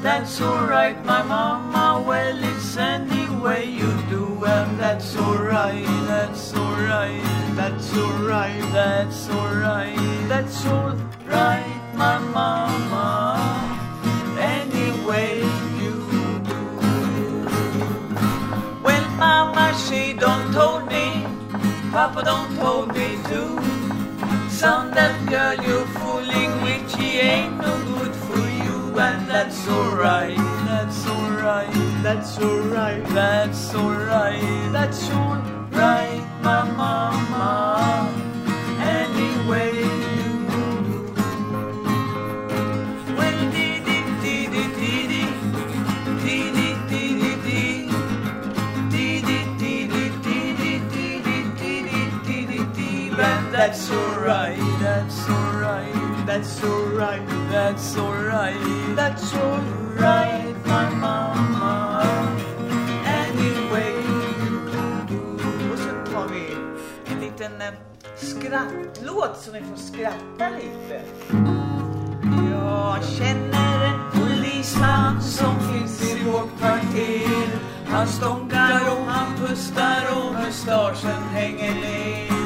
That's 0.02 0.42
alright, 0.42 1.06
my 1.06 1.22
mama. 1.22 2.04
Well, 2.04 2.44
it's 2.44 2.76
any 2.78 3.30
way 3.36 3.66
you 3.66 3.94
do, 4.10 4.44
and 4.44 4.80
that's 4.80 5.16
alright. 5.16 5.86
That's 6.08 6.52
alright. 6.56 7.22
That's 7.56 7.96
alright. 7.96 8.60
That's 8.74 9.30
alright. 9.30 9.96
That's 10.28 10.66
alright, 10.66 11.94
my 11.94 12.18
mama. 12.18 13.38
Any 14.40 14.90
way 15.06 15.42
you 15.78 15.94
do. 16.50 16.64
Well, 18.82 19.08
mama, 19.12 19.78
she 19.78 20.14
don't 20.14 20.52
hold 20.54 20.88
me. 20.88 21.24
Papa 21.92 22.24
don't 22.24 22.56
hold 22.58 22.96
me 22.96 23.20
too. 23.30 23.77
Son, 24.58 24.90
that 24.90 25.14
girl 25.30 25.54
you're 25.68 25.86
fooling 25.86 26.64
with, 26.64 26.90
she 26.90 27.20
ain't 27.20 27.58
no 27.58 27.78
good 27.94 28.16
for 28.26 28.40
you, 28.40 29.00
and 29.00 29.30
that's 29.30 29.68
alright, 29.68 30.36
that's 30.66 31.06
alright, 31.06 31.72
that's 32.02 32.40
alright, 32.40 33.04
that's 33.10 33.76
alright, 33.76 34.72
that's 34.74 35.12
alright, 35.12 36.24
my 36.42 36.64
mama. 36.72 38.12
Anyway, 38.82 39.97
that's 53.58 53.90
alright, 53.90 54.60
that's 54.80 55.28
alright, 55.28 56.28
that's 56.28 56.64
alright, 56.64 57.28
that's 57.50 57.98
alright, 57.98 58.96
that's 58.96 59.34
alright, 59.34 60.56
my 60.68 60.90
mama. 60.92 62.04
Anyway, 63.04 63.94
Och 65.72 65.80
så 65.80 66.12
tar 66.14 66.28
vi 66.28 66.56
en 67.14 67.20
liten 67.20 67.62
eh, 67.62 67.74
skrattlåt 68.16 69.38
så 69.40 69.52
ni 69.52 69.62
får 69.62 69.78
skratta 69.78 70.50
lite. 70.50 71.02
Jag 72.52 73.04
känner 73.04 73.86
en 73.86 74.12
polisman 74.12 75.22
som 75.22 75.56
finns 75.60 76.12
i 76.12 76.24
vårt 76.24 76.60
kvarter. 76.60 77.60
Han 77.88 78.08
stånkar 78.08 78.82
och 78.92 79.06
han 79.06 79.36
pustar 79.38 80.04
och 80.18 80.34
mustaschen 80.34 81.24
hänger 81.34 81.74
ner. 81.74 82.37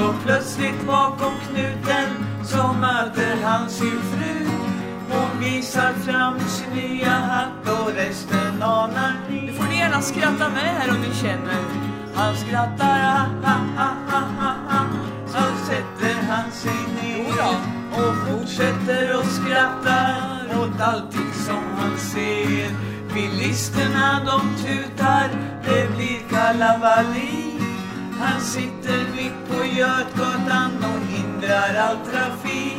Då 0.00 0.14
plötsligt 0.24 0.86
bakom 0.86 1.32
knuten 1.48 2.08
så 2.44 2.72
möter 2.72 3.42
han 3.44 3.70
sin 3.70 4.00
fru. 4.12 4.46
Hon 5.10 5.40
visar 5.40 5.92
fram 5.92 6.40
sin 6.40 6.70
nya 6.74 7.10
hatt 7.10 7.80
och 7.80 7.92
resten 7.94 8.62
anar 8.62 9.14
ni. 9.30 9.46
Nu 9.46 9.52
får 9.52 9.64
ni 9.64 9.78
gärna 9.78 10.02
skratta 10.02 10.48
med 10.48 10.74
här 10.78 10.90
om 10.90 11.00
ni 11.00 11.14
känner. 11.14 11.62
Han 12.14 12.36
skrattar 12.36 13.00
ha 13.00 13.26
ha 13.42 13.56
ha 13.76 13.90
ha 14.08 14.20
ha 14.38 14.54
ha. 14.68 14.86
Så 15.26 15.66
sätter 15.66 16.22
han 16.28 16.52
sig 16.52 16.80
ner 17.02 17.28
och 17.92 18.14
fortsätter 18.28 19.18
och 19.18 19.26
skrattar 19.26 20.46
åt 20.62 20.80
allting 20.80 21.32
som 21.46 21.64
han 21.78 21.98
ser. 21.98 22.70
Bilisterna 23.14 24.20
de 24.24 24.64
tutar, 24.64 25.30
det 25.64 25.96
blir 25.96 26.20
kalabalik. 26.30 27.49
Han 28.20 28.40
sitter 28.40 29.04
mitt 29.16 29.48
på 29.48 29.64
Götgatan 29.64 30.70
och 30.78 31.06
hindrar 31.06 31.74
all 31.74 31.96
trafik. 31.96 32.76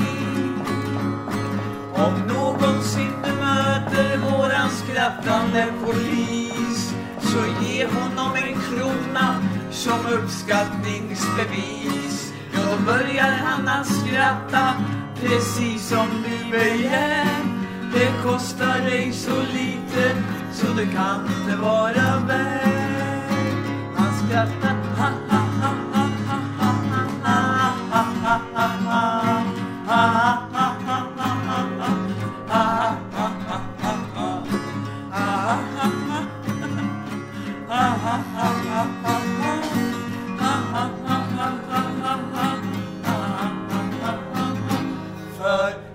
Om 1.93 2.13
någonsin 2.27 3.13
du 3.23 3.33
möter 3.33 4.17
våran 4.17 4.69
skrattande 4.69 5.73
polis 5.85 6.93
så 7.19 7.45
ge 7.65 7.85
honom 7.85 8.35
en 8.35 8.61
krona 8.61 9.41
som 9.71 10.05
uppskattningsbevis. 10.05 12.33
Då 12.53 12.77
börjar 12.85 13.31
han 13.45 13.67
att 13.67 13.87
skratta 13.87 14.73
precis 15.21 15.87
som 15.87 16.07
du 16.23 16.51
begär. 16.51 17.27
Det 17.93 18.11
kostar 18.23 18.79
dig 18.79 19.13
så 19.13 19.41
lite 19.41 20.15
så 20.53 20.67
det 20.73 20.85
kan 20.85 21.29
det 21.47 21.55
vara 21.55 22.19
värt. 22.27 22.80
För 24.31 24.47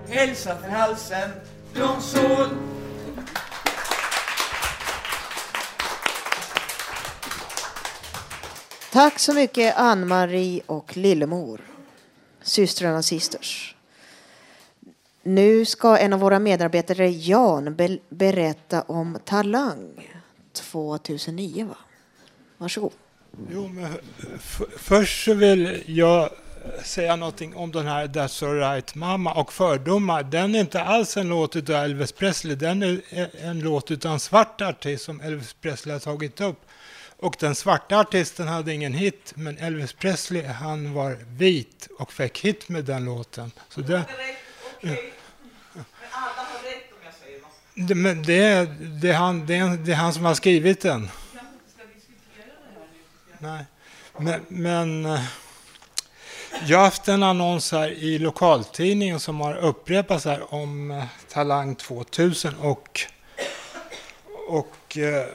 hälsan 0.09 0.57
till 0.61 0.71
halsen, 0.71 1.29
blomsol 1.73 2.47
Tack 8.97 9.19
så 9.19 9.33
mycket 9.33 9.77
Ann-Marie 9.77 10.61
och 10.65 10.97
Lillemor, 10.97 11.61
systrarna 12.41 13.03
Sisters. 13.03 13.75
Nu 15.23 15.65
ska 15.65 15.97
en 15.97 16.13
av 16.13 16.19
våra 16.19 16.39
medarbetare, 16.39 17.09
Jan, 17.09 17.75
be- 17.75 17.97
berätta 18.09 18.81
om 18.81 19.17
Talang 19.25 20.09
2009. 20.53 21.65
Va? 21.65 21.77
Varsågod. 22.57 22.91
Jo, 23.51 23.67
men 23.67 23.93
först 24.77 25.25
så 25.25 25.33
vill 25.33 25.83
jag 25.85 26.29
säga 26.83 27.15
någonting 27.15 27.55
om 27.55 27.71
den 27.71 27.87
här 27.87 28.07
That's 28.07 28.49
alright 28.49 28.95
mamma 28.95 29.33
och 29.33 29.53
fördomar. 29.53 30.23
Den 30.23 30.55
är 30.55 30.59
inte 30.59 30.81
alls 30.81 31.17
en 31.17 31.29
låt 31.29 31.55
av 31.55 31.69
Elvis 31.69 32.11
Presley. 32.11 32.55
Den 32.55 32.83
är 32.83 33.01
en 33.41 33.59
låt 33.59 34.05
av 34.05 34.11
en 34.11 34.19
svart 34.19 34.61
artist 34.61 35.05
som 35.05 35.21
Elvis 35.21 35.53
Presley 35.53 35.93
har 35.93 35.99
tagit 35.99 36.41
upp. 36.41 36.66
Och 37.19 37.35
den 37.39 37.55
svarta 37.55 37.99
artisten 37.99 38.47
hade 38.47 38.73
ingen 38.73 38.93
hit, 38.93 39.33
men 39.35 39.57
Elvis 39.57 39.93
Presley 39.93 40.45
han 40.45 40.93
var 40.93 41.17
vit 41.27 41.87
och 41.99 42.13
fick 42.13 42.45
hit 42.45 42.69
med 42.69 42.85
den 42.85 43.05
låten. 43.05 43.51
Så 43.69 43.81
det, 43.81 44.05
men 47.95 48.23
det, 48.23 48.69
det, 49.01 49.09
är 49.09 49.13
han, 49.13 49.45
det, 49.45 49.55
är, 49.55 49.77
det 49.77 49.91
är 49.91 49.95
han 49.95 50.13
som 50.13 50.25
har 50.25 50.33
skrivit 50.33 50.81
den. 50.81 51.09
Nej. 53.39 53.65
Men, 54.17 54.41
men 54.47 55.05
eh, 55.05 55.21
jag 56.65 56.77
har 56.77 56.85
haft 56.85 57.07
en 57.07 57.23
annons 57.23 57.71
här 57.71 57.89
i 57.91 58.19
lokaltidningen 58.19 59.19
som 59.19 59.41
har 59.41 59.55
upprepats 59.55 60.25
här 60.25 60.53
om 60.53 60.91
eh, 60.91 61.03
Talang 61.29 61.75
2000 61.75 62.55
och, 62.55 63.01
och, 64.47 64.97
eh, 64.97 65.25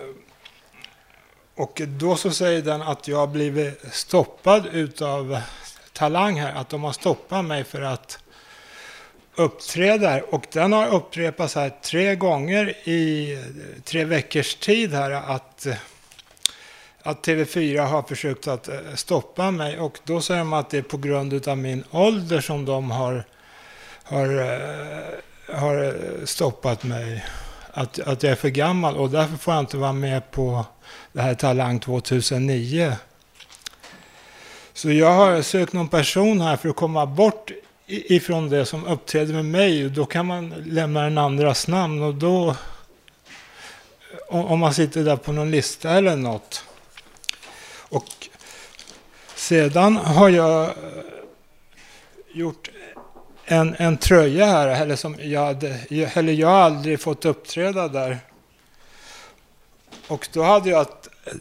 och 1.62 1.82
då 1.86 2.16
så 2.16 2.30
säger 2.30 2.62
den 2.62 2.82
att 2.82 3.08
jag 3.08 3.18
har 3.18 3.26
blivit 3.26 3.84
stoppad 3.92 4.66
utav 4.72 5.40
Talang 5.92 6.40
här, 6.40 6.54
att 6.54 6.68
de 6.68 6.84
har 6.84 6.92
stoppat 6.92 7.44
mig 7.44 7.64
för 7.64 7.82
att 7.82 8.18
uppträda 9.34 10.08
här. 10.08 10.34
Och 10.34 10.44
den 10.52 10.72
har 10.72 10.94
upprepats 10.94 11.54
här 11.54 11.70
tre 11.82 12.14
gånger 12.14 12.88
i 12.88 13.38
tre 13.84 14.04
veckors 14.04 14.54
tid 14.54 14.92
här 14.92 15.10
att 15.10 15.66
att 17.02 17.26
TV4 17.26 17.86
har 17.86 18.02
försökt 18.02 18.48
att 18.48 18.68
eh, 18.68 18.74
stoppa 18.94 19.50
mig 19.50 19.78
och 19.78 19.98
då 20.04 20.20
säger 20.20 20.40
de 20.40 20.52
att 20.52 20.70
det 20.70 20.78
är 20.78 20.82
på 20.82 20.96
grund 20.96 21.48
av 21.48 21.58
min 21.58 21.84
ålder 21.90 22.40
som 22.40 22.64
de 22.64 22.90
har, 22.90 23.24
har, 24.02 24.40
eh, 24.40 25.56
har 25.56 25.84
eh, 25.84 26.24
stoppat 26.24 26.84
mig. 26.84 27.24
Att, 27.70 27.98
att 27.98 28.22
jag 28.22 28.32
är 28.32 28.36
för 28.36 28.48
gammal 28.48 28.96
och 28.96 29.10
därför 29.10 29.36
får 29.36 29.54
jag 29.54 29.62
inte 29.62 29.76
vara 29.76 29.92
med 29.92 30.30
på 30.30 30.66
det 31.12 31.22
här 31.22 31.34
Talang 31.34 31.80
2009. 31.80 32.92
Så 34.72 34.92
jag 34.92 35.12
har 35.12 35.42
sökt 35.42 35.72
någon 35.72 35.88
person 35.88 36.40
här 36.40 36.56
för 36.56 36.68
att 36.68 36.76
komma 36.76 37.06
bort 37.06 37.50
ifrån 37.86 38.48
det 38.50 38.66
som 38.66 38.86
uppträder 38.86 39.34
med 39.34 39.44
mig. 39.44 39.88
Då 39.90 40.06
kan 40.06 40.26
man 40.26 40.54
lämna 40.66 41.02
den 41.02 41.18
andras 41.18 41.68
namn 41.68 42.02
och 42.02 42.14
då 42.14 42.56
om 44.28 44.60
man 44.60 44.74
sitter 44.74 45.04
där 45.04 45.16
på 45.16 45.32
någon 45.32 45.50
lista 45.50 45.90
eller 45.90 46.16
något. 46.16 46.64
Och 47.88 48.28
Sedan 49.42 49.96
har 49.96 50.28
jag 50.28 50.64
eh, 50.64 50.72
gjort 52.32 52.70
en, 53.44 53.74
en 53.78 53.96
tröja 53.96 54.46
här, 54.46 54.68
eller 54.68 54.96
som 54.96 55.16
jag 55.20 55.46
hade, 55.46 55.68
eller 55.90 56.32
jag 56.32 56.48
har 56.48 56.60
aldrig 56.60 57.00
fått 57.00 57.24
uppträda 57.24 57.88
där. 57.88 58.18
Och 60.08 60.28
då 60.32 60.42
hade 60.42 60.70
jag 60.70 60.86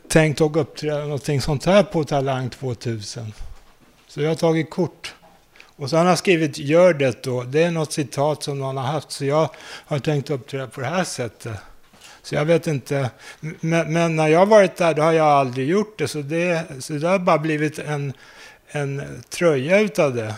tänkt 0.07 0.41
att 0.41 0.55
uppträda 0.55 0.99
någonting 0.99 1.41
sånt 1.41 1.66
här 1.66 1.84
på 1.84 2.03
Talang 2.03 2.49
2000. 2.49 3.34
Så 4.07 4.22
jag 4.22 4.28
har 4.28 4.36
tagit 4.36 4.70
kort. 4.70 5.14
Och 5.76 5.89
så 5.89 5.97
har 5.97 6.05
han 6.05 6.18
skrivit 6.18 6.57
gör 6.57 6.93
det 6.93 7.24
då. 7.24 7.43
Det 7.43 7.64
är 7.64 7.72
något 7.72 7.93
citat 7.93 8.43
som 8.43 8.59
någon 8.59 8.78
har 8.78 8.84
haft. 8.84 9.12
Så 9.12 9.26
jag 9.26 9.49
har 9.86 9.99
tänkt 9.99 10.30
uppträda 10.30 10.68
på 10.68 10.82
det 10.82 10.88
här 10.88 11.03
sättet. 11.03 11.57
Så 12.24 12.36
jag 12.36 12.45
vet 12.45 12.68
inte. 12.68 13.09
Men, 13.39 13.93
men, 13.93 14.16
när 14.16 14.28
jag 14.28 14.39
har 14.39 14.45
varit 14.45 14.76
där 14.76 14.93
då 14.93 15.01
har 15.01 15.12
jag 15.12 15.28
aldrig 15.28 15.70
gjort 15.70 15.99
det. 15.99 16.07
Så 16.07 16.22
det, 16.22 16.66
så 16.80 16.93
det 16.93 17.07
har 17.07 17.20
bara 17.20 17.38
blivit 17.38 17.80
en, 17.80 18.14
en 18.68 19.24
tröja 19.30 19.80
utav 19.80 20.16
det. 20.16 20.36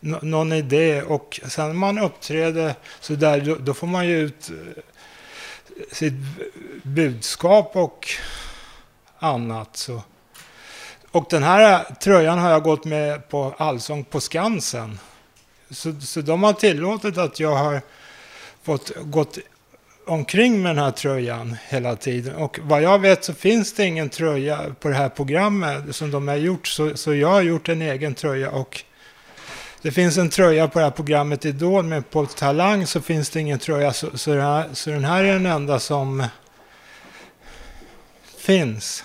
N 0.00 0.16
någon 0.22 0.52
idé. 0.52 1.02
Och 1.02 1.40
sen 1.44 1.66
när 1.66 1.74
man 1.74 1.98
uppträder 1.98 2.74
så 3.00 3.14
där 3.14 3.40
då, 3.40 3.54
då 3.54 3.74
får 3.74 3.86
man 3.86 4.06
ju 4.06 4.18
ut 4.18 4.50
sitt 5.92 6.14
budskap 6.82 7.76
och 7.76 8.08
annat. 9.18 9.76
Så. 9.76 10.02
Och 11.10 11.26
den 11.30 11.42
här 11.42 11.94
tröjan 12.00 12.38
har 12.38 12.50
jag 12.50 12.62
gått 12.62 12.84
med 12.84 13.28
på 13.28 13.54
Allsång 13.58 14.04
på 14.04 14.20
Skansen. 14.20 14.98
Så, 15.70 16.00
så 16.00 16.20
de 16.20 16.42
har 16.42 16.52
tillåtit 16.52 17.18
att 17.18 17.40
jag 17.40 17.56
har 17.56 17.80
fått 18.62 18.92
gått 19.02 19.38
omkring 20.06 20.62
med 20.62 20.76
den 20.76 20.84
här 20.84 20.90
tröjan 20.90 21.56
hela 21.68 21.96
tiden. 21.96 22.34
Och 22.34 22.58
vad 22.62 22.82
jag 22.82 22.98
vet 22.98 23.24
så 23.24 23.34
finns 23.34 23.72
det 23.72 23.84
ingen 23.84 24.08
tröja 24.08 24.74
på 24.80 24.88
det 24.88 24.94
här 24.94 25.08
programmet 25.08 25.96
som 25.96 26.10
de 26.10 26.28
har 26.28 26.36
gjort. 26.36 26.66
Så, 26.66 26.96
så 26.96 27.14
jag 27.14 27.28
har 27.28 27.42
gjort 27.42 27.68
en 27.68 27.82
egen 27.82 28.14
tröja 28.14 28.50
och 28.50 28.84
det 29.84 29.92
finns 29.92 30.18
en 30.18 30.30
tröja 30.30 30.68
på 30.68 30.78
det 30.78 30.84
här 30.84 30.90
programmet 30.90 31.44
Idol, 31.44 31.84
men 31.84 32.02
på 32.02 32.26
Talang 32.26 32.86
så 32.86 33.00
finns 33.00 33.30
det 33.30 33.40
ingen 33.40 33.58
tröja. 33.58 33.92
Så, 33.92 34.18
så, 34.18 34.30
den, 34.30 34.40
här, 34.40 34.68
så 34.72 34.90
den 34.90 35.04
här 35.04 35.24
är 35.24 35.32
den 35.32 35.46
enda 35.46 35.80
som 35.80 36.26
finns 38.38 39.04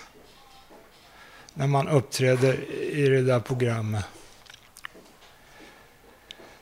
när 1.54 1.68
man 1.68 1.88
uppträder 1.88 2.74
i 2.92 3.08
det 3.08 3.22
där 3.22 3.40
programmet. 3.40 4.06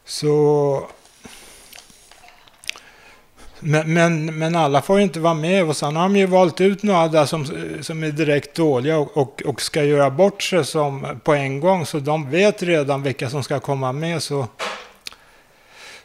Så... 0.05 0.89
Men, 3.59 3.93
men, 3.93 4.37
men, 4.37 4.55
alla 4.55 4.81
får 4.81 4.97
ju 4.97 5.03
inte 5.03 5.19
vara 5.19 5.33
med 5.33 5.63
och 5.69 5.77
sen 5.77 5.95
har 5.95 6.03
de 6.03 6.15
ju 6.15 6.25
valt 6.25 6.61
ut 6.61 6.83
några 6.83 7.07
där 7.07 7.25
som, 7.25 7.45
som 7.81 8.03
är 8.03 8.11
direkt 8.11 8.55
dåliga 8.55 8.97
och, 8.97 9.17
och, 9.17 9.41
och, 9.45 9.61
ska 9.61 9.83
göra 9.83 10.09
bort 10.09 10.43
sig 10.43 10.65
som, 10.65 11.19
på 11.23 11.33
en 11.33 11.59
gång. 11.59 11.85
Så 11.85 11.99
de 11.99 12.29
vet 12.29 12.63
redan 12.63 13.03
vilka 13.03 13.29
som 13.29 13.43
ska 13.43 13.59
komma 13.59 13.91
med. 13.91 14.23
Så, 14.23 14.47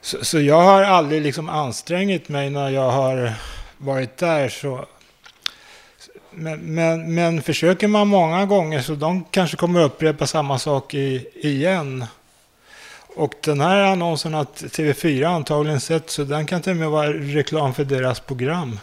så, 0.00 0.24
så 0.24 0.40
jag 0.40 0.62
har 0.62 0.82
aldrig 0.82 1.22
liksom 1.22 1.48
ansträngt 1.48 2.28
mig 2.28 2.50
när 2.50 2.70
jag 2.70 2.90
har 2.90 3.32
varit 3.78 4.16
där. 4.16 4.48
Så 4.48 4.86
men, 6.30 6.61
men, 6.61 7.14
men, 7.14 7.42
försöker 7.42 7.88
man 7.88 8.09
många 8.09 8.46
gånger 8.46 8.80
så 8.80 8.94
de 8.94 9.24
kanske 9.30 9.57
kommer 9.57 9.82
upprepa 9.82 10.26
samma 10.26 10.59
sak 10.59 10.94
i, 10.94 11.26
igen. 11.34 12.05
Och 13.14 13.34
den 13.40 13.60
här 13.60 13.76
annonsen 13.76 14.34
har 14.34 14.44
TV4 14.44 15.24
antagligen 15.24 15.80
sett 15.80 16.10
så 16.10 16.24
den 16.24 16.46
kan 16.46 16.62
till 16.62 16.72
och 16.72 16.76
med 16.76 16.90
vara 16.90 17.12
reklam 17.12 17.74
för 17.74 17.84
deras 17.84 18.20
program. 18.20 18.78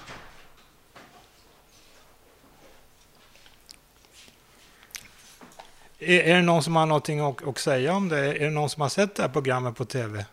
Är, 6.00 6.20
är 6.20 6.36
det 6.36 6.42
någon 6.42 6.64
som 6.64 6.76
har 6.76 6.86
någonting 6.86 7.20
att, 7.20 7.48
att 7.48 7.58
säga 7.58 7.94
om 7.94 8.10
det? 8.10 8.20
Är 8.20 8.40
det 8.40 8.50
någon 8.50 8.70
som 8.70 8.82
har 8.82 8.90
sett 8.90 9.16
det 9.16 9.22
här 9.22 9.30
programmet 9.30 9.76
på 9.76 9.86
TV? 9.86 10.26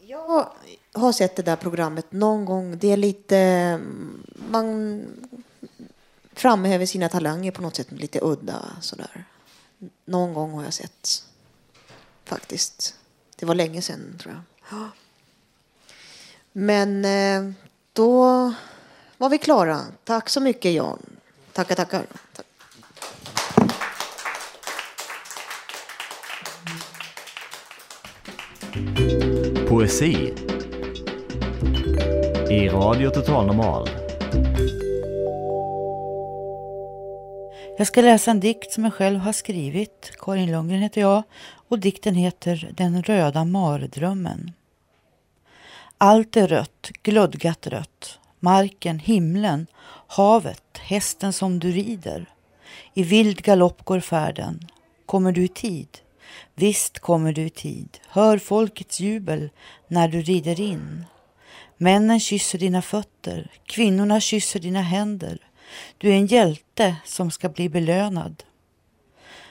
Jag 0.00 0.46
har 0.92 1.12
sett 1.12 1.36
det 1.36 1.42
där 1.42 1.56
programmet 1.56 2.12
någon 2.12 2.44
gång. 2.44 2.78
Det 2.78 2.92
är 2.92 2.96
lite... 2.96 3.36
Mm, 3.38 4.26
man 4.50 5.02
framhäver 6.32 6.86
sina 6.86 7.08
talanger 7.08 7.50
på 7.50 7.62
något 7.62 7.76
sätt 7.76 7.92
lite 7.92 8.18
udda 8.22 8.62
sådär. 8.80 9.24
Någon 10.04 10.34
gång 10.34 10.52
har 10.52 10.64
jag 10.64 10.72
sett 10.74 11.24
faktiskt. 12.24 12.94
Det 13.36 13.46
var 13.46 13.54
länge 13.54 13.82
sedan 13.82 14.18
tror 14.20 14.34
jag. 14.34 14.88
Men 16.52 17.04
eh, 17.04 17.52
då 17.92 18.24
var 19.18 19.28
vi 19.28 19.38
klara. 19.38 19.80
Tack 20.04 20.28
så 20.28 20.40
mycket 20.40 20.72
Jan. 20.72 21.02
Tackar, 21.52 21.74
tackar. 21.74 22.06
Tack. 22.32 22.46
Poesi 29.68 30.34
i 32.50 32.68
Radio 32.68 33.10
Total 33.10 33.46
Normal. 33.46 33.88
Jag 37.78 37.86
ska 37.86 38.00
läsa 38.00 38.30
en 38.30 38.40
dikt 38.40 38.72
som 38.72 38.84
jag 38.84 38.94
själv 38.94 39.18
har 39.18 39.32
skrivit. 39.32 40.12
Karin 40.18 40.50
Lundgren 40.50 40.82
heter 40.82 41.00
jag 41.00 41.22
och 41.68 41.78
dikten 41.78 42.14
heter 42.14 42.72
Den 42.76 43.02
röda 43.02 43.44
mardrömmen. 43.44 44.52
Allt 45.98 46.36
är 46.36 46.48
rött, 46.48 46.90
glödgat 47.02 47.66
rött. 47.66 48.18
Marken, 48.40 48.98
himlen, 48.98 49.66
havet, 50.06 50.78
hästen 50.80 51.32
som 51.32 51.58
du 51.58 51.72
rider. 51.72 52.26
I 52.94 53.02
vild 53.02 53.42
galopp 53.42 53.84
går 53.84 54.00
färden. 54.00 54.66
Kommer 55.06 55.32
du 55.32 55.44
i 55.44 55.48
tid? 55.48 55.98
Visst 56.54 56.98
kommer 56.98 57.32
du 57.32 57.42
i 57.42 57.50
tid. 57.50 57.98
Hör 58.08 58.38
folkets 58.38 59.00
jubel 59.00 59.50
när 59.88 60.08
du 60.08 60.22
rider 60.22 60.60
in. 60.60 61.04
Männen 61.76 62.20
kysser 62.20 62.58
dina 62.58 62.82
fötter, 62.82 63.50
kvinnorna 63.66 64.20
kysser 64.20 64.60
dina 64.60 64.82
händer. 64.82 65.38
Du 65.98 66.08
är 66.08 66.14
en 66.14 66.26
hjälte 66.26 66.96
som 67.04 67.30
ska 67.30 67.48
bli 67.48 67.68
belönad. 67.68 68.42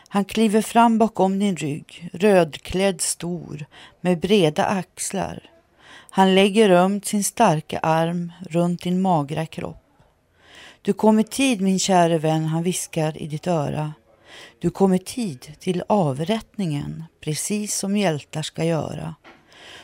Han 0.07 0.26
kliver 0.26 0.61
fram 0.61 0.97
bakom 0.97 1.39
din 1.39 1.55
rygg, 1.55 2.09
rödklädd 2.13 3.01
stor, 3.01 3.65
med 4.01 4.19
breda 4.19 4.65
axlar. 4.65 5.49
Han 6.09 6.36
lägger 6.36 6.69
ömt 6.69 7.05
sin 7.05 7.24
starka 7.24 7.80
arm 7.80 8.32
runt 8.49 8.82
din 8.82 9.01
magra 9.01 9.45
kropp. 9.45 9.78
Du 10.82 10.93
kom 10.93 11.19
i 11.19 11.24
tid 11.24 11.61
min 11.61 11.80
käre 11.80 12.17
vän, 12.17 12.45
han 12.45 12.63
viskar 12.63 13.22
i 13.22 13.28
ditt 13.28 13.47
öra. 13.47 13.93
Du 14.59 14.69
kom 14.69 14.93
i 14.93 14.99
tid 14.99 15.51
till 15.59 15.84
avrättningen, 15.88 17.03
precis 17.19 17.76
som 17.76 17.97
hjältar 17.97 18.41
ska 18.41 18.63
göra. 18.63 19.15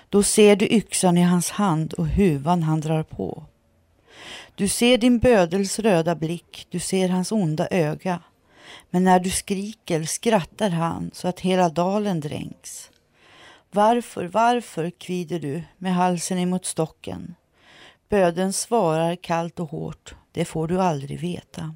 Då 0.10 0.24
ser 0.24 0.56
du 0.56 0.66
yxan 0.66 1.18
i 1.18 1.22
hans 1.22 1.50
hand 1.50 1.94
och 1.94 2.08
huvan 2.08 2.64
han 2.64 2.82
drar 2.82 3.04
på. 3.04 3.44
Du 4.58 4.68
ser 4.68 4.98
din 4.98 5.20
bödels 5.20 5.80
röda 5.80 6.16
blick, 6.16 6.68
du 6.70 6.80
ser 6.80 7.10
hans 7.10 7.32
onda 7.32 7.68
öga. 7.72 8.20
Men 8.90 9.04
när 9.04 9.20
du 9.20 9.30
skriker 9.30 10.04
skrattar 10.04 10.70
han 10.70 11.12
så 11.14 11.28
att 11.28 11.40
hela 11.40 11.70
dalen 11.70 12.20
dränks. 12.20 12.92
Varför, 13.72 14.26
varför, 14.26 14.90
kvider 14.90 15.40
du 15.40 15.64
med 15.78 15.96
halsen 15.96 16.38
emot 16.38 16.66
stocken. 16.66 17.36
Böden 18.10 18.54
svarar 18.54 19.16
kallt 19.16 19.60
och 19.60 19.70
hårt, 19.70 20.16
det 20.32 20.46
får 20.46 20.68
du 20.68 20.82
aldrig 20.82 21.20
veta. 21.20 21.76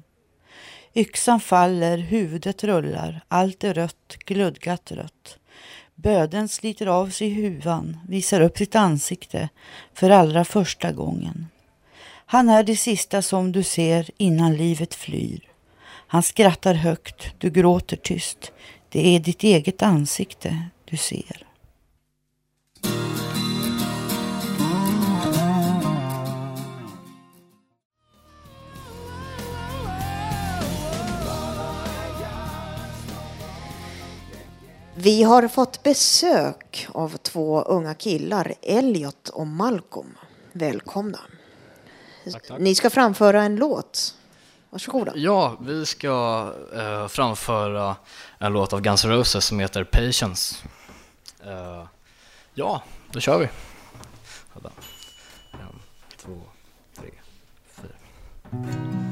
Yxan 0.94 1.40
faller, 1.40 1.98
huvudet 1.98 2.64
rullar, 2.64 3.24
allt 3.28 3.64
är 3.64 3.74
rött, 3.74 4.16
glödgat 4.18 4.92
rött. 4.92 5.38
Böden 5.94 6.48
sliter 6.48 6.86
av 6.86 7.10
sig 7.10 7.30
huvan, 7.30 7.98
visar 8.08 8.40
upp 8.40 8.58
sitt 8.58 8.74
ansikte 8.74 9.48
för 9.94 10.10
allra 10.10 10.44
första 10.44 10.92
gången. 10.92 11.46
Han 12.32 12.48
är 12.48 12.62
det 12.62 12.76
sista 12.76 13.22
som 13.22 13.52
du 13.52 13.62
ser 13.62 14.10
innan 14.16 14.56
livet 14.56 14.94
flyr. 14.94 15.48
Han 15.86 16.22
skrattar 16.22 16.74
högt, 16.74 17.34
du 17.38 17.50
gråter 17.50 17.96
tyst. 17.96 18.52
Det 18.88 19.16
är 19.16 19.20
ditt 19.20 19.42
eget 19.42 19.82
ansikte 19.82 20.68
du 20.84 20.96
ser. 20.96 21.46
Vi 34.94 35.22
har 35.22 35.48
fått 35.48 35.82
besök 35.82 36.86
av 36.92 37.16
två 37.16 37.62
unga 37.62 37.94
killar, 37.94 38.54
Elliot 38.62 39.28
och 39.28 39.46
Malcolm. 39.46 40.18
Välkomna. 40.52 41.18
Tack, 42.30 42.46
tack. 42.46 42.58
Ni 42.60 42.74
ska 42.74 42.90
framföra 42.90 43.42
en 43.42 43.56
låt. 43.56 44.14
Varsågoda. 44.70 45.12
Ja, 45.14 45.56
vi 45.60 45.86
ska 45.86 46.46
eh, 46.74 47.08
framföra 47.08 47.96
en 48.38 48.52
låt 48.52 48.72
av 48.72 48.80
Guns 48.80 49.04
N' 49.04 49.10
Roses 49.10 49.44
som 49.44 49.60
heter 49.60 49.84
Patience. 49.84 50.56
Eh, 51.44 51.84
ja, 52.54 52.82
då 53.10 53.20
kör 53.20 53.38
vi. 53.38 53.48
En, 55.52 55.68
två, 56.16 56.40
tre, 56.96 57.10
fyra. 57.76 59.11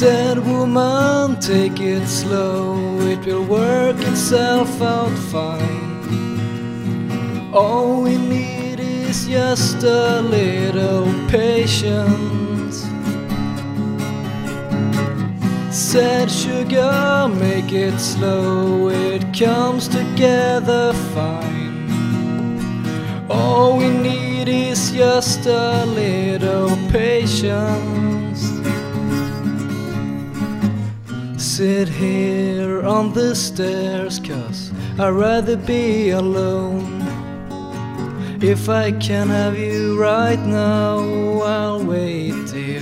Said 0.00 0.38
woman, 0.46 1.36
take 1.40 1.78
it 1.78 2.06
slow, 2.06 2.98
it 3.00 3.22
will 3.26 3.44
work 3.44 3.98
itself 3.98 4.80
out 4.80 5.12
fine. 5.30 6.00
All 7.52 8.00
we 8.04 8.16
need 8.16 8.80
is 8.80 9.26
just 9.26 9.82
a 9.82 10.22
little 10.22 11.04
patience. 11.28 12.88
Said 15.70 16.30
sugar, 16.30 17.28
make 17.38 17.70
it 17.70 17.98
slow, 17.98 18.88
it 18.88 19.22
comes 19.38 19.86
together 19.86 20.94
fine. 21.12 21.90
All 23.28 23.76
we 23.76 23.90
need 23.90 24.48
is 24.48 24.92
just 24.92 25.44
a 25.44 25.84
little 25.84 26.74
patience. 26.90 27.99
Sit 31.60 31.90
here 31.90 32.86
on 32.86 33.12
the 33.12 33.36
stairs, 33.36 34.18
cause 34.18 34.72
I'd 34.98 35.10
rather 35.10 35.58
be 35.58 36.08
alone. 36.08 37.02
If 38.40 38.70
I 38.70 38.92
can 38.92 39.28
have 39.28 39.58
you 39.58 40.00
right 40.00 40.40
now, 40.40 41.00
I'll 41.42 41.84
wait, 41.84 42.32
dear. 42.46 42.80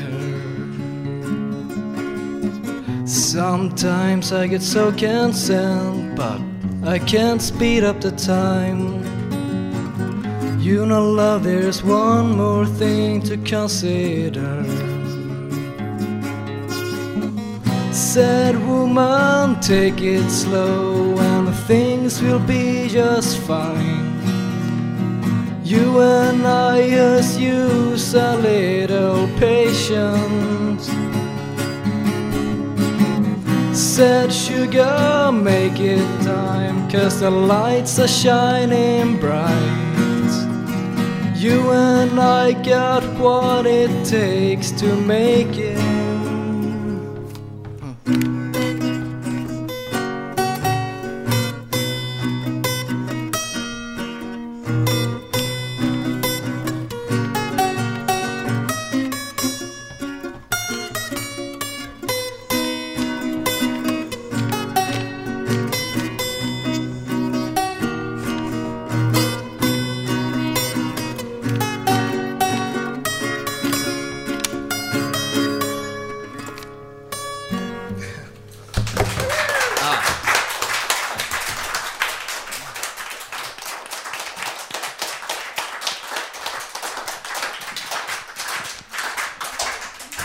Sometimes 3.04 4.32
I 4.32 4.46
get 4.46 4.62
so 4.62 4.92
concerned, 4.92 6.16
but 6.16 6.40
I 6.88 7.00
can't 7.00 7.42
speed 7.42 7.82
up 7.82 8.00
the 8.00 8.12
time. 8.12 9.02
You 10.60 10.86
know, 10.86 11.10
love, 11.10 11.42
there's 11.42 11.82
one 11.82 12.36
more 12.36 12.64
thing 12.64 13.22
to 13.22 13.38
consider. 13.38 14.77
Said 18.18 18.56
woman, 18.66 19.60
take 19.60 20.00
it 20.02 20.28
slow, 20.28 21.16
and 21.16 21.54
things 21.68 22.20
will 22.20 22.40
be 22.40 22.88
just 22.88 23.38
fine. 23.38 24.10
You 25.62 26.00
and 26.00 26.44
I 26.44 26.90
just 26.90 27.38
use 27.38 28.14
a 28.14 28.36
little 28.38 29.28
patience. 29.38 30.86
Said 33.72 34.32
sugar, 34.32 35.30
make 35.32 35.78
it 35.78 36.08
time, 36.24 36.90
cause 36.90 37.20
the 37.20 37.30
lights 37.30 38.00
are 38.00 38.08
shining 38.08 39.16
bright. 39.20 40.34
You 41.36 41.70
and 41.70 42.18
I 42.18 42.50
got 42.64 43.04
what 43.16 43.64
it 43.64 43.92
takes 44.04 44.72
to 44.72 44.96
make 44.96 45.56
it. 45.56 45.67